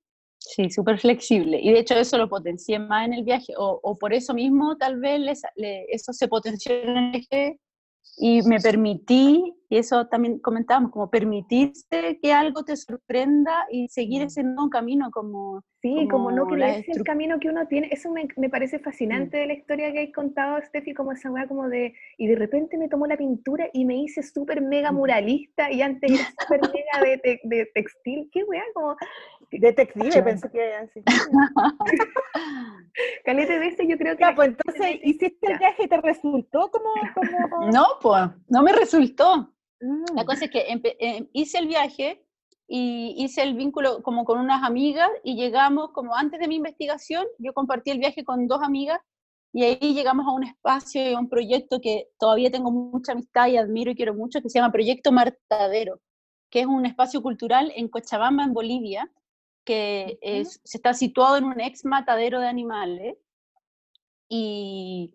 [0.55, 1.59] sí, súper flexible.
[1.61, 4.99] Y de hecho eso lo potencié más en el viaje, o, por eso mismo tal
[4.99, 5.41] vez
[5.89, 7.59] eso se potenció en el viaje
[8.17, 14.23] y me permití, y eso también comentábamos, como permitirse que algo te sorprenda y seguir
[14.23, 15.63] ese nuevo camino como...
[15.81, 18.79] Sí, como, no que no es el camino que uno tiene, eso me, me parece
[18.79, 22.35] fascinante de la historia que hay contado, Steffi, como esa weá como de, y de
[22.35, 26.61] repente me tomó la pintura y me hice súper mega muralista y antes era súper
[26.61, 28.95] mega de, de, textil, qué weá, como
[29.51, 31.03] Detective, pensé que era así.
[33.25, 34.25] Calete de ese yo creo que...
[34.35, 36.89] pues entonces hiciste el viaje y te resultó como,
[37.71, 39.51] No, pues, no me resultó.
[40.15, 40.25] La mm.
[40.25, 42.25] cosa es que em, hice el viaje
[42.67, 47.25] y hice el vínculo como con unas amigas y llegamos, como antes de mi investigación,
[47.37, 48.99] yo compartí el viaje con dos amigas
[49.53, 53.47] y ahí llegamos a un espacio y a un proyecto que todavía tengo mucha amistad
[53.47, 56.01] y admiro y quiero mucho, que se llama Proyecto Martadero,
[56.49, 59.09] que es un espacio cultural en Cochabamba, en Bolivia,
[59.63, 63.17] que es, se está situado en un ex matadero de animales
[64.27, 65.13] y,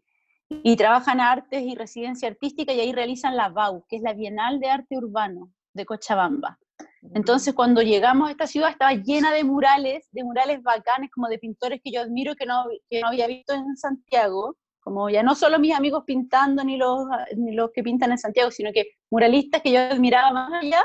[0.50, 4.58] y trabajan artes y residencia artística y ahí realizan la BAU, que es la Bienal
[4.58, 6.58] de Arte Urbano de Cochabamba.
[7.14, 11.38] Entonces, cuando llegamos a esta ciudad estaba llena de murales, de murales bacanes, como de
[11.38, 15.34] pintores que yo admiro que no, que no había visto en Santiago, como ya no
[15.34, 17.06] solo mis amigos pintando ni los,
[17.36, 20.82] ni los que pintan en Santiago, sino que muralistas que yo admiraba más allá,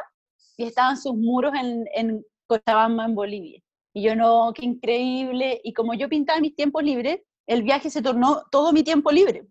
[0.57, 3.61] y estaban sus muros en, en Cochabamba, en Bolivia.
[3.93, 5.59] Y yo no, qué increíble.
[5.63, 9.11] Y como yo pintaba en mis tiempos libres, el viaje se tornó todo mi tiempo
[9.11, 9.47] libre.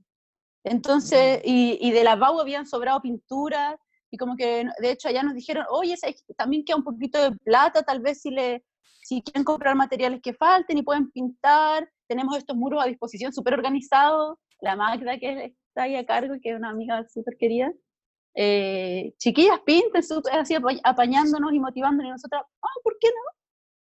[0.65, 3.77] Entonces, y, y de la BAU habían sobrado pinturas,
[4.11, 5.97] y como que, de hecho, allá nos dijeron, oye,
[6.37, 8.65] también queda un poquito de plata, tal vez si, le,
[9.03, 13.55] si quieren comprar materiales que falten y pueden pintar, tenemos estos muros a disposición súper
[13.55, 14.39] organizados.
[14.61, 17.73] La Magda, que está ahí a cargo, que es una amiga súper querida,
[18.37, 20.03] eh, chiquillas, pinten,
[20.33, 20.55] así
[20.85, 23.34] apañándonos y motivándonos, y nosotras, ah, ¿por qué no?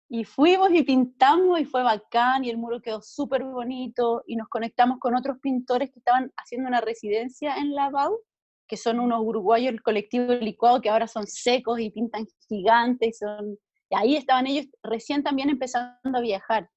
[0.09, 4.49] Y fuimos y pintamos y fue bacán y el muro quedó súper bonito y nos
[4.49, 8.21] conectamos con otros pintores que estaban haciendo una residencia en la BAU,
[8.69, 13.13] que son unos uruguayos del colectivo licuado que ahora son secos y pintan gigantes y
[13.13, 13.59] son...
[13.89, 16.69] Y ahí estaban ellos recién también empezando a viajar.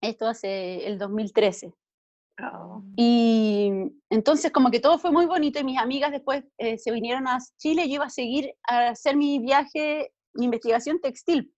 [0.00, 1.72] Esto hace el 2013.
[2.96, 3.70] Y
[4.10, 7.38] entonces como que todo fue muy bonito y mis amigas después eh, se vinieron a
[7.56, 11.52] Chile, yo iba a seguir a hacer mi viaje, mi investigación textil.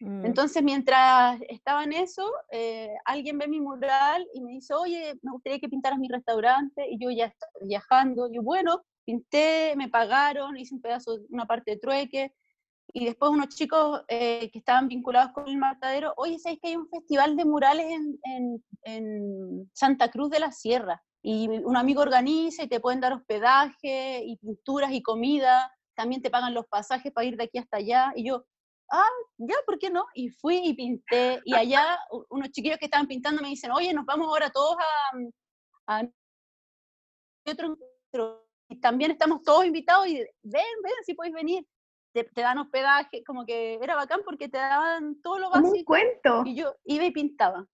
[0.00, 0.26] Mm.
[0.26, 5.32] Entonces mientras estaba en eso, eh, alguien ve mi mural y me dice, oye, me
[5.32, 10.56] gustaría que pintaras mi restaurante y yo ya estaba viajando, yo bueno, pinté, me pagaron,
[10.56, 12.34] hice un pedazo, una parte de trueque,
[12.92, 16.76] y después unos chicos eh, que estaban vinculados con el matadero, oye, ¿sabéis que hay
[16.76, 21.02] un festival de murales en, en, en, Santa Cruz de la Sierra?
[21.22, 26.30] Y un amigo organiza y te pueden dar hospedaje y pinturas y comida, también te
[26.30, 28.12] pagan los pasajes para ir de aquí hasta allá.
[28.16, 28.44] Y yo,
[28.90, 29.08] ah,
[29.38, 30.06] ya, ¿por qué no?
[30.14, 31.98] Y fui y pinté, y allá
[32.30, 34.76] unos chiquillos que estaban pintando me dicen, oye, nos vamos ahora todos
[35.86, 36.08] a, a
[37.46, 37.76] otro
[38.70, 41.64] y también estamos todos invitados y ven, ven, si podéis venir
[42.12, 45.68] te, dan hospedaje, como que era bacán porque te daban todo lo básico.
[45.68, 46.42] Como un cuento.
[46.46, 47.66] Y yo iba y pintaba.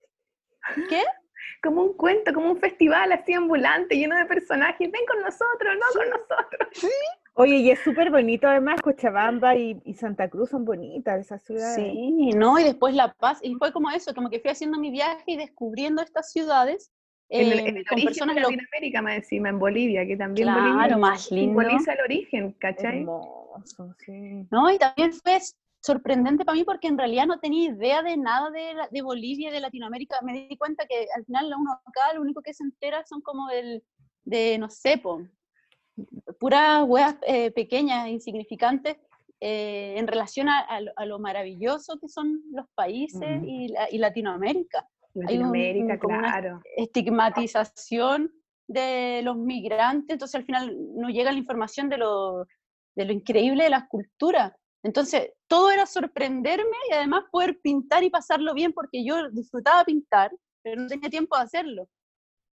[0.88, 1.02] ¿Qué?
[1.62, 4.90] Como un cuento, como un festival así ambulante, lleno de personajes.
[4.90, 6.68] Ven con nosotros, no con nosotros.
[6.72, 6.88] Sí.
[7.36, 11.74] Oye, y es súper bonito además, Cochabamba y, y, Santa Cruz son bonitas esas ciudades.
[11.74, 14.92] Sí, no, y después La Paz, y fue como eso, como que fui haciendo mi
[14.92, 16.92] viaje y descubriendo estas ciudades
[17.28, 20.62] en, el, en eh, con personas de Latinoamérica, más encima, en Bolivia, que también claro,
[20.62, 21.60] Bolivia más lindo.
[21.60, 23.00] simboliza el origen, ¿cachai?
[23.00, 24.46] Hermoso, sí.
[24.52, 25.38] No, y también fue
[25.80, 29.60] sorprendente para mí porque en realidad no tenía idea de nada de, de Bolivia, de
[29.60, 30.18] Latinoamérica.
[30.22, 33.48] Me di cuenta que al final uno acá lo único que se entera son como
[33.48, 33.82] del,
[34.22, 35.20] de, no sé, po,
[36.38, 38.96] puras huevas eh, pequeñas, insignificantes,
[39.40, 43.44] eh, en relación a, a, lo, a, lo, maravilloso que son los países mm.
[43.44, 44.88] y, y Latinoamérica.
[45.14, 46.60] Latinoamérica, un, claro.
[46.76, 48.32] estigmatización
[48.66, 52.46] de los migrantes, entonces al final no llega la información de lo,
[52.96, 54.52] de lo increíble de las culturas.
[54.82, 60.30] Entonces, todo era sorprenderme y además poder pintar y pasarlo bien porque yo disfrutaba pintar
[60.64, 61.88] pero no tenía tiempo de hacerlo.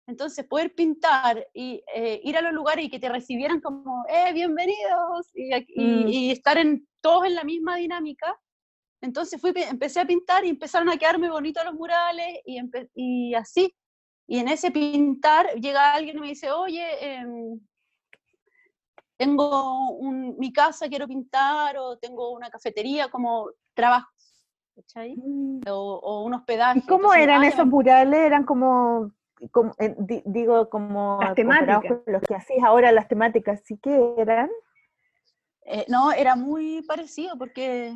[0.07, 4.31] Entonces, poder pintar y eh, ir a los lugares y que te recibieran como, ¡eh,
[4.31, 5.29] bienvenidos!
[5.35, 6.07] Y, mm.
[6.07, 8.39] y, estar en, todos en la misma dinámica.
[9.01, 12.57] Entonces fui, empecé a pintar y empezaron a quedarme bonitos los murales y,
[12.95, 13.75] y así.
[14.27, 17.59] Y en ese pintar llega alguien y me dice, oye, em,
[19.17, 24.13] tengo un, mi casa, quiero pintar, o tengo una cafetería, como trabajos,
[24.95, 25.61] mm.
[25.69, 26.79] O, o, un hospedaje.
[26.79, 28.19] ¿Y cómo eran esos murales?
[28.19, 29.11] ¿Eran como,
[29.51, 29.95] como eh,
[30.25, 31.99] digo, como las temáticas.
[32.05, 34.49] los que hacías ahora, las temáticas, ¿sí que eran?
[35.65, 37.93] Eh, no, era muy parecido porque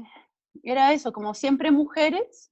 [0.64, 2.52] era eso, como siempre mujeres,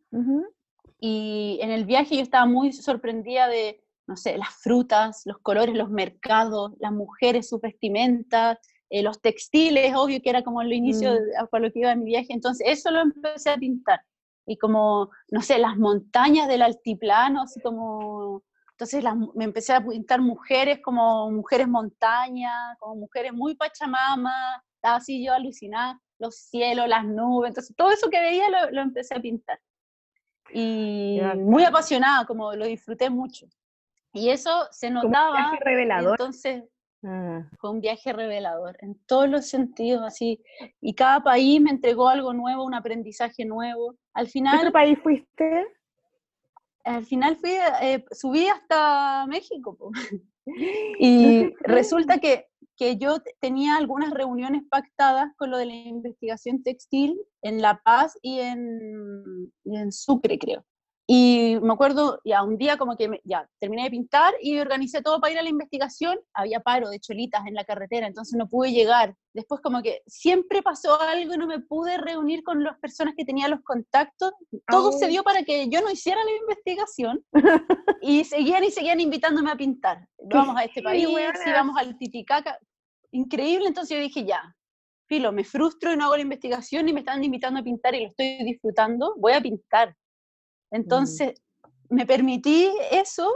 [0.99, 5.75] y en el viaje yo estaba muy sorprendida de, no sé, las frutas, los colores,
[5.75, 8.57] los mercados, las mujeres, sus vestimentas,
[8.89, 11.47] eh, los textiles, obvio que era como el inicio mm.
[11.51, 14.01] para lo que iba en mi viaje, entonces eso lo empecé a pintar.
[14.47, 18.41] Y como, no sé, las montañas del altiplano, así como,
[18.79, 19.03] entonces
[19.35, 24.31] me empecé a pintar mujeres como mujeres montaña, como mujeres muy pachamama,
[24.75, 28.81] estaba así yo alucinada, los cielos, las nubes, entonces todo eso que veía lo, lo
[28.81, 29.59] empecé a pintar.
[30.53, 33.47] Y muy apasionada, como lo disfruté mucho.
[34.13, 35.31] Y eso se notaba.
[35.31, 36.11] un viaje revelador.
[36.11, 36.63] Entonces,
[37.03, 37.43] ah.
[37.59, 40.41] fue un viaje revelador en todos los sentidos, así.
[40.79, 43.95] Y cada país me entregó algo nuevo, un aprendizaje nuevo.
[44.13, 44.57] Al final.
[44.61, 45.67] ¿Qué país fuiste?
[46.83, 47.51] Al final fui,
[47.81, 49.77] eh, subí hasta México.
[50.99, 57.19] y resulta que, que yo tenía algunas reuniones pactadas con lo de la investigación textil
[57.41, 60.65] en La Paz y en, y en Sucre, creo.
[61.11, 65.19] Y me acuerdo, ya un día como que ya terminé de pintar y organicé todo
[65.19, 66.19] para ir a la investigación.
[66.35, 69.15] Había paro de cholitas en la carretera, entonces no pude llegar.
[69.33, 73.25] Después como que siempre pasó algo y no me pude reunir con las personas que
[73.25, 74.33] tenía los contactos.
[74.67, 77.25] Todo se dio para que yo no hiciera la investigación
[78.03, 80.07] y seguían y seguían invitándome a pintar.
[80.31, 82.59] Vamos a este país, y vamos al Titicaca.
[83.09, 84.55] Increíble, entonces yo dije ya,
[85.07, 88.01] filo, me frustro y no hago la investigación y me están invitando a pintar y
[88.01, 89.95] lo estoy disfrutando, voy a pintar
[90.71, 91.41] entonces,
[91.89, 93.29] me permití eso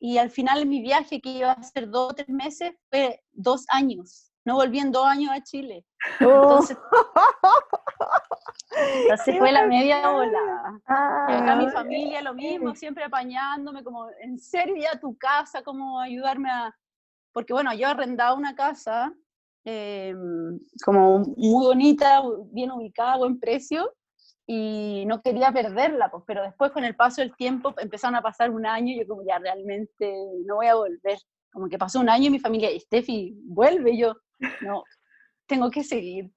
[0.00, 3.66] y al final mi viaje, que iba a ser dos o tres meses, fue dos
[3.70, 4.30] años.
[4.44, 5.84] No volví en dos años a Chile.
[6.20, 6.78] Entonces,
[9.24, 10.80] se fue la media ola.
[10.86, 15.62] acá mi ah, familia lo mismo, siempre apañándome, como, ¿en serio ya tu casa?
[15.62, 16.74] ¿Cómo ayudarme a...?
[17.32, 19.12] Porque bueno, yo arrendaba una casa
[19.64, 23.92] em, como muy bonita, bien ubicada, buen precio,
[24.50, 28.50] y no quería perderla, pues, pero después con el paso del tiempo empezaron a pasar
[28.50, 30.10] un año y yo como ya realmente
[30.46, 31.18] no voy a volver.
[31.52, 34.14] Como que pasó un año y mi familia, Steffi, vuelve, y yo,
[34.62, 34.84] no,
[35.46, 36.30] tengo que seguir.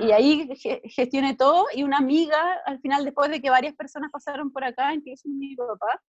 [0.00, 0.48] Y ahí
[0.84, 4.94] gestioné todo y una amiga, al final, después de que varias personas pasaron por acá,
[4.94, 6.00] incluso mi papá,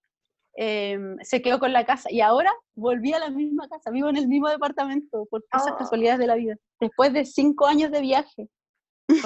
[0.56, 4.18] em, se quedó con la casa y ahora volví a la misma casa, vivo en
[4.18, 5.78] el mismo departamento por esas oh.
[5.78, 8.50] casualidades de la vida, después de cinco años de viaje.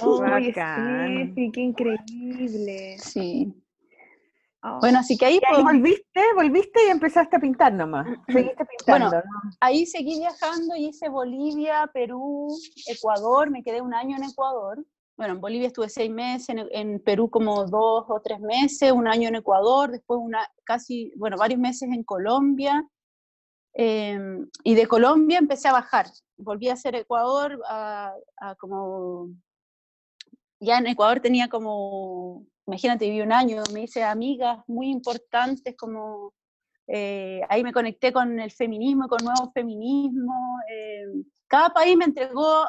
[0.03, 0.23] Oh,
[1.35, 2.97] sí, qué increíble.
[2.99, 3.53] Sí.
[4.79, 8.07] Bueno, así que ahí, volviste, volviste y empezaste a pintar nomás.
[8.27, 9.09] Seguiste pintando.
[9.09, 9.23] Bueno,
[9.59, 12.47] ahí seguí viajando y hice Bolivia, Perú,
[12.85, 13.49] Ecuador.
[13.49, 14.85] Me quedé un año en Ecuador.
[15.17, 19.29] Bueno, en Bolivia estuve seis meses, en, Perú como dos o tres meses, un año
[19.29, 22.87] en Ecuador, después una casi, bueno, varios meses en Colombia.
[23.73, 26.05] Em, y de Colombia empecé a bajar.
[26.37, 28.13] Volví a hacer Ecuador a
[28.59, 29.29] como
[30.61, 36.33] ya en Ecuador tenía como, imagínate, viví un año, me hice amigas muy importantes, como
[36.87, 40.59] eh, ahí me conecté con el feminismo, con nuevo feminismo.
[40.71, 42.65] Eh, cada país me entregó,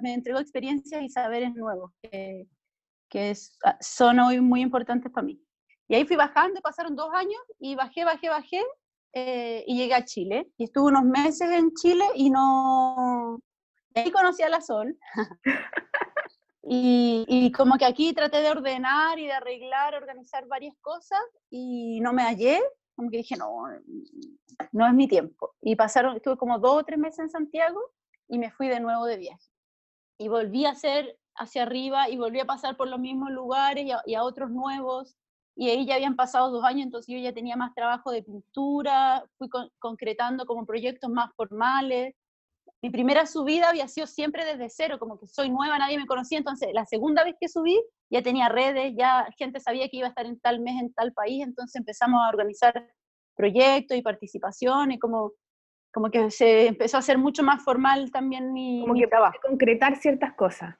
[0.00, 2.46] me entregó experiencias y saberes nuevos, que,
[3.08, 3.34] que
[3.64, 5.42] ah, son hoy muy importantes para mí.
[5.88, 8.62] Y ahí fui bajando, pasaron dos años y bajé, bajé, bajé
[9.12, 10.52] eh, y llegué a Chile.
[10.56, 13.40] Y estuve unos meses en Chile y no...
[13.94, 14.96] Y ahí conocí a la Sol.
[16.64, 21.20] Y, como que aquí traté de ordenar y de arreglar, organizar varias cosas
[21.50, 22.60] y no me hallé,
[22.94, 23.64] como que dije, no,
[24.70, 25.54] no es mi tiempo.
[25.60, 27.80] Y pasaron, estuve como dos o tres meses en Santiago
[28.28, 29.48] y me fui de nuevo de viaje.
[30.18, 34.14] Y volví a hacer hacia arriba y volví a pasar por los mismos lugares y
[34.14, 35.16] a, otros nuevos.
[35.56, 39.24] Y ahí ya habían pasado dos años, entonces yo ya tenía más trabajo de pintura,
[39.36, 42.14] fui concretando como proyectos más formales
[42.82, 46.38] mi primera subida había sido siempre desde cero, como que soy nueva, nadie me conocía,
[46.38, 47.80] entonces la segunda vez que subí
[48.10, 51.12] ya tenía redes, ya gente sabía que iba a estar en tal mes, en tal
[51.12, 52.90] país, entonces empezamos a organizar
[53.36, 55.32] proyectos y participación y como,
[55.92, 59.38] como que se empezó a hacer mucho más formal también mi, como que trabajo.
[59.42, 60.74] concretar ciertas cosas.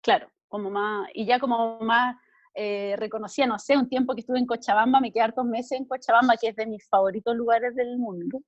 [0.00, 2.16] Claro, como más, y ya como más
[2.54, 5.86] eh, reconocía, no sé, un tiempo que estuve en Cochabamba, me quedé hartos meses en
[5.86, 8.38] Cochabamba, que es de mis favoritos lugares del mundo.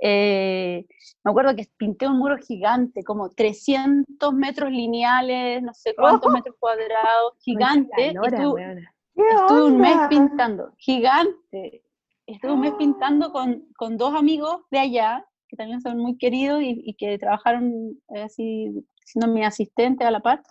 [0.00, 0.86] Eh,
[1.22, 6.34] me acuerdo que pinté un muro gigante, como 300 metros lineales, no sé cuántos ¡Oh!
[6.34, 8.08] metros cuadrados, gigante.
[8.08, 11.82] estuve, estuve un mes pintando, gigante.
[12.26, 16.62] Estuve un mes pintando con, con, dos amigos de allá, que también son muy queridos
[16.62, 18.70] y, y que trabajaron eh, así,
[19.04, 20.42] siendo mi asistente a la par.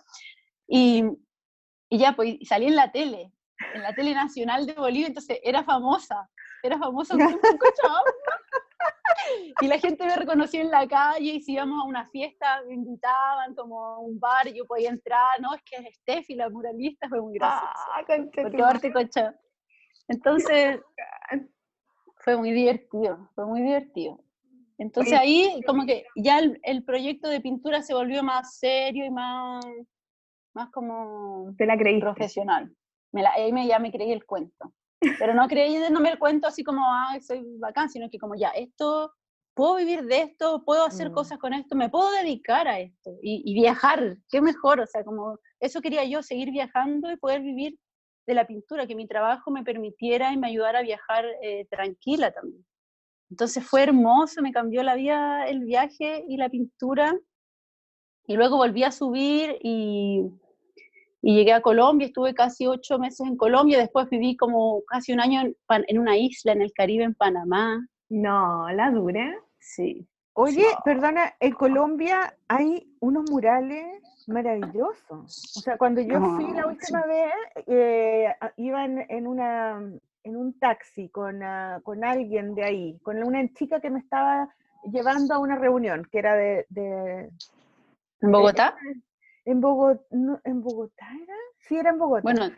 [0.68, 1.04] Y,
[1.88, 3.32] y ya, pues salí en la tele,
[3.74, 6.28] en la tele nacional de Bolivia, entonces era famosa,
[6.62, 7.14] era famosa.
[9.60, 12.74] Y la gente me reconocía en la calle y si íbamos a una fiesta me
[12.74, 16.50] invitaban como a un bar y yo podía entrar, no, es que es Steffi, la
[16.50, 17.72] muralista, fue muy gracioso.
[17.94, 19.34] Ah, porque Cocha.
[20.08, 20.80] Entonces,
[22.16, 24.20] fue muy divertido, fue muy divertido.
[24.78, 29.10] Entonces ahí como que ya el, el, proyecto de pintura se volvió más serio y
[29.10, 29.64] más,
[30.52, 32.00] más como ¿Te la creí?
[32.00, 32.74] profesional.
[33.12, 34.72] Me la, ahí me, ya me creí el cuento.
[35.18, 38.50] Pero no creí me el cuento así como, ah, soy bacán, sino que como ya,
[38.50, 39.12] esto,
[39.54, 41.14] puedo vivir de esto, puedo hacer mm.
[41.14, 45.04] cosas con esto, me puedo dedicar a esto y, y, viajar, qué mejor, o sea,
[45.04, 47.78] como eso quería yo, seguir viajando y poder vivir
[48.26, 52.32] de la pintura, que mi trabajo me permitiera y me ayudara a viajar eh, tranquila
[52.32, 52.64] también.
[53.30, 57.18] Entonces fue hermoso, me cambió la vida el viaje y la pintura.
[58.26, 60.30] Y luego volví a subir y,
[61.26, 65.20] y llegué a Colombia, estuve casi ocho meses en Colombia, después viví como casi un
[65.20, 67.82] año en, en una isla en el Caribe, en Panamá.
[68.10, 69.34] No, la dura.
[69.58, 70.06] Sí.
[70.34, 75.56] Oye, perdona, en Colombia hay unos murales maravillosos.
[75.56, 77.32] O sea, cuando yo fui la última vez,
[77.68, 78.28] eh,
[78.58, 79.80] iba en, una,
[80.24, 84.54] en un taxi con, ah, con alguien de ahí, con una chica que me estaba
[84.92, 87.30] llevando a una reunión, que era de...
[88.20, 88.76] ¿En Bogotá?
[89.44, 91.34] En, Bogotá, ¿En Bogotá era?
[91.58, 92.22] Sí, era en Bogotá.
[92.22, 92.50] Bueno.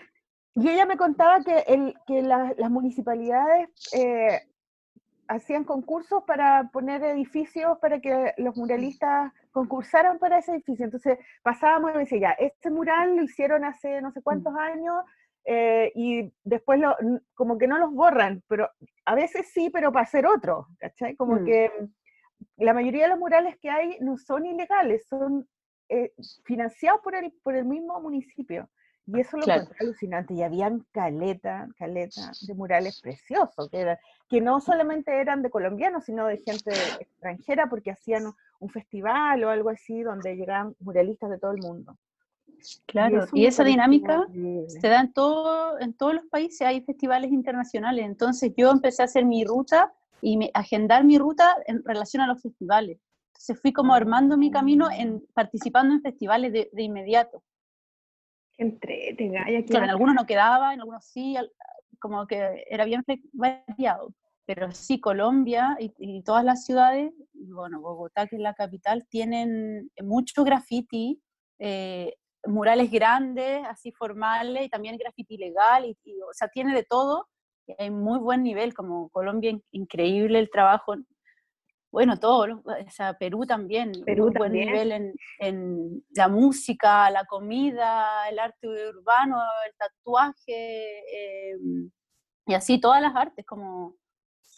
[0.59, 4.41] Y ella me contaba que, el, que las municipalidades eh,
[5.29, 10.85] hacían concursos para poner edificios para que los muralistas concursaran para ese edificio.
[10.85, 14.59] Entonces pasábamos y me decía, ya, este mural lo hicieron hace no sé cuántos mm.
[14.59, 15.05] años
[15.45, 16.97] eh, y después lo,
[17.35, 18.69] como que no los borran, pero
[19.05, 21.17] a veces sí, pero para hacer otro, ¿cachai?
[21.17, 21.45] Como mm.
[21.45, 21.71] que
[22.57, 25.49] la mayoría de los murales que hay no son ilegales, son
[25.89, 26.13] eh,
[26.45, 28.69] financiados por el, por el mismo municipio.
[29.07, 29.69] Y eso lo claro.
[29.79, 30.35] alucinante.
[30.35, 33.97] Y habían caleta, caleta de murales preciosos, que,
[34.29, 38.25] que no solamente eran de colombianos, sino de gente extranjera, porque hacían
[38.59, 41.97] un festival o algo así donde llegaban muralistas de todo el mundo.
[42.87, 44.27] Claro, y, esa dinámica
[44.67, 48.05] se da en, todo, en todos los países, hay festivales internacionales.
[48.05, 52.27] Entonces yo empecé a hacer mi ruta y me, agendar mi ruta en relación a
[52.27, 52.99] los festivales.
[53.37, 57.43] Entonces fui como armando mi camino en, participando en festivales de, de inmediato.
[58.59, 59.45] Entretenga.
[59.67, 61.37] Claro, en algunos no quedaba, en algunos sí,
[62.01, 64.13] como que era bien variado.
[64.47, 70.45] Pero sí, Colombia y, todas las ciudades, bueno, Bogotá, que es la capital, tienen mucho
[70.45, 71.21] graffiti,
[71.59, 72.15] eh,
[72.47, 77.29] murales grandes, así formales, y también graffiti legal, y, o sea, tiene de todo,
[77.67, 80.95] y hay muy buen nivel, como Colombia, increíble el trabajo,
[81.91, 88.39] bueno, todo, o sea, Perú también, Perú buen nivel en, la música, la comida, el
[88.39, 89.37] arte urbano,
[89.67, 91.91] el tatuaje, em,
[92.47, 93.97] y así todas las artes, como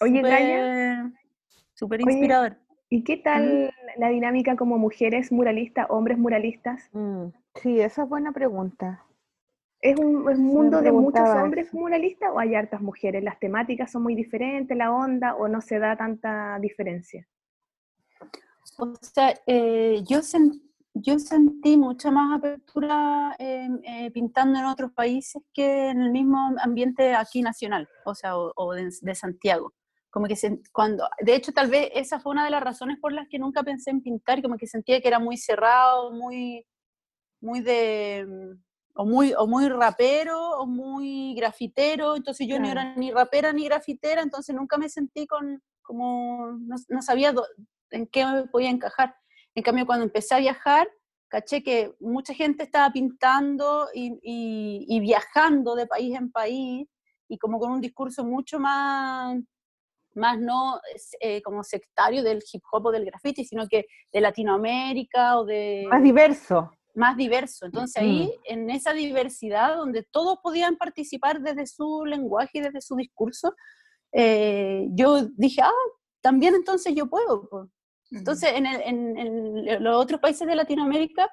[0.01, 0.23] Oye,
[1.75, 2.57] súper inspirador.
[2.91, 6.89] ¿Y qué tal la dinámica como mujeres muralistas, hombres muralistas?
[6.93, 9.05] Mm, sí, esa es buena pregunta.
[9.81, 13.23] ¿Es un, mundo de muchos hombres muralistas o hay hartas mujeres?
[13.23, 17.29] ¿Las temáticas son muy diferentes, la onda, o no se da tanta diferencia?
[18.77, 20.19] O sea, eh, yo,
[20.95, 27.15] yo sentí mucha más apertura eh, pintando en otros países que en el mismo ambiente
[27.15, 29.75] aquí nacional, o sea, o, de, Santiago.
[30.11, 30.35] Como que
[30.73, 33.63] cuando, de hecho, tal vez esa fue una de las razones por las que nunca
[33.63, 36.67] pensé en pintar, como que sentía que era muy cerrado, muy,
[37.41, 38.59] muy de
[39.01, 43.65] o muy, o muy rapero o muy grafitero, entonces yo no era ni rapera ni
[43.65, 46.59] grafitera, entonces nunca me sentí con, como,
[46.89, 47.33] no, sabía
[47.93, 49.15] en qué me podía encajar.
[49.55, 50.89] En cambio, cuando empecé a viajar,
[51.29, 56.89] caché que mucha gente estaba pintando y, y, viajando de país en país
[57.29, 59.39] y como con un discurso mucho más,
[60.17, 60.81] más no
[61.21, 65.87] eh, como sectario del hip hop o del graffiti, sino que de Latinoamérica o de...
[65.89, 67.67] Más diverso más diverso.
[67.67, 72.97] Entonces ahí, en esa diversidad donde todos podían participar desde su lenguaje y desde su
[72.97, 73.55] discurso,
[74.13, 75.73] eh, yo dije, ah,
[76.21, 77.71] también entonces yo puedo.
[78.11, 81.31] Entonces, en, los otros países de Latinoamérica,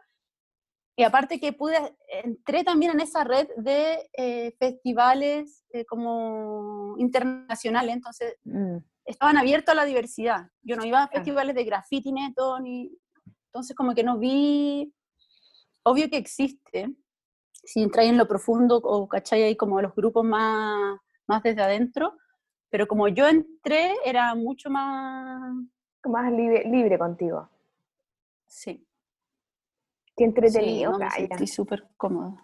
[0.97, 1.77] y aparte que pude,
[2.23, 8.77] entré también en esa red de eh, festivales eh, como internacionales, entonces mm.
[9.05, 10.47] estaban abiertos a la diversidad.
[10.61, 12.91] Yo no iba a festivales de graffiti neto, ni,
[13.47, 14.93] entonces como que no vi,
[15.85, 16.89] obvio que existe,
[17.51, 22.17] si entráis en lo profundo o cachai ahí como los grupos más, más desde adentro,
[22.69, 25.55] pero como yo entré era mucho más...
[26.03, 27.49] Más libre, libre contigo.
[28.45, 28.85] Sí.
[30.15, 32.37] Qué entretenido, sí, me sentí súper cómodo.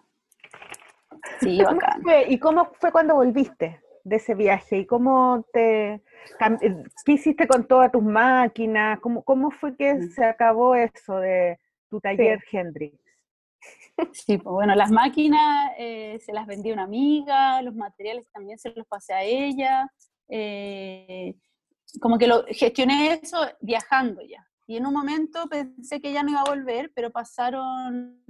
[1.40, 2.02] Sí, bacán.
[2.28, 4.78] ¿Y cómo fue cuando volviste de ese viaje?
[4.78, 5.94] ¿Y cómo te...
[5.94, 8.98] Eh, ¿Qué hiciste con todas tus máquinas?
[9.00, 10.10] ¿Cómo, cómo fue que mm.
[10.10, 11.58] se acabó eso de
[11.88, 13.01] tu taller Hendrix?
[14.12, 18.58] Sí, pues bueno, las máquinas eh, se las vendí a una amiga, los materiales también
[18.58, 19.90] se los pasé a ella.
[20.28, 21.34] Eh,
[22.00, 24.46] como que lo gestioné eso viajando ya.
[24.66, 28.24] Y en un momento pensé que ya no iba a volver, pero pasaron,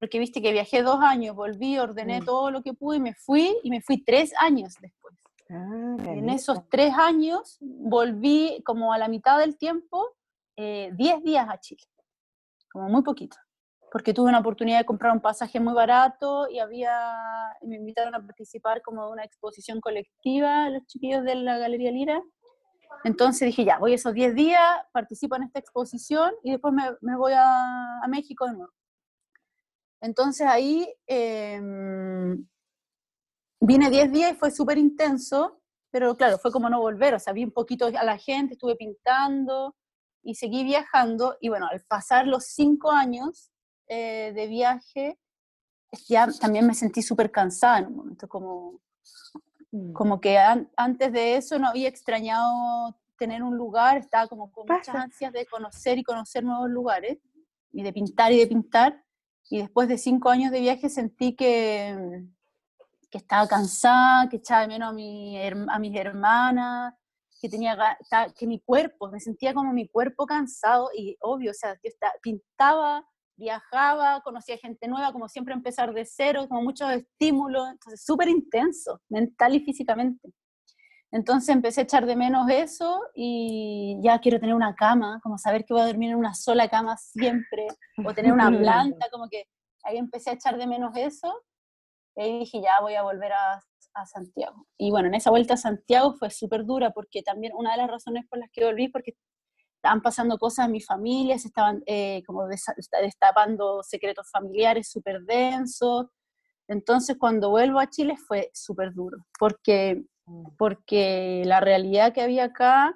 [0.00, 2.24] porque viste que viajé dos años, volví, ordené mm.
[2.24, 5.14] todo lo que pude y me fui, y me fui tres años después.
[5.50, 10.16] Ah, en esos tres años volví como a la mitad del tiempo,
[10.56, 11.84] eh, diez días a Chile,
[12.70, 13.36] como muy poquito,
[13.90, 17.14] porque tuve una oportunidad de comprar un pasaje muy barato y había,
[17.62, 22.22] me invitaron a participar como de una exposición colectiva, los chiquillos de la Galería Lira,
[23.04, 24.62] entonces dije, ya, voy esos 10 días,
[24.92, 28.72] participo en esta exposición y después me, voy a, México de nuevo.
[30.00, 32.46] Entonces ahí em,
[33.60, 35.60] vine 10 días y fue súper intenso,
[35.90, 38.76] pero claro, fue como no volver, o sea, vi un poquito a la gente, estuve
[38.76, 39.76] pintando
[40.22, 43.50] y seguí viajando y bueno, al pasar los 5 años
[43.88, 45.18] eh, de viaje,
[46.06, 48.80] ya también me sentí súper cansada en un momento, como
[49.70, 49.92] Mm.
[49.92, 54.94] Como que antes de eso no había extrañado tener un lugar, estaba como con muchas
[54.94, 57.18] ansias de conocer y conocer nuevos lugares,
[57.72, 59.04] y de pintar y de pintar.
[59.50, 62.24] Y después de cinco años de viaje sentí que,
[63.10, 66.94] que estaba cansada, que echaba de menos a, mi, a mis hermanas,
[67.40, 67.76] que tenía
[68.36, 72.12] que mi cuerpo, me sentía como mi cuerpo cansado y obvio, o sea, yo estaba,
[72.20, 73.08] pintaba
[73.38, 79.00] viajaba, conocía gente nueva, como siempre empezar de cero, como muchos estímulos, entonces súper intenso,
[79.08, 80.28] mental y físicamente.
[81.10, 85.64] Entonces empecé a echar de menos eso y ya quiero tener una cama, como saber
[85.64, 87.68] que voy a dormir en una sola cama siempre,
[88.04, 89.44] o tener una planta, como que
[89.84, 91.32] ahí empecé a echar de menos eso
[92.16, 93.62] y dije ya voy a volver a,
[93.94, 94.66] a Santiago.
[94.76, 97.88] Y bueno, en esa vuelta a Santiago fue súper dura porque también una de las
[97.88, 99.14] razones por las que volví, porque
[99.78, 106.06] estaban pasando cosas en mi familia, se estaban eh, como destapando secretos familiares súper densos.
[106.66, 110.56] Entonces cuando vuelvo a Chile fue súper duro, porque, mm.
[110.58, 112.94] porque la realidad que había acá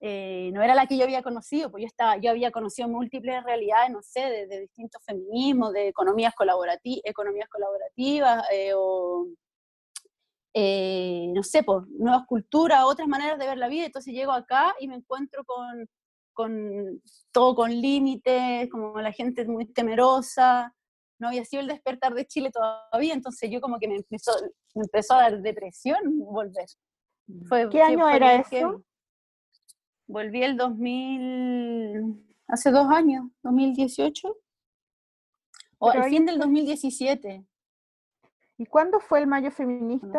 [0.00, 3.44] eh, no era la que yo había conocido, pues yo, estaba, yo había conocido múltiples
[3.44, 9.26] realidades, no sé, de, distintos feminismos, de economías, colaborativas, economías colaborativas, eh, o
[10.54, 13.86] no sé, por pues, nuevas culturas, otras maneras de ver la vida.
[13.86, 15.88] Entonces llego acá y me encuentro con,
[16.32, 17.02] con
[17.32, 20.74] todo con límites, como la gente es muy temerosa,
[21.20, 24.32] no había sido el despertar de Chile todavía, entonces yo como que me empezó,
[24.74, 26.66] me empezó a dar depresión volver.
[27.26, 27.44] Mm.
[27.46, 28.82] Fue, ¿Qué año era eso?
[30.06, 34.36] Volví el 2000, hace dos años, 2018,
[35.78, 37.46] o al fin del 2017.
[38.60, 40.18] ¿Y cuándo fue el Mayo Feminista?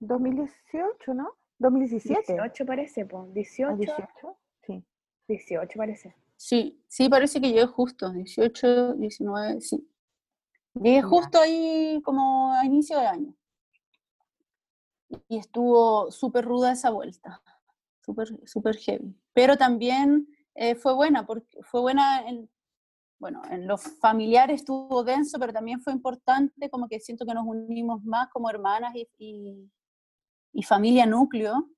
[0.00, 1.36] 2018, ¿no?
[1.60, 2.32] 2017.
[2.32, 3.32] 18 parece, pues.
[3.32, 3.76] 18.
[3.76, 4.36] 18,
[4.66, 4.84] sí.
[5.28, 6.16] 18 parece.
[6.34, 9.88] Sí, sí, parece que llegué justo, 18, 19, sí.
[10.74, 13.34] Llegué justo ahí como a inicio de año.
[15.28, 17.40] Y estuvo súper ruda esa vuelta,
[18.00, 19.14] súper super heavy.
[19.32, 20.26] Pero también
[20.56, 22.50] eh, fue buena, porque fue buena en,
[23.18, 27.46] bueno, en los familiares estuvo denso, pero también fue importante, como que siento que nos
[27.46, 29.70] unimos más como hermanas y,
[30.52, 31.68] y familia núcleo.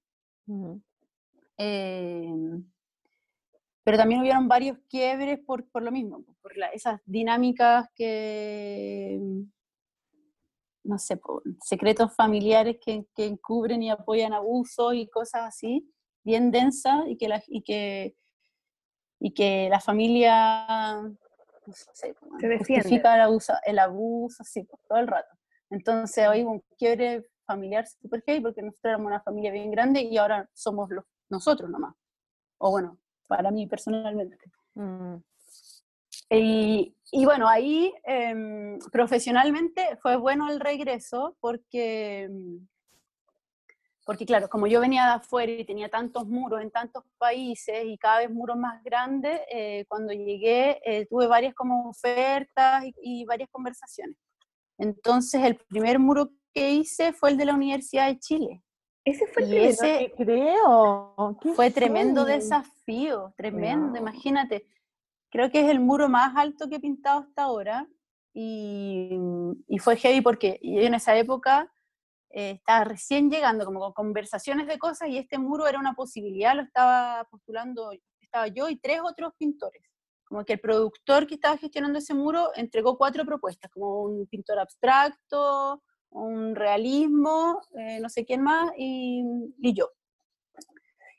[1.56, 2.64] Em,
[3.82, 9.20] pero también hubieron varios quiebres por, por lo mismo, por esas dinámicas que,
[10.84, 15.90] no sé, por secretos familiares que, que, encubren y apoyan abusos y cosas así,
[16.22, 18.16] bien densas, y que la, y que,
[19.18, 21.00] y que la familia
[21.68, 22.14] no sé,
[22.58, 25.36] justifica el abuso, el abuso, sí, todo el rato.
[25.70, 30.16] Entonces hoy un quiebre familiar super heavy porque nosotros éramos una familia bien grande y
[30.16, 31.94] ahora somos los, nosotros nomás.
[32.58, 34.38] O bueno, para mí personalmente.
[34.74, 35.16] Mm.
[36.30, 42.28] Y, y, bueno, ahí em, profesionalmente fue bueno el regreso porque,
[44.08, 47.98] porque claro, como yo venía de afuera y tenía tantos muros en tantos países y
[47.98, 53.50] cada vez muros más grandes, eh, cuando llegué eh, tuve varias como ofertas y, varias
[53.50, 54.16] conversaciones.
[54.78, 58.62] Entonces el primer muro que hice fue el de la Universidad de Chile.
[59.04, 61.36] Ese fue el y ese, creo.
[61.54, 64.66] Fue tremendo desafío, tremendo, imagínate.
[65.30, 67.86] Creo que es el muro más alto que he pintado hasta ahora
[68.32, 69.18] y,
[69.66, 71.70] y fue heavy porque yo en esa época
[72.30, 76.54] eh, estaba recién llegando, como con conversaciones de cosas, y este muro era una posibilidad,
[76.54, 77.90] lo estaba postulando,
[78.20, 79.82] estaba yo y tres otros pintores.
[80.24, 84.58] Como que el productor que estaba gestionando ese muro entregó cuatro propuestas, como un pintor
[84.58, 89.22] abstracto, un realismo, eh, no sé quién más, y,
[89.58, 89.90] y yo.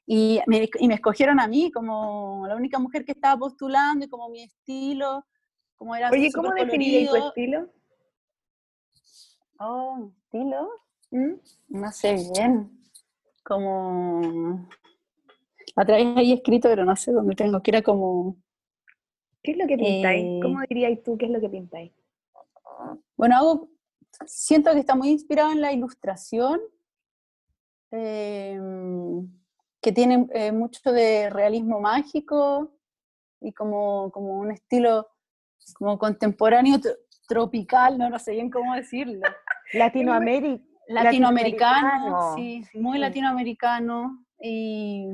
[0.06, 4.10] Y me, y me, escogieron a mí como la única mujer que estaba postulando y
[4.10, 5.24] como mi estilo,
[5.76, 7.70] como era Oye, ¿cómo definirías tu estilo?
[9.60, 10.70] Oh, estilo.
[11.12, 11.34] ¿Mm?
[11.70, 12.72] No sé bien.
[13.44, 14.68] Como.
[15.76, 18.38] A través ahí escrito, pero no sé dónde tengo, que era como.
[19.42, 20.26] ¿Qué es lo que pintáis?
[20.26, 21.92] Eh, ¿Cómo dirías tú qué es lo que pintáis?
[23.16, 23.70] Bueno, hago,
[24.26, 26.60] siento que está muy inspirado en la ilustración,
[27.92, 29.30] em,
[29.82, 32.74] que tiene eh, mucho de realismo mágico
[33.42, 35.08] y como, como un estilo
[35.74, 36.78] como contemporáneo
[37.28, 39.22] tropical, no, no sé bien cómo decirlo.
[39.74, 44.26] Latinoamérica, latinoamericano, sí, muy latinoamericano.
[44.42, 45.06] Y,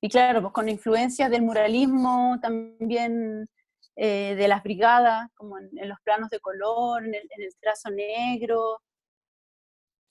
[0.00, 3.48] y, claro, pues con influencias del muralismo, también
[3.96, 8.80] eh, de las brigadas, como en, los planos de color, en el, trazo negro.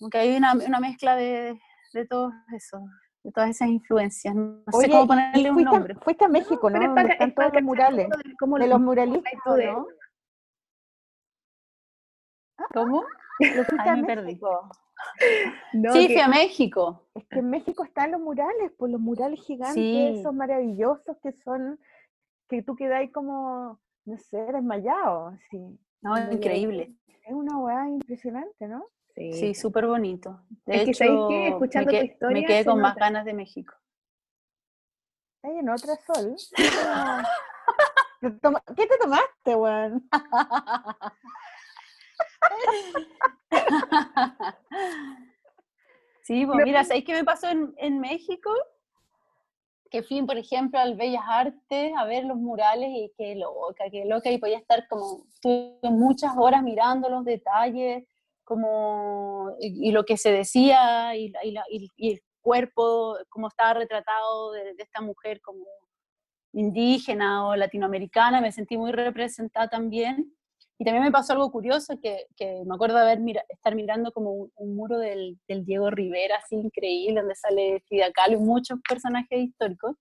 [0.02, 1.60] Aunque hay una, una mezcla de,
[1.94, 2.84] de todo eso,
[3.24, 4.34] de todas esas influencias.
[4.34, 5.96] No sé cómo ponerle un nombre.
[5.96, 6.80] Fuiste a México, ¿no?
[6.80, 7.02] ¿no?
[7.02, 8.08] están todos los murales.
[8.10, 9.88] De los muralistas, ¿no?
[12.74, 13.04] ¿Cómo?
[13.40, 14.40] Ay, me perdí.
[15.94, 17.08] sí, fui a México.
[17.16, 21.80] Es que en México están los murales, pues los murales gigantes, esos maravillosos que son,
[22.50, 25.28] que tú quedas como, no sé, desmayado.
[25.28, 25.80] Así.
[26.02, 26.94] No, es increíble.
[27.08, 28.86] Es una weá impresionante, ¿no?
[29.16, 30.42] Sí, súper bonito.
[30.66, 33.76] De hecho, escuchando me, tu historia, me quedé con más ganas de México.
[35.44, 36.36] Hay en otra sol.
[38.22, 40.10] ¿Qué te tomaste, weón?
[46.24, 48.52] sí, pues mira, ¿sabéis qué me pasó en, México?
[49.90, 54.06] Que fui, por ejemplo, al Bellas Artes a ver los murales y qué loca, qué
[54.06, 55.26] loca, y podía estar como,
[55.84, 58.06] muchas horas mirando los detalles,
[58.44, 61.34] como, y, lo que se decía, y,
[61.98, 65.66] el cuerpo, como estaba retratado de, de esta mujer como
[66.54, 70.34] indígena o latinoamericana, me sentí muy representada también.
[70.80, 73.20] Y también me pasó algo curioso, que, que me acuerdo de haber
[73.50, 78.38] estar mirando como un, muro del, del, Diego Rivera, así increíble, donde sale Frida Kahlo
[78.38, 79.96] y muchos personajes históricos.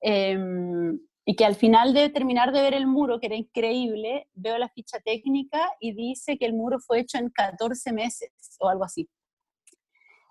[0.00, 4.58] Em, y que al final de terminar de ver el muro, que era increíble, veo
[4.58, 8.84] la ficha técnica y dice que el muro fue hecho en 14 meses o algo
[8.84, 9.08] así.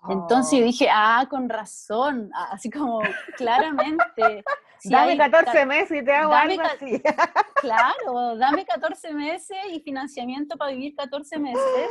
[0.08, 0.64] Entonces oh.
[0.64, 3.00] dije, ah, con razón, así como
[3.36, 4.44] claramente.
[4.84, 7.02] Dame 14 meses y te hago algo así.
[7.60, 11.90] Claro, dame 14 meses y financiamiento para vivir 14 meses.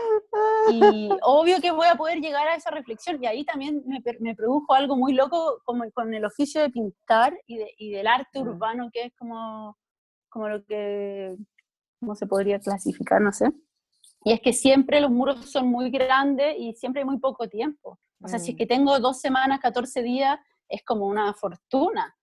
[0.71, 3.23] Y obvio que voy a poder llegar a esa reflexión.
[3.23, 7.39] Y ahí también me, me produjo algo muy loco como con el oficio de pintar
[7.45, 8.47] y, de, y del arte mm.
[8.47, 9.77] urbano, que es como,
[10.27, 11.35] como lo que,
[11.99, 13.21] ¿cómo se podría clasificar?
[13.21, 13.51] No sé.
[14.23, 17.99] Y es que siempre los muros son muy grandes y siempre hay muy poco tiempo.
[18.21, 18.57] O sea, si es mm.
[18.57, 22.15] que tengo dos semanas, 14 días, es como una fortuna.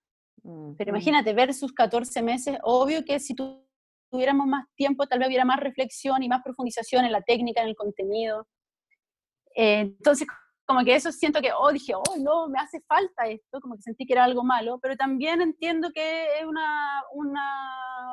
[0.78, 5.58] Pero imagínate, versus 14 meses, obvio que si tuviéramos más tiempo, tal vez hubiera más
[5.58, 8.46] reflexión y más profundización en la técnica, en el contenido.
[9.56, 10.28] Eh, entonces,
[10.64, 13.82] como que eso siento que, oh, dije, oh, no, me hace falta esto, como que
[13.82, 17.42] sentí que era algo malo, pero también entiendo que es una, una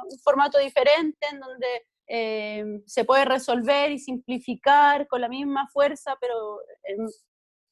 [0.04, 1.68] un formato diferente en donde
[2.08, 7.08] eh, se puede resolver y simplificar con la misma fuerza, pero en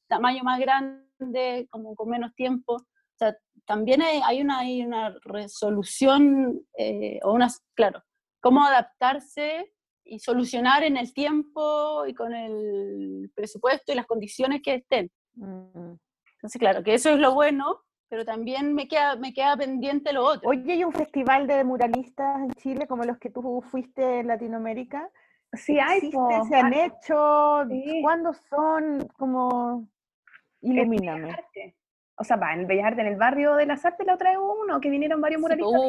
[0.08, 2.74] tamaño más grande, como con menos tiempo.
[2.74, 3.36] O sea,
[3.66, 8.02] también hay, una, hay una resolución, eh, o unas, claro,
[8.40, 9.72] cómo adaptarse
[10.04, 15.10] y solucionar en el tiempo y con el presupuesto y las condiciones que estén.
[15.34, 15.94] Mm.
[16.34, 20.24] Entonces, claro, que eso es lo bueno, pero también me queda, me queda pendiente lo
[20.24, 20.50] otro.
[20.50, 25.08] Oye, ¿hay un festival de muralistas en Chile como los que tú fuiste en Latinoamérica?
[25.52, 26.10] Sí, hay.
[26.48, 27.64] ¿Se han hecho?
[28.02, 29.06] ¿Cuándo son?
[29.16, 29.86] Como,
[30.62, 31.34] ilumíname.
[32.22, 34.38] O sea, va, en Bellas Artes, en el barrio de las Artes la otra vez
[34.38, 35.80] uno, que vinieron varios muralistas.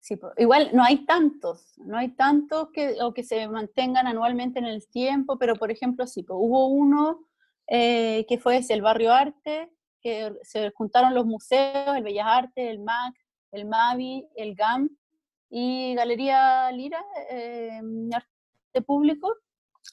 [0.00, 0.32] Sí, uno.
[0.38, 4.88] igual no hay tantos, no hay tantos que, o que se mantengan anualmente en el
[4.88, 7.26] tiempo, pero por ejemplo, sí, hubo uno
[7.66, 9.70] eh, que fue ese, el Barrio Arte,
[10.00, 13.14] que se juntaron los museos, el Bellas Artes, el MAC,
[13.52, 14.88] el MAVI, el GAM
[15.50, 17.78] y Galería Lira, eh,
[18.10, 19.36] Arte Público,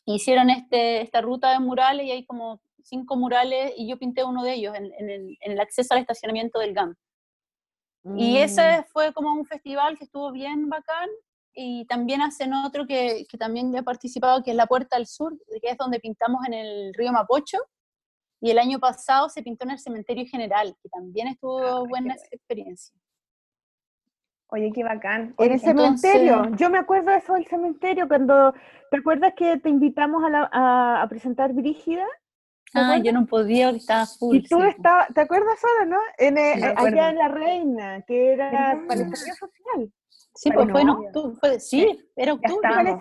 [0.05, 4.43] hicieron este, esta ruta de murales y hay como cinco murales y yo pinté uno
[4.43, 6.95] de ellos en, el, acceso al estacionamiento del GAM.
[8.15, 8.83] Y ese mm.
[8.91, 11.09] fue como un festival que estuvo bien bacán
[11.53, 15.37] y también hacen otro que, que también he participado, que es La Puerta al Sur,
[15.61, 17.57] que es donde pintamos en el río Mapocho.
[18.41, 22.15] Y el año pasado se pintó en el cementerio general, que también estuvo ah, buena
[22.31, 22.95] experiencia.
[24.53, 25.33] Oye, qué bacán.
[25.37, 28.53] En el cementerio, yo me acuerdo de eso del cementerio, cuando,
[28.89, 32.05] ¿te acuerdas que te invitamos a, a, presentar Brígida?
[32.73, 34.37] Ah, yo no podía, estaba full.
[34.37, 34.59] Y tú
[35.13, 35.97] ¿te acuerdas ahora, no?
[36.17, 39.91] En, allá en La Reina, que era para el social.
[40.33, 42.97] Sí, pues fue en octubre, sí, era octubre.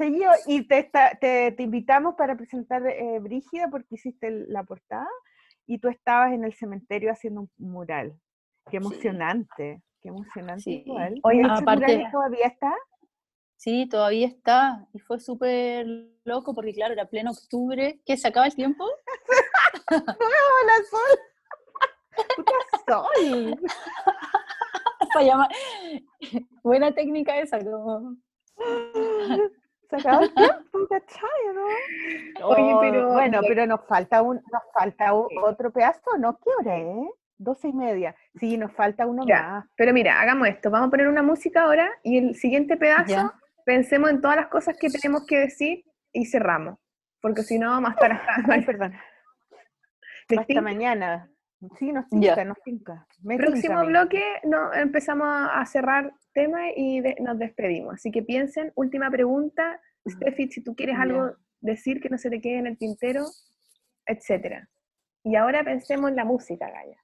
[0.46, 0.90] y te,
[1.20, 5.08] te, te, invitamos para presentar eh, Brígida porque hiciste la portada
[5.66, 8.14] y tú estabas en el cementerio haciendo un mural.
[8.68, 11.20] Qué emocionante, qué emocionante igual.
[11.22, 12.74] Oye, aparte, todavía está?
[13.60, 14.86] Sí, todavía está.
[14.94, 15.86] Y fue súper
[16.24, 18.00] loco porque, claro, era pleno octubre.
[18.06, 18.16] ¿Qué?
[18.16, 18.86] ¿Se acaba el tiempo?
[19.90, 21.18] ¡Hola, Sol!
[22.36, 22.52] ¡Puta
[22.86, 23.60] Sol!
[25.12, 25.48] Para llamar.
[26.62, 28.16] Buena técnica esa, como.
[29.90, 31.30] Se acabó el tiempo, ¿cachai?
[31.54, 32.46] ¿no?
[32.46, 33.12] Oye, pero.
[33.12, 36.38] Bueno, pero nos falta un, nos falta otro pedazo, ¿no?
[36.38, 37.10] ¿Qué hora es?
[37.36, 38.16] Doce y media.
[38.36, 39.66] Sí, nos falta uno más.
[39.76, 40.70] Pero mira, hagamos esto.
[40.70, 43.34] Vamos a poner una música ahora y el siguiente pedazo
[43.64, 46.78] pensemos en todas las cosas que tenemos que decir y cerramos.
[47.20, 48.32] Porque si no, vamos a estar hasta.
[48.52, 48.94] Ay, perdón.
[50.38, 51.30] Hasta mañana.
[51.78, 53.06] Sí, nos tinca, nos tinca.
[53.22, 57.94] Próximo bloque no, empezamos a cerrar tema y nos despedimos.
[57.94, 59.78] Así que piensen, última pregunta,
[60.08, 63.26] Steffi, si tú quieres algo decir que no se te quede en el tintero,
[64.06, 64.70] etcétera.
[65.22, 66.96] Y ahora pensemos en la música, Gaya.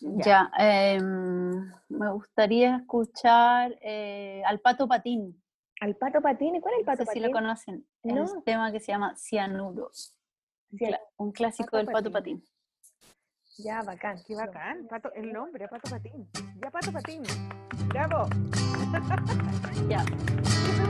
[0.00, 5.42] Ya, em, me gustaría escuchar eh, al Pato Patín.
[5.80, 6.54] ¿Al Pato Patín?
[6.56, 7.22] ¿Y cuál es el Pato Patín?
[7.22, 7.86] Si lo conocen.
[8.02, 9.90] Es un tema que se llama Cianuro.
[11.16, 12.44] Un clásico del Pato Patín.
[13.58, 14.18] Ya, bacán.
[14.26, 14.86] Qué bacán.
[14.86, 16.28] Pato, el nombre, Pato Patín.
[16.62, 17.22] Ya, Pato Patín.
[17.88, 18.28] Bravo.
[19.88, 20.04] ya.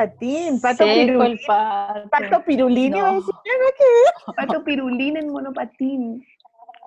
[0.00, 1.38] Patín, Pato Pirulín.
[1.46, 2.08] Pato.
[2.08, 3.20] pato Pirulín, no.
[4.36, 6.26] Pato Pirulín en monopatín.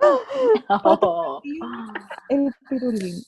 [0.02, 1.41] Oh.
[2.30, 3.22] El Pirulín.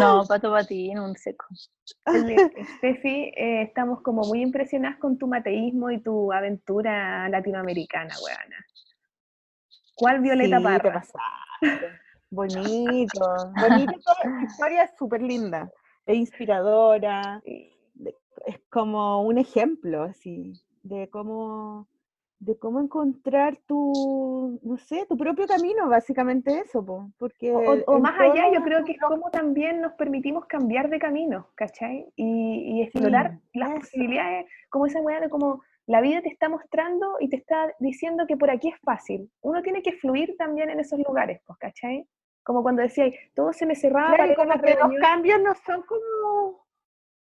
[0.00, 1.46] No, Pato Patín, un seco.
[2.78, 8.66] Steffi, eh, estamos como muy impresionadas con tu mateísmo y tu aventura latinoamericana, weana.
[9.94, 10.82] ¿Cuál Violeta Sí, Parra?
[10.82, 11.18] te pasaste.
[12.30, 13.20] Bonito,
[13.54, 15.70] bonito, toda historia es súper linda,
[16.04, 17.40] es inspiradora,
[18.46, 20.52] es como un ejemplo, así,
[20.82, 21.86] de cómo,
[22.38, 27.52] de cómo encontrar tu, no sé, tu propio camino, básicamente eso, po, porque...
[27.54, 31.48] O, o- más allá, yo creo que es como también nos permitimos cambiar de camino,
[31.54, 32.06] ¿cachai?
[32.16, 33.80] Y, y explorar las eso.
[33.80, 38.26] posibilidades, como esa weá de como la vida te está mostrando y te está diciendo
[38.26, 39.30] que por aquí es fácil.
[39.40, 42.06] Uno tiene que fluir también en esos lugares, pues, ¿cachai?
[42.42, 45.82] Como cuando decía, todo se me cerraba Claro, para como que los cambios no son
[45.82, 46.65] como,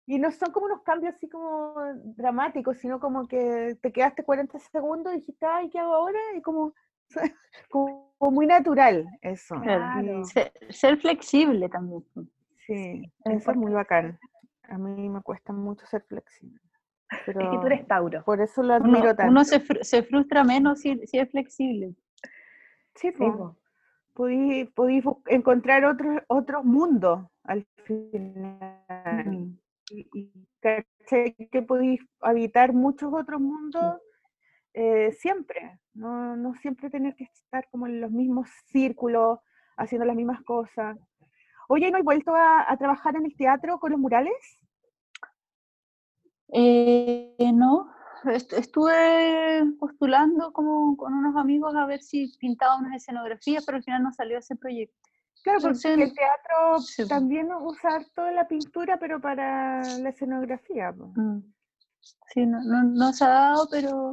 [0.07, 1.73] y no son como unos cambios así como
[2.15, 6.19] dramáticos, sino como que te quedaste 40 segundos y dijiste, ay, ¿qué hago ahora?
[6.37, 6.73] Y como,
[7.69, 9.59] como, muy natural eso.
[9.61, 10.23] Claro.
[10.25, 12.03] Ser, ser flexible también.
[12.65, 14.17] Sí, Es eso es muy bacán.
[14.63, 16.59] A mí me cuesta mucho ser flexible.
[17.25, 18.23] Pero Es que tú eres Tauro.
[18.23, 19.31] por eso lo Uno, admiro tanto.
[19.31, 21.95] uno se, fr- se frustra menos si, si es flexible.
[22.95, 23.37] Sí, Sí, po.
[23.37, 23.55] po.
[24.73, 28.71] podí, encontrar otros otros mundos al final.
[29.25, 29.57] Mm.
[29.89, 33.97] Y, y caché que podéis habitar muchos otros mundos
[34.73, 39.39] eh, siempre, no, no siempre tener que estar como en los mismos círculos,
[39.77, 40.97] haciendo las mismas cosas.
[41.69, 44.33] Oye, ¿no has vuelto a, a trabajar en el teatro con los murales?
[46.49, 47.89] Eh, no,
[48.25, 53.83] est- estuve postulando como con unos amigos a ver si pintaba unas escenografías, pero al
[53.83, 54.95] final no salió ese proyecto.
[55.45, 57.07] Claro, porque el teatro sí, po.
[57.09, 60.91] también usa toda la pintura, pero para la escenografía.
[60.91, 61.41] Mm.
[62.33, 64.11] Sí, no, no, no se ha dado, pero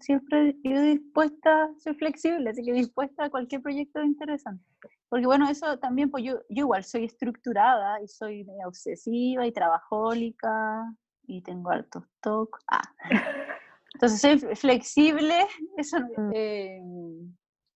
[0.00, 4.62] siempre yo dispuesta, soy flexible, así que dispuesta a cualquier proyecto interesante.
[5.08, 9.52] Porque bueno, eso también, pues yo, yo igual soy estructurada y soy media obsesiva y
[9.52, 12.58] trabajólica y tengo altos TOC.
[12.70, 12.82] Ah.
[13.94, 15.46] Entonces soy flexible,
[15.78, 16.30] eso no- Mm.
[16.34, 16.80] eh,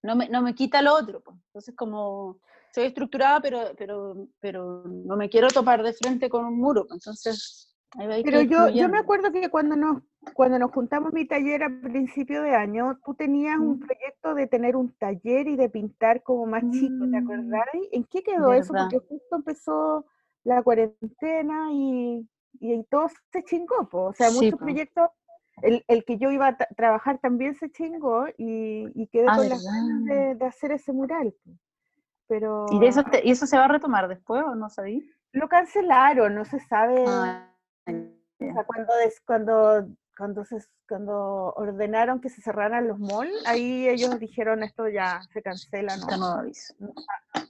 [0.03, 1.21] no, me, no me quita lo otro.
[1.23, 1.37] pues.
[1.47, 2.39] Entonces como
[2.75, 6.87] soy estructurada, pero, pero, pero no me quiero topar de frente con un muro.
[6.91, 10.03] Entonces, ahí va Pero yo, yo me acuerdo que cuando nos,
[10.35, 13.81] cuando nos juntamos mi taller a principio de año, tú tenías un Mm.
[13.81, 17.67] proyecto de tener un taller y de pintar como más chico, ¿te Mm, acordás?
[17.93, 18.75] ¿En qué quedó eso?
[18.75, 20.07] Porque justo empezó
[20.45, 22.29] la cuarentena y,
[22.61, 24.05] y todo se chingó, po.
[24.07, 24.65] o sea, Sí, muchos po.
[24.65, 25.11] proyectos,
[25.63, 29.37] el, el que yo iba a tra- trabajar también se chingó y, y quedé Ah,
[29.37, 31.35] con las ganas de hacer ese mural.
[32.29, 35.11] Pero ¿Y, de eso te- ¿Y eso se va a retomar después o no sabí?
[35.33, 37.05] lo cancelaron, no se sabe.
[37.07, 37.51] Ah,
[37.87, 39.87] O sea, cuando, des- cuando,
[40.17, 40.57] cuando, se,
[40.89, 46.07] cuando ordenaron que se cerraran los malls, ahí ellos dijeron esto ya se cancela, ¿no?
[46.07, 46.75] nuevo aviso.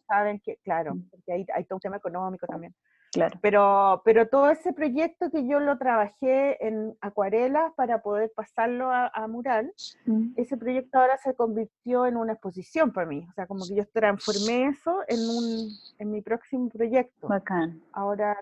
[0.07, 1.09] Saben que, claro, Mm.
[1.11, 2.75] porque hay, hay todo un tema económico también.
[3.13, 3.39] Claro.
[3.41, 9.09] Pero, pero todo ese proyecto que yo lo trabajé en acuarelas para poder pasarlo a,
[9.09, 9.73] a mural,
[10.05, 10.33] Mm.
[10.37, 13.27] ese proyecto ahora se convirtió en una exposición para mí.
[13.29, 15.69] O sea, como que yo transformé eso en, un,
[15.99, 17.29] en mi próximo proyecto.
[17.29, 17.81] Bacán.
[17.93, 18.39] Ahora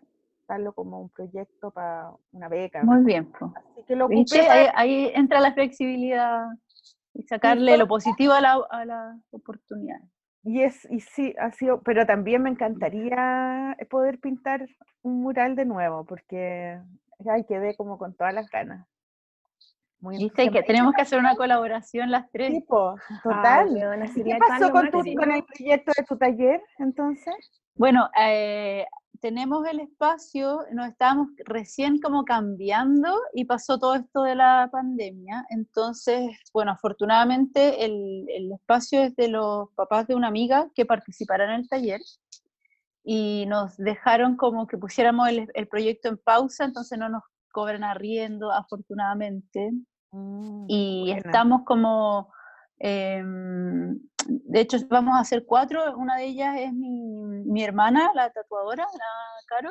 [0.48, 2.82] darlo como un proyecto para una beca.
[2.84, 3.32] Muy bien.
[3.40, 6.46] Así que lo ocupé Ahí, ahí entra la flexibilidad
[7.14, 10.00] y sacarle lo positivo a la, a la oportunidad.
[10.46, 14.68] Y es, y sí, ha sido, pero también me encantaría poder pintar
[15.02, 16.78] un mural de nuevo, porque
[17.28, 18.86] ay, quedé como con todas las ganas.
[19.98, 20.48] Muy ¿Viste?
[20.52, 22.52] Que tenemos que hacer una colaboración las tres.
[22.52, 22.94] Tipo,
[23.24, 23.70] total.
[23.70, 27.34] weona, ¿Y sería ¿Qué pasó con, tu, con el proyecto de tu taller, entonces?
[27.74, 28.86] Bueno, eh,
[29.20, 35.46] tenemos el espacio, nos estábamos recién como cambiando y pasó todo esto de la pandemia.
[35.50, 41.44] Entonces, bueno, afortunadamente el, el espacio es de los papás de una amiga que participará
[41.44, 42.00] en el taller
[43.04, 47.22] y nos dejaron como que pusiéramos el, el proyecto en pausa, entonces no nos
[47.52, 49.72] cobran arriendo, afortunadamente.
[50.68, 51.18] Y buena.
[51.18, 52.32] estamos como,
[52.78, 56.90] em, de hecho vamos a hacer cuatro, una de ellas es mi,
[57.44, 59.70] mi hermana, la tatuadora, la Caro,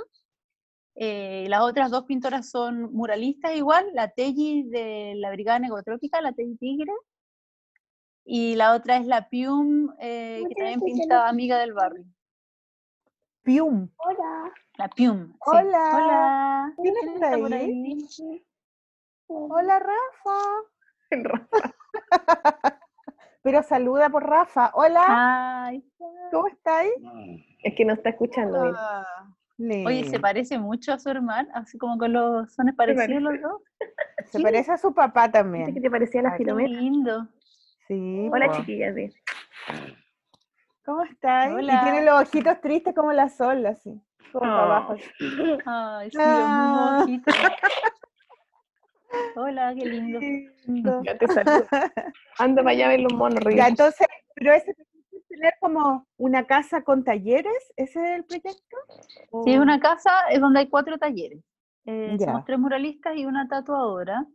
[0.95, 6.21] eh, y las otras dos pintoras son muralistas igual, la Telly de la Brigada Negotrópica,
[6.21, 6.93] la Telly Tigre,
[8.23, 12.05] y la otra es la Pium, eh, que también pinta Amiga del Barrio.
[13.43, 13.89] Pium.
[13.97, 14.51] Hola.
[14.77, 15.27] La Pium.
[15.27, 15.37] sí.
[15.45, 15.91] Hola.
[15.93, 16.73] Hola.
[16.81, 18.07] ¿Quién está por ahí?
[19.27, 20.39] Hola, Rafa.
[23.45, 24.71] Pero saluda por Rafa.
[24.73, 25.71] Hola,
[26.31, 26.91] ¿cómo estáis?
[27.61, 28.73] Es que no está escuchando bien.
[28.75, 33.39] Ah, Oye, se parece mucho a su hermano, así como con los sones parecidos los
[33.39, 33.61] dos.
[34.31, 35.75] Se parece a su papá también.
[35.75, 36.81] que te parecía la Filomena?
[36.81, 37.27] lindo.
[37.87, 38.27] Sí.
[38.33, 38.95] Hola, chiquillas.
[40.83, 41.51] ¿Cómo estás?
[41.51, 44.01] Y tiene los ojitos tristes como la sol, así.
[44.33, 44.95] Como abajo.
[45.67, 46.95] Ay, sí, ah.
[46.97, 47.35] los ojitos.
[49.35, 49.85] Hola, qué
[50.65, 51.03] lindo.
[51.03, 51.65] Ya te saludo.
[52.37, 53.39] Anda para allá a ver los monos.
[53.55, 54.75] Ya, entonces, pero ese
[55.35, 58.77] tener como una casa con talleres, ¿ese es el proyecto?
[59.43, 61.43] Sí, es una casa es donde hay cuatro talleres.
[61.85, 64.25] Eh, somos tres muralistas y una tatuadora.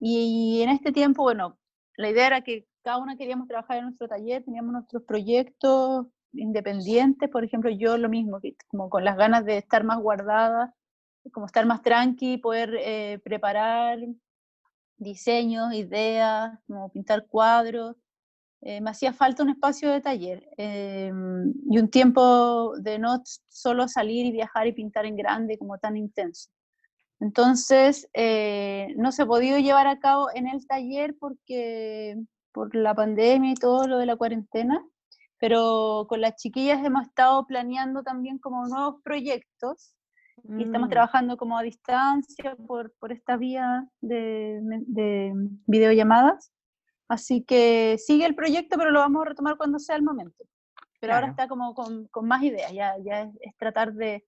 [0.00, 1.58] Y, en este tiempo, bueno,
[1.96, 7.28] la idea era que cada una queríamos trabajar en nuestro taller, teníamos nuestros proyectos independientes,
[7.30, 8.38] por ejemplo, yo lo mismo,
[8.68, 10.74] como con las ganas de estar más guardada,
[11.32, 13.98] como estar más tranqui, poder eh, preparar
[14.96, 17.96] diseños, ideas, como pintar cuadros.
[18.60, 23.86] Eh, me hacía falta un espacio de taller em, y un tiempo de no solo
[23.86, 26.50] salir y viajar y pintar en grande como tan intenso.
[27.20, 32.16] Entonces, eh, no se ha podido llevar a cabo en el taller porque
[32.52, 34.84] por la pandemia y todo lo de la cuarentena,
[35.38, 39.94] pero con las chiquillas hemos estado planeando también como nuevos proyectos
[40.56, 40.90] y estamos mm.
[40.90, 45.32] trabajando como a distancia por, por esta vía de, de,
[45.66, 46.52] videollamadas.
[47.06, 50.44] Así que sigue el proyecto, pero lo vamos a retomar cuando sea el momento.
[51.00, 54.24] Pero ahora está como con, con, más ideas, ya, ya es, tratar de,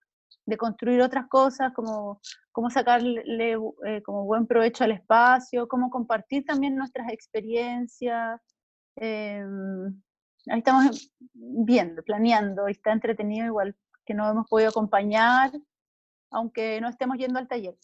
[0.46, 2.20] de, construir otras cosas, como,
[2.52, 8.40] cómo sacarle eh, como buen provecho al espacio, cómo compartir también nuestras experiencias.
[8.96, 9.86] Em,
[10.48, 13.74] ahí estamos viendo, planeando, y está entretenido igual
[14.04, 15.50] que no hemos podido acompañar
[16.30, 17.76] aunque no estemos yendo al taller.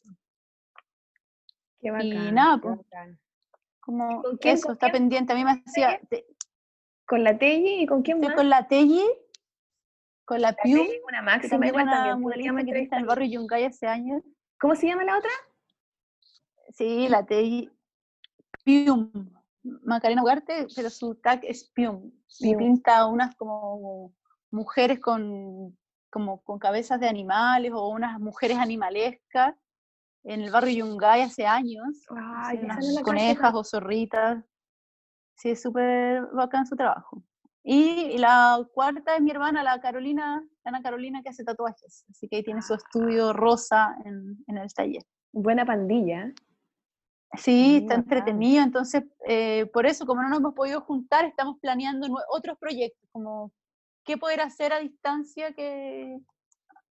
[1.80, 2.78] Qué bacán, y nada, pues,
[3.80, 5.32] como eso, está pendiente.
[5.32, 6.00] A mí me hacía...
[7.06, 8.34] ¿Con la Telly y con quién más?
[8.34, 9.04] Con la Telly,
[10.24, 12.52] con la, Pium, una máxima igual también.
[12.52, 14.24] Una que está en el barrio Yungay hace años.
[14.58, 15.30] ¿Cómo se llama la otra?
[16.70, 17.70] Sí, la Telly
[18.64, 19.12] Pium.
[19.82, 22.10] Macarena Ugarte, pero su tag es Pium.
[22.40, 24.12] Y pinta unas como
[24.50, 25.78] mujeres con
[26.10, 29.54] como con cabezas de animales o unas mujeres animalescas
[30.24, 34.44] en el barrio Yungay hace años, unas conejas o zorritas.
[35.36, 37.22] Sí, es súper bacán su trabajo.
[37.62, 42.04] Y la cuarta es mi hermana, la Carolina, Ana Carolina, que hace tatuajes.
[42.10, 45.02] Así que ahí tiene su estudio rosa en, en el taller.
[45.32, 46.32] Buena pandilla.
[47.36, 48.62] Sí, está entretenido.
[48.62, 53.52] Entonces, eh, por eso, como no nos hemos podido juntar, estamos planeando otros proyectos, como
[54.06, 56.18] qué poder hacer a distancia que,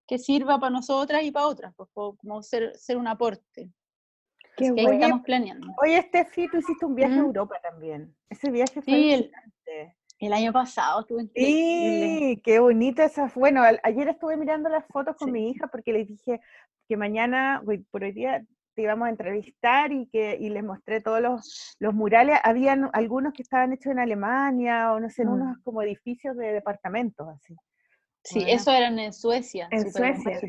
[0.08, 3.72] que sirva para nosotras y para otras, pues, como ser, ser un aporte.
[4.58, 4.92] Qué bueno.
[4.92, 5.68] estamos planeando.
[5.82, 8.14] Oye, Steffi, tú hiciste un viaje a Europa también.
[8.30, 9.32] Ese viaje fue sí, el,
[10.20, 13.32] el, año pasado estuve Sí, qué bonito esa.
[13.34, 16.40] Bueno, ayer estuve mirando las fotos con mi hija porque le dije
[16.88, 21.22] que mañana, por hoy día, te íbamos a entrevistar y que y les mostré todos
[21.22, 22.38] los, los murales.
[22.44, 25.64] Habían algunos que estaban hechos en Alemania o no sé, en unos mm.
[25.64, 27.56] como edificios de departamentos así.
[28.24, 29.68] Sí, eso eran en Suecia.
[29.72, 30.40] En Suecia.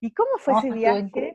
[0.00, 1.34] ¿Y cómo fue ese viaje?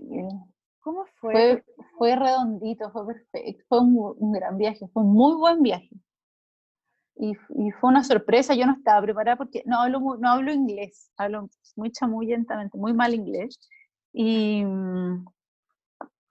[0.79, 1.33] ¿Cómo fue?
[1.33, 1.63] fue?
[1.97, 5.89] Fue redondito, fue perfecto, fue un, gran viaje, fue un muy buen viaje.
[7.15, 11.11] Y, y, fue una sorpresa, yo no estaba preparada porque no hablo, no hablo inglés,
[11.17, 13.59] hablo muy chamullentamente, muy mal inglés.
[14.11, 14.63] Y,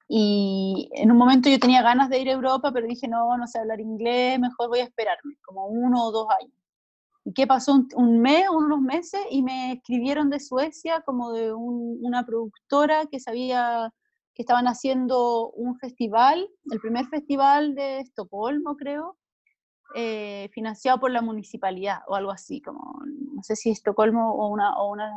[0.09, 3.47] y en un momento yo tenía ganas de ir a Europa, pero dije, no, no
[3.47, 6.55] sé hablar inglés, mejor voy a esperarme, como uno o dos años.
[7.25, 7.85] ¿Y qué pasó?
[7.95, 13.93] Un, mes, unos meses, y me escribieron de Suecia, como de una productora que sabía
[14.35, 19.19] que estaban haciendo un festival, el primer festival de Estocolmo, creo,
[19.95, 23.03] eh, financiado por la municipalidad o algo así, como
[23.35, 25.13] no sé si Estocolmo o una, o una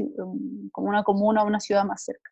[0.00, 2.30] Um, como una comuna o una ciudad más cerca.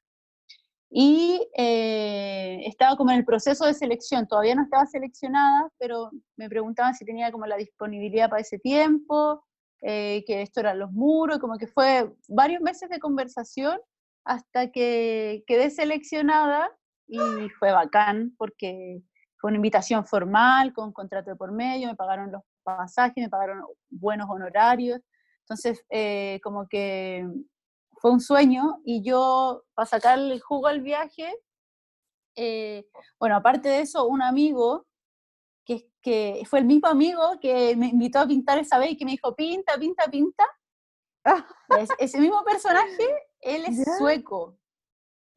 [0.91, 6.49] Y eh, estaba como en el proceso de selección, todavía no estaba seleccionada, pero me
[6.49, 9.45] preguntaban si tenía como la disponibilidad para ese tiempo,
[9.83, 13.79] eh, que esto eran los muros, como que fue varios meses de conversación
[14.25, 16.71] hasta que quedé seleccionada
[17.07, 17.19] y
[17.59, 19.03] fue bacán porque
[19.41, 23.65] fue una invitación formal con contrato de por medio, me pagaron los pasajes, me pagaron
[23.89, 25.01] buenos honorarios,
[25.51, 27.29] entonces, eh, como que
[28.01, 31.35] fue un sueño y yo, para sacarle el jugo al viaje,
[32.37, 32.87] eh,
[33.19, 34.87] bueno, aparte de eso, un amigo,
[35.65, 39.05] que, que fue el mismo amigo que me invitó a pintar esa vez y que
[39.05, 40.45] me dijo, pinta, pinta, pinta.
[41.99, 43.09] ese mismo personaje,
[43.41, 44.57] él es sueco.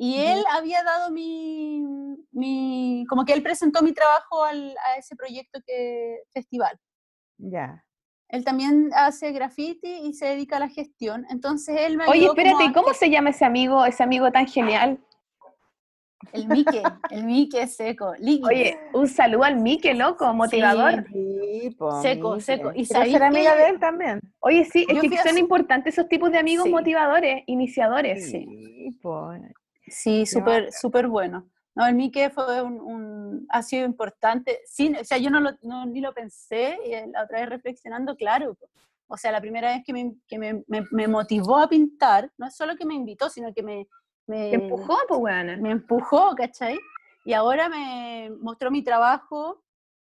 [0.04, 1.82] Y él había dado mi,
[2.34, 6.78] mi, como que él presentó mi trabajo al, a ese proyecto que, festival.
[7.38, 7.86] Ya.
[8.28, 11.26] Él también hace graffiti y se dedica a la gestión.
[11.30, 15.00] Entonces él me Oye, espérate, ¿cómo se llama ese amigo, ese amigo tan genial?
[16.34, 18.12] El Mike, el Mike seco.
[18.44, 21.06] Oye, un saludo al Mike, loco, motivador.
[22.02, 22.74] seco, seco.
[22.76, 24.20] Y ser amiga de él también.
[24.42, 28.30] Oye, sí, es que son importantes esos tipos de amigos motivadores, iniciadores.
[28.30, 29.00] Sí, sí
[29.88, 31.49] súper, súper bueno.
[31.76, 34.60] No, el Mike fue un, ha sido importante.
[34.65, 35.51] Sí, o sea, yo no, lo,
[35.88, 38.55] ni lo pensé, y la otra vez reflexionando, claro.
[39.07, 42.55] O sea, la primera vez que, me, que me, me, motivó a pintar, no es
[42.55, 43.88] solo que me invitó, sino que me...
[44.26, 45.57] Me empujó, pues, bueno.
[45.61, 46.80] Me empujó, ¿cachai?
[47.26, 49.64] Y ahora me mostró mi trabajo,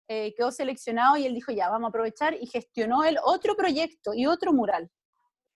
[0.07, 4.13] eh, quedó seleccionado y él dijo, ya, vamos a aprovechar, y gestionó él otro proyecto
[4.13, 4.89] y otro mural.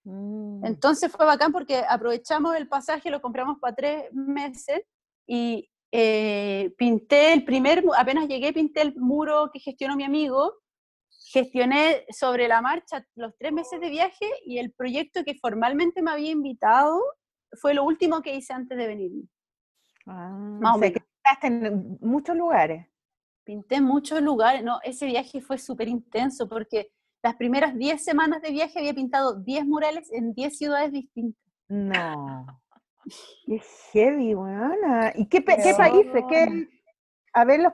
[0.04, 0.66] Mm.
[0.66, 4.82] Entonces fue bacán porque aprovechamos el pasaje, lo compramos para tres meses
[5.28, 10.54] y eh, pinté el primer, apenas llegué, pinté el muro que gestionó mi amigo,
[11.32, 16.12] gestioné sobre la marcha los tres meses de viaje y el proyecto que formalmente me
[16.12, 17.00] había invitado
[17.54, 19.12] fue lo último que hice antes de venir.
[20.06, 22.88] Ah, Más o, que pintaste en muchos lugares.
[23.44, 28.42] Pinté en muchos lugares, no, ese viaje fue súper intenso porque las primeras 10 semanas
[28.42, 31.44] de viaje había pintado 10 murales en 10 ciudades distintas.
[31.68, 32.46] No.
[33.46, 35.14] Qué heavy, buena.
[35.16, 36.24] ¿Y qué, qué países?
[36.30, 36.68] ¿Qué,
[37.34, 37.74] a ver, los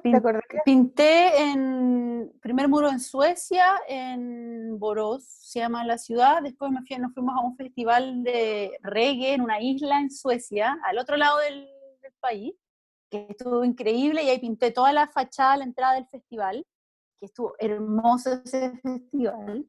[0.66, 6.42] Pinté en primer muro en Suecia, en Borås, se llama la ciudad.
[6.42, 10.78] Después me fui, nos fuimos a un festival de reggae en una isla en Suecia,
[10.84, 11.68] al otro lado del,
[12.02, 12.54] del país,
[13.10, 16.66] que estuvo increíble y ahí pinté toda la fachada, la entrada del festival,
[17.20, 19.66] que estuvo hermoso ese festival.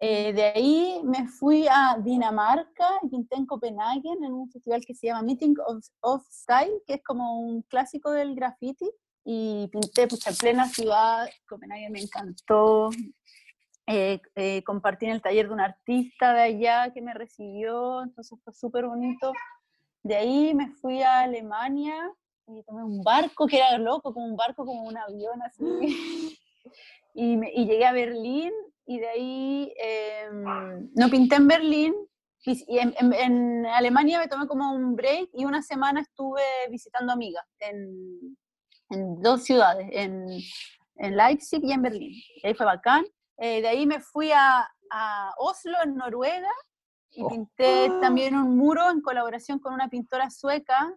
[0.00, 5.06] Eh, de ahí me fui a Dinamarca pinté en Copenhague en un festival que se
[5.06, 5.54] llama Meeting
[6.00, 8.90] of, Style, que es como un clásico del graffiti.
[9.24, 12.90] Y pinté pues, en plena ciudad, Copenhague me encantó.
[13.86, 18.38] Eh, eh, compartí en el taller de un artista de allá que me recibió, entonces
[18.42, 19.32] fue súper bonito.
[20.02, 21.94] De ahí me fui a Alemania
[22.58, 25.62] y tomé un barco que era loco, como un barco, como un avión así.
[27.14, 28.52] y, y llegué a Berlín
[28.86, 31.94] y de ahí em, no pinté en Berlín.
[32.44, 38.36] Y en, Alemania me tomé como un break y una semana estuve visitando amigas en,
[38.90, 40.26] en dos ciudades, en,
[40.96, 42.12] en, Leipzig y en Berlín.
[42.42, 43.04] Y ahí fue bacán.
[43.38, 46.50] Eh, de ahí me fui a, a, Oslo, en Noruega,
[47.12, 47.28] y oh.
[47.28, 50.92] pinté también un muro en colaboración con una pintora sueca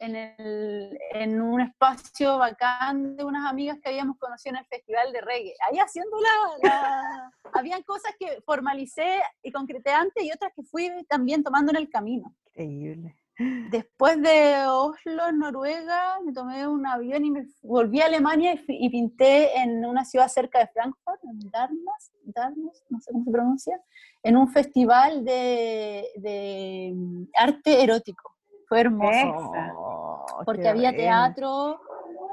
[0.00, 5.12] en, el, en un espacio bacán de unas amigas que habíamos conocido en el festival
[5.12, 5.54] de reggae.
[5.68, 6.16] Ahí haciendo
[6.62, 11.76] la, Habían cosas que formalicé y concreté antes y otras que fui también tomando en
[11.76, 12.34] el camino.
[12.54, 13.16] Increíble.
[13.36, 19.58] Después de Oslo, Noruega, me tomé un avión y me volví a Alemania y, pinté
[19.58, 23.80] en una ciudad cerca de Frankfurt, en Darmstadt, no sé cómo se pronuncia,
[24.22, 28.33] en un festival de, de mm, arte erótico
[28.68, 29.52] fue hermoso.
[29.76, 31.80] Oh, porque había teatro,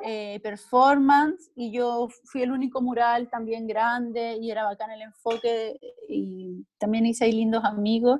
[0.03, 5.79] eh, performance, y yo fui el único mural también grande, y era bacán el enfoque,
[6.09, 8.19] y también hice ahí lindos amigos.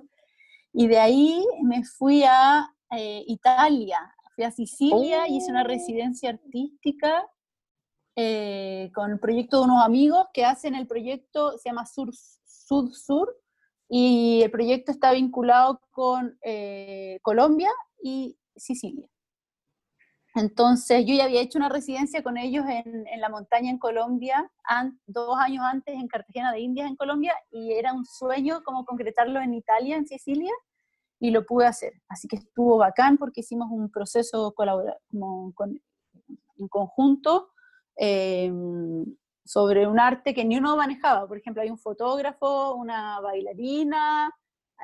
[0.73, 3.97] Y de ahí me fui a eh, Italia,
[4.35, 5.67] fui a Sicilia y hice una oh.
[5.67, 7.27] residencia artística
[8.15, 12.93] eh, con el proyecto de unos amigos que hacen el proyecto, se llama Sur Sud
[12.93, 13.35] Sur,
[13.89, 16.37] y el proyecto está vinculado con
[17.23, 17.71] Colombia
[18.01, 19.07] y Sicilia.
[20.33, 24.49] Entonces yo ya había hecho una residencia con ellos en, la montaña en Colombia,
[25.05, 29.41] dos años antes en Cartagena de Indias en Colombia, y era un sueño como concretarlo
[29.41, 30.53] en Italia, en Sicilia,
[31.19, 31.93] y lo pude hacer.
[32.07, 35.53] Así que estuvo bacán porque hicimos un proceso como
[36.57, 37.49] en conjunto
[37.97, 39.05] em,
[39.43, 41.27] sobre un arte que ni uno manejaba.
[41.27, 44.33] Por ejemplo, hay un fotógrafo, una bailarina,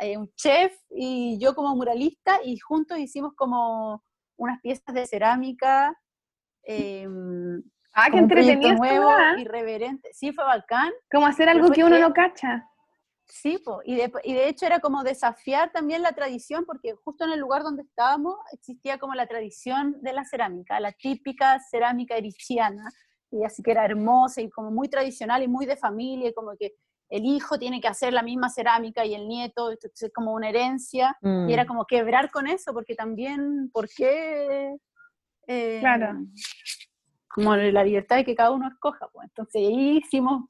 [0.01, 4.03] eh, un chef y yo como muralista y juntos hicimos como
[4.37, 5.97] unas piezas de cerámica.
[6.63, 7.07] Eh,
[7.93, 8.75] ah, qué entretenido.
[8.75, 10.09] nuevo, irreverente.
[10.13, 10.91] Sí, fue bacán.
[11.11, 12.67] Como hacer algo que uno no cacha.
[13.29, 17.31] Sí, y, de, y, de, hecho era como desafiar también la tradición, porque justo en
[17.31, 22.89] el lugar donde estábamos existía como la tradición de la cerámica, la típica cerámica erichiana,
[23.29, 26.55] y así que era hermosa y como muy tradicional y muy de familia, y como
[26.57, 26.75] que
[27.09, 31.17] el hijo tiene que hacer la misma cerámica y el nieto, es como una herencia,
[31.21, 31.67] y era mm.
[31.67, 34.75] como quebrar con eso, porque también, ¿por qué?
[35.47, 36.19] Eh, claro.
[37.29, 39.29] Como la libertad de que cada uno escoja, pues.
[39.29, 40.43] Entonces ahí hicimos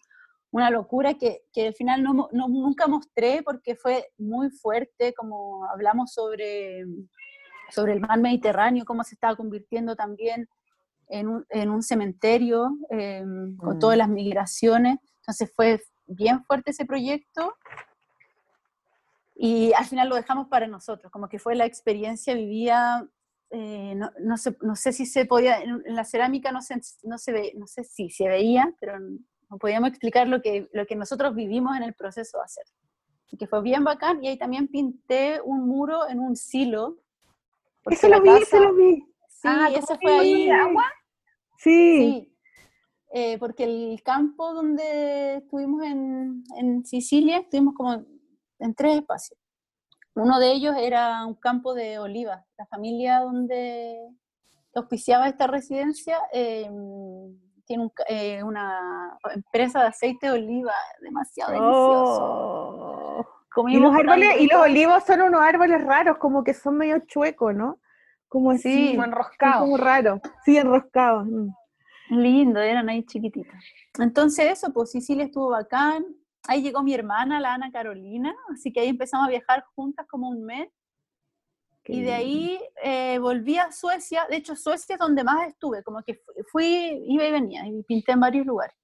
[0.49, 6.13] una locura que, que al final no, nunca mostré porque fue muy fuerte, como hablamos
[6.13, 6.85] sobre,
[7.69, 10.47] sobre el mar Mediterráneo, cómo se estaba convirtiendo también
[11.09, 13.79] en un, en un cementerio, em, con mm.
[13.79, 14.97] todas las migraciones.
[15.21, 17.55] Entonces fue bien fuerte ese proyecto
[19.35, 23.07] y al final lo dejamos para nosotros, como que fue la experiencia vivida,
[23.51, 27.17] eh, no, no, sé, no, sé, si se podía, en, la cerámica no se, no
[27.17, 30.95] se ve, no sé si se veía, pero no podíamos explicar lo que, lo que
[30.95, 32.65] nosotros vivimos en el proceso de hacer.
[33.37, 36.97] Que fue bien bacán, y ahí también pinté un muro en un silo.
[37.85, 39.05] Eso lo vi, eso lo vi.
[39.29, 40.49] Sí, ah, ese fue ahí.
[40.49, 40.85] agua?
[41.57, 41.97] Sí.
[41.97, 42.36] sí.
[43.13, 48.05] Eh, porque el campo donde estuvimos en, en Sicilia, estuvimos como
[48.59, 49.39] en tres espacios.
[50.13, 52.43] Uno de ellos era un campo de olivas.
[52.57, 53.97] La familia donde
[54.73, 62.19] auspiciaba esta residencia em, tiene eh, una empresa de aceite de oliva demasiado delicioso.
[62.21, 63.67] Oh.
[63.69, 67.55] Y los, árboles, y los olivos son unos árboles raros, como que son medio chuecos,
[67.55, 67.79] ¿no?
[68.27, 69.61] Como así, como enroscados.
[69.61, 71.25] Como raro, sí, enroscados.
[71.25, 71.47] Mm.
[72.09, 73.53] Lindo, eran ahí chiquititos.
[73.99, 76.05] Entonces eso, pues Sicilia estuvo bacán
[76.47, 80.29] ahí llegó mi hermana, la Ana Carolina, así que ahí empezamos a viajar juntas como
[80.29, 80.69] un mes.
[81.89, 86.03] y de ahí eh, volví a Suecia, de hecho Suecia es donde más estuve, como
[86.03, 86.19] que
[86.51, 88.75] fui, iba y venía, y pinté en varios lugares.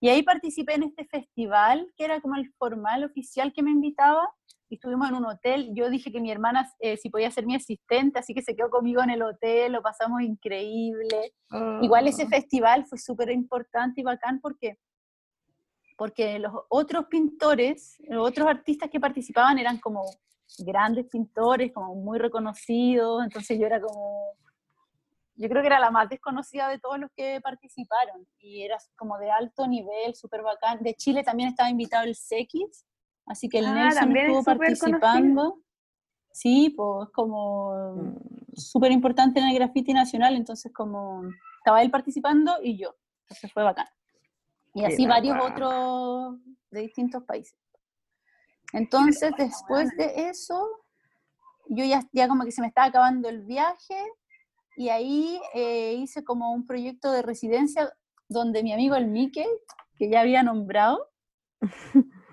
[0.00, 4.28] Y ahí participé en este festival, que era como el formal oficial que me invitaba,
[4.70, 5.70] y estuvimos en un hotel.
[5.74, 8.70] Yo dije que mi hermana eh, si podía ser mi asistente, así que se quedó
[8.70, 11.34] conmigo en el hotel, lo pasamos increíble.
[11.82, 14.78] Igual ese festival fue súper importante y bacán porque
[15.98, 20.02] porque los otros pintores, los otros artistas que participaban eran como
[20.60, 24.34] grandes pintores, como muy reconocidos, entonces yo era como,
[25.40, 29.16] yo creo que era la más desconocida de todos los que participaron, y era como
[29.16, 30.82] de alto nivel, súper bacán.
[30.82, 32.84] De Chile también estaba invitado el Sequis,
[33.24, 35.62] así que el ah, Nelson estuvo participando.
[36.30, 38.16] Sí, pues como mm.
[38.54, 41.22] súper importante en el graffiti nacional, entonces como
[41.56, 43.88] estaba él participando y yo, entonces fue bacán.
[44.74, 46.36] Y así varios otros
[46.70, 47.56] de distintos países.
[48.74, 50.68] Entonces, después de eso,
[51.66, 53.96] yo ya, ya como que se me estaba acabando el viaje
[54.80, 57.92] y ahí eh, hice como un proyecto de residencia
[58.30, 59.46] donde mi amigo el Mike,
[59.94, 61.06] que ya había nombrado,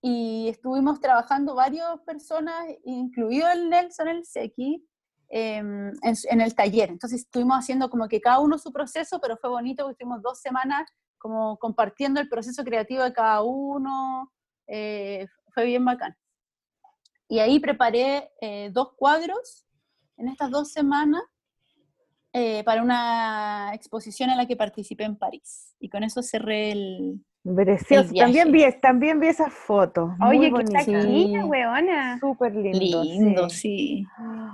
[0.00, 4.88] y estuvimos trabajando varias personas, incluido el Nelson, el Seki,
[5.28, 6.88] em, en, en, el taller.
[6.88, 10.40] Entonces estuvimos haciendo como que cada uno su proceso, pero fue bonito porque estuvimos dos
[10.40, 14.32] semanas como compartiendo el proceso creativo de cada uno,
[14.66, 16.16] eh, fue bien bacán.
[17.28, 19.66] Y ahí preparé eh, dos cuadros
[20.16, 21.22] en estas dos semanas
[22.32, 25.74] eh, para una exposición en la que participé en París.
[25.80, 28.14] Y con eso cerré el, Precioso.
[28.14, 30.12] También vi, también vi esas fotos.
[30.24, 32.16] Oye, qué taquilla, weona.
[32.20, 33.02] Súper lindo.
[33.02, 34.06] Lindo, sí.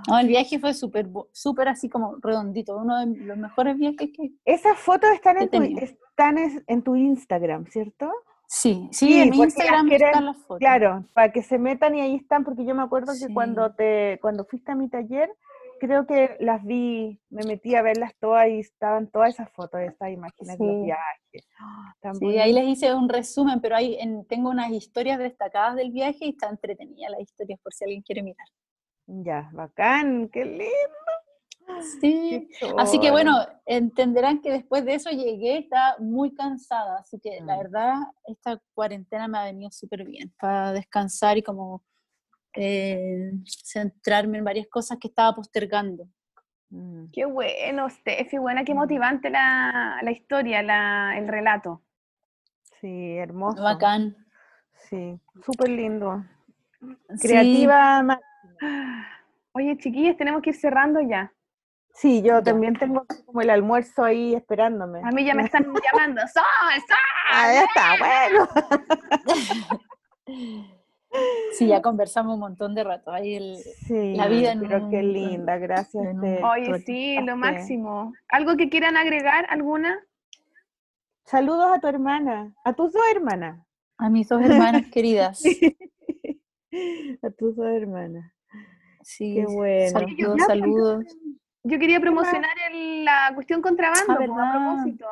[0.09, 2.79] No, el viaje fue súper súper así como redondito.
[2.79, 4.33] Uno de los mejores viajes que.
[4.47, 8.11] Esas fotos están, en tu, están en tu Instagram, ¿cierto?
[8.47, 10.61] Sí, sí, en mi Instagram están las fotos.
[10.61, 14.19] Claro, para que se metan y ahí están, porque yo me acuerdo que cuando te
[14.23, 15.31] cuando fuiste a mi taller,
[15.79, 20.11] creo que las vi, me metí a verlas todas y estaban todas esas fotos, esas
[20.11, 21.49] imágenes de los viajes.
[21.61, 22.13] ¡Ah!
[22.19, 23.99] sí, ahí les hice un resumen, pero ahí
[24.29, 28.23] tengo unas historias destacadas del viaje y está entretenida las historias por si alguien quiere
[28.23, 28.47] mirar.
[29.07, 30.69] Ya, bacán, qué lindo.
[32.01, 32.49] Sí,
[32.79, 33.33] así que bueno,
[33.67, 37.59] entenderán que después de eso llegué, estaba muy cansada, así que la mm.
[37.59, 37.95] verdad
[38.25, 41.83] esta cuarentena me ha venido súper bien para descansar y como
[42.55, 46.09] eh, centrarme en varias cosas que estaba postergando.
[46.71, 47.07] Mm.
[47.13, 48.79] Qué bueno, Steffi, buena, qué mm.
[48.79, 51.83] motivante la, la historia, la, el relato.
[52.81, 53.63] Sí, hermoso.
[53.63, 54.17] Bacán.
[54.89, 56.25] Sí, súper lindo.
[57.21, 58.21] Creativa.
[59.53, 61.33] Oye, chiquillas, tenemos que ir cerrando ya.
[61.95, 65.01] Sí, yo también tengo como el almuerzo ahí esperándome.
[65.03, 66.21] A mí ya me están llamando.
[66.33, 66.45] ¡Sol,
[66.87, 66.97] sol!
[67.33, 68.49] Ahí está, bueno.
[71.53, 73.11] Sí, ya conversamos un montón de rato.
[73.11, 76.07] Ahí el, la vida en pero qué linda, gracias.
[76.17, 78.13] Oye, sí, lo máximo.
[78.29, 79.47] ¿Algo que quieran agregar?
[79.51, 79.99] ¿Alguna?
[81.25, 83.67] Saludos a tu hermana, a tus dos hermanas.
[83.97, 85.43] A mis dos hermanas queridas.
[87.23, 88.33] a tus dos hermanas.
[89.03, 89.91] Sí, qué bueno.
[89.91, 91.05] Saludos, saludos.
[91.65, 95.07] Yo quería promocionar la cuestión contrabando, ah, a propósito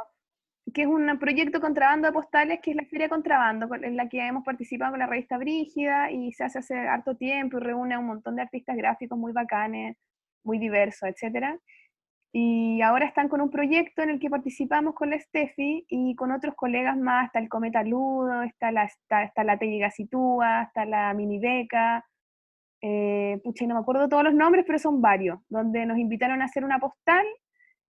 [0.76, 4.20] que es un proyecto contrabando de postales, que es la Feria Contrabando, en la que
[4.20, 7.98] hemos participado con la revista Brígida y se hace hace harto tiempo y reúne a
[7.98, 9.96] un montón de artistas gráficos muy bacanes,
[10.44, 11.58] muy diversos, etc.
[12.30, 16.30] Y ahora están con un proyecto en el que participamos con la Steffi y con
[16.30, 21.14] otros colegas más, está el Cometa Ludo, está la, está, está la Telligacitúa, está la
[21.14, 22.04] Mini Beca,
[22.82, 26.44] eh, pucha, no me acuerdo todos los nombres, pero son varios, donde nos invitaron a
[26.44, 27.24] hacer una postal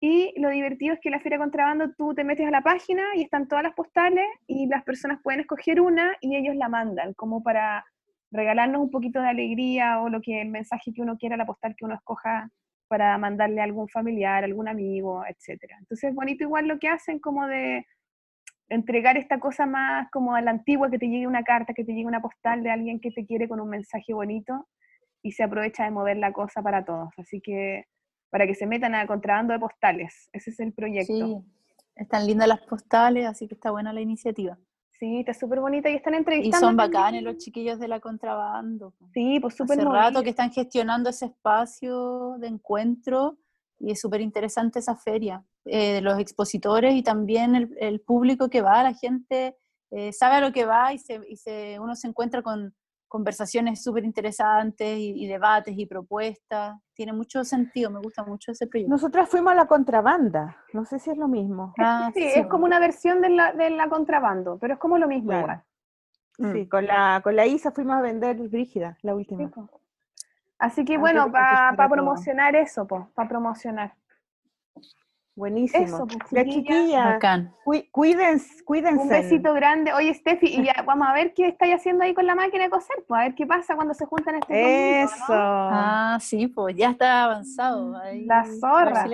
[0.00, 3.22] Y lo divertido es que la feria contrabando tú te metes a la página y
[3.22, 7.42] están todas las postales y las personas pueden escoger una y ellos la mandan como
[7.42, 7.84] para
[8.30, 11.74] regalarnos un poquito de alegría o lo que el mensaje que uno quiera, la postal
[11.76, 12.48] que uno escoja
[12.88, 15.76] para mandarle a algún familiar, algún amigo, etcétera.
[15.78, 17.86] Entonces es bonito igual lo que hacen como de
[18.70, 21.92] entregar esta cosa más como a la antigua, que te llegue una carta, que te
[21.92, 24.66] llegue una postal de alguien que te quiere con un mensaje bonito
[25.22, 27.10] y se aprovecha de mover la cosa para todos.
[27.18, 27.84] Así que
[28.30, 31.12] para que se metan a contrabando de postales, ese es el proyecto.
[31.12, 31.44] Sí,
[31.96, 34.56] están lindas las postales, así que está buena la iniciativa.
[35.00, 36.66] Sí, está súper bonita y están entrevistando.
[36.66, 38.94] Y son bacanes los chiquillos de la contrabando.
[39.14, 43.38] Sí, pues súper Hace rato que están gestionando ese espacio de encuentro
[43.78, 45.42] y es súper interesante esa feria.
[45.64, 49.56] Eh, los expositores y también el, público que va, la gente
[49.90, 52.74] eh, sabe a lo que va y, se, y se, uno se encuentra con
[53.10, 56.78] conversaciones súper interesantes y, debates y propuestas.
[56.94, 58.88] Tiene mucho sentido, me gusta mucho ese proyecto.
[58.88, 61.74] Nosotras fuimos a la contrabanda, no sé si es lo mismo.
[61.76, 65.08] Ah, sí, es como una versión de la, de la contrabando, pero es como lo
[65.08, 65.62] mismo igual.
[66.38, 69.50] Sí, con la, con la Isa fuimos a vender Brígida, la última.
[70.58, 73.92] Así que bueno, para promocionar eso, para promocionar.
[75.40, 76.06] Buenísimo.
[76.06, 77.18] Pues, chiquilla.
[77.90, 79.02] Cuídense, cuídense.
[79.02, 79.90] Un besito grande.
[79.94, 82.70] Oye, Steffi, y ya vamos a ver qué estáis haciendo ahí con la máquina de
[82.70, 85.32] coser, pues a ver qué pasa cuando se juntan estos Eso.
[85.32, 87.90] Ah, sí, pues ya está avanzado.
[88.26, 89.06] la zorra.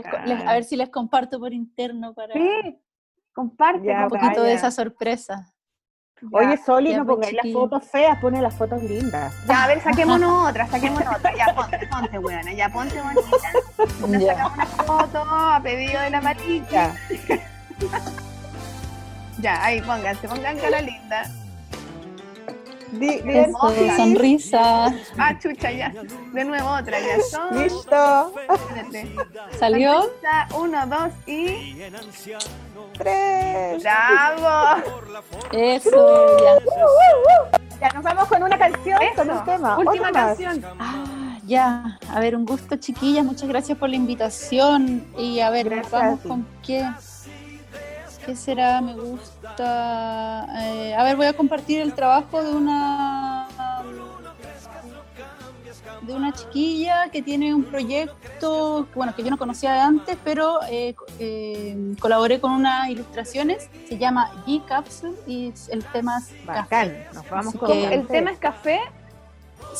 [0.46, 2.32] A ver, si les, comparto por interno para.
[2.32, 2.76] Sí,
[3.32, 3.88] comparte.
[3.88, 5.54] un poquito de esa sorpresa.
[6.32, 9.34] Oye, Soli, no pongáis las fotos feas, pone las fotos lindas.
[9.46, 11.36] Ya, a ver, saquémonos otra, saquémonos otra.
[11.36, 14.18] Ya, ponte, ponte, buena, ya, ponte bonita.
[14.18, 16.94] Ya sacamos una foto a pedido de la matita.
[19.38, 21.30] ya, ahí, pónganse, pongan cara linda.
[22.98, 23.22] Di,
[23.96, 24.86] sonrisa.
[25.18, 25.92] Ah, chucha, ya.
[26.32, 27.20] De nuevo otra, ya.
[27.30, 27.62] Son...
[27.62, 28.34] Listo.
[29.58, 30.10] ¿Salió?
[30.58, 31.76] Uno, dos y...
[32.98, 33.82] Tres.
[33.82, 34.82] ¡Bravo!
[35.52, 36.58] Eso, ya.
[37.80, 39.78] Ya, nos vamos con una canción, con un tema.
[39.78, 40.64] Última canción.
[40.78, 41.98] Ah, ya.
[42.10, 43.24] A ver, un gusto, chiquillas.
[43.24, 45.04] Muchas gracias por la invitación.
[45.18, 46.88] Y a ver, vamos con qué.
[48.26, 48.80] ¿Qué será?
[48.80, 50.48] Me gusta.
[50.60, 53.46] Eh, a ver, voy a compartir el trabajo de una
[56.02, 60.60] de una chiquilla que tiene un proyecto, bueno, que yo no conocía de antes, pero
[60.68, 63.68] eh, eh, colaboré con unas ilustraciones.
[63.88, 67.06] Se llama G Capsule y el tema es café.
[67.14, 68.80] Nos vamos con ¿El tema es café?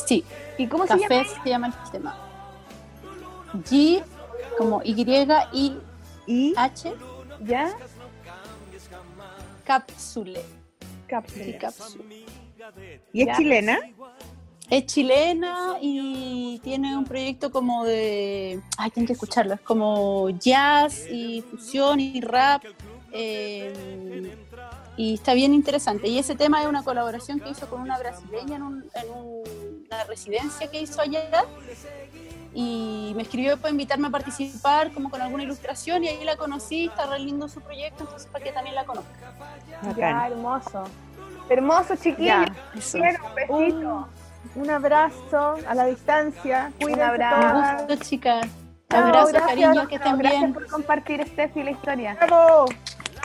[0.07, 0.25] Sí.
[0.57, 1.25] ¿Y cómo se llama?
[1.43, 2.17] se llama el tema.
[3.69, 4.05] G
[4.57, 5.77] como Y I
[6.27, 6.95] I H.
[7.45, 7.75] ¿Ya?
[9.67, 10.41] Cápsule.
[11.09, 11.59] Cápsule.
[13.13, 13.79] ¿Y es chilena?
[14.71, 18.61] Es chilena y tiene un proyecto como de.
[18.79, 19.55] Ay, tienen que escucharlo.
[19.55, 22.63] Es como jazz y fusión y rap.
[23.13, 24.37] Eh,
[24.97, 26.09] y está bien interesante.
[26.09, 30.81] Y ese tema es una colaboración que hizo con una brasileña en, una residencia que
[30.83, 31.45] hizo allá
[32.59, 36.87] y me escribió para invitarme a participar como con alguna ilustración y ahí la conocí,
[36.87, 39.11] está re lindo su proyecto, entonces para que también la conozca.
[39.95, 40.85] Ya, hermoso.
[41.51, 42.47] Hermoso, chiquilla.
[43.51, 44.07] un
[44.55, 46.73] Un, abrazo a la distancia.
[46.81, 47.59] un abrazo.
[47.59, 48.47] Un gusto, chicas.
[48.89, 50.55] Abrazo, cariño, que estén gracias bien.
[50.55, 52.17] por compartir, Steffi, la historia.
[52.27, 52.65] ¡Bravo!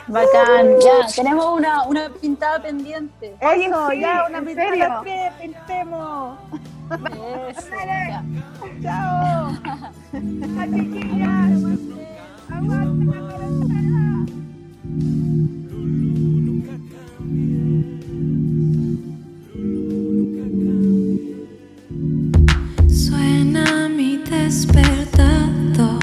[0.08, 3.34] Bacán, ya, tenemos una, una pintada pendiente.
[3.40, 6.38] Eso, ya, una pintada que pintemos.
[8.82, 9.56] Chao.
[10.72, 11.62] Chiquillas.
[12.50, 14.26] Aguante la
[22.88, 25.98] Suena mi despertador.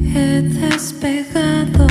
[0.00, 1.85] He despegado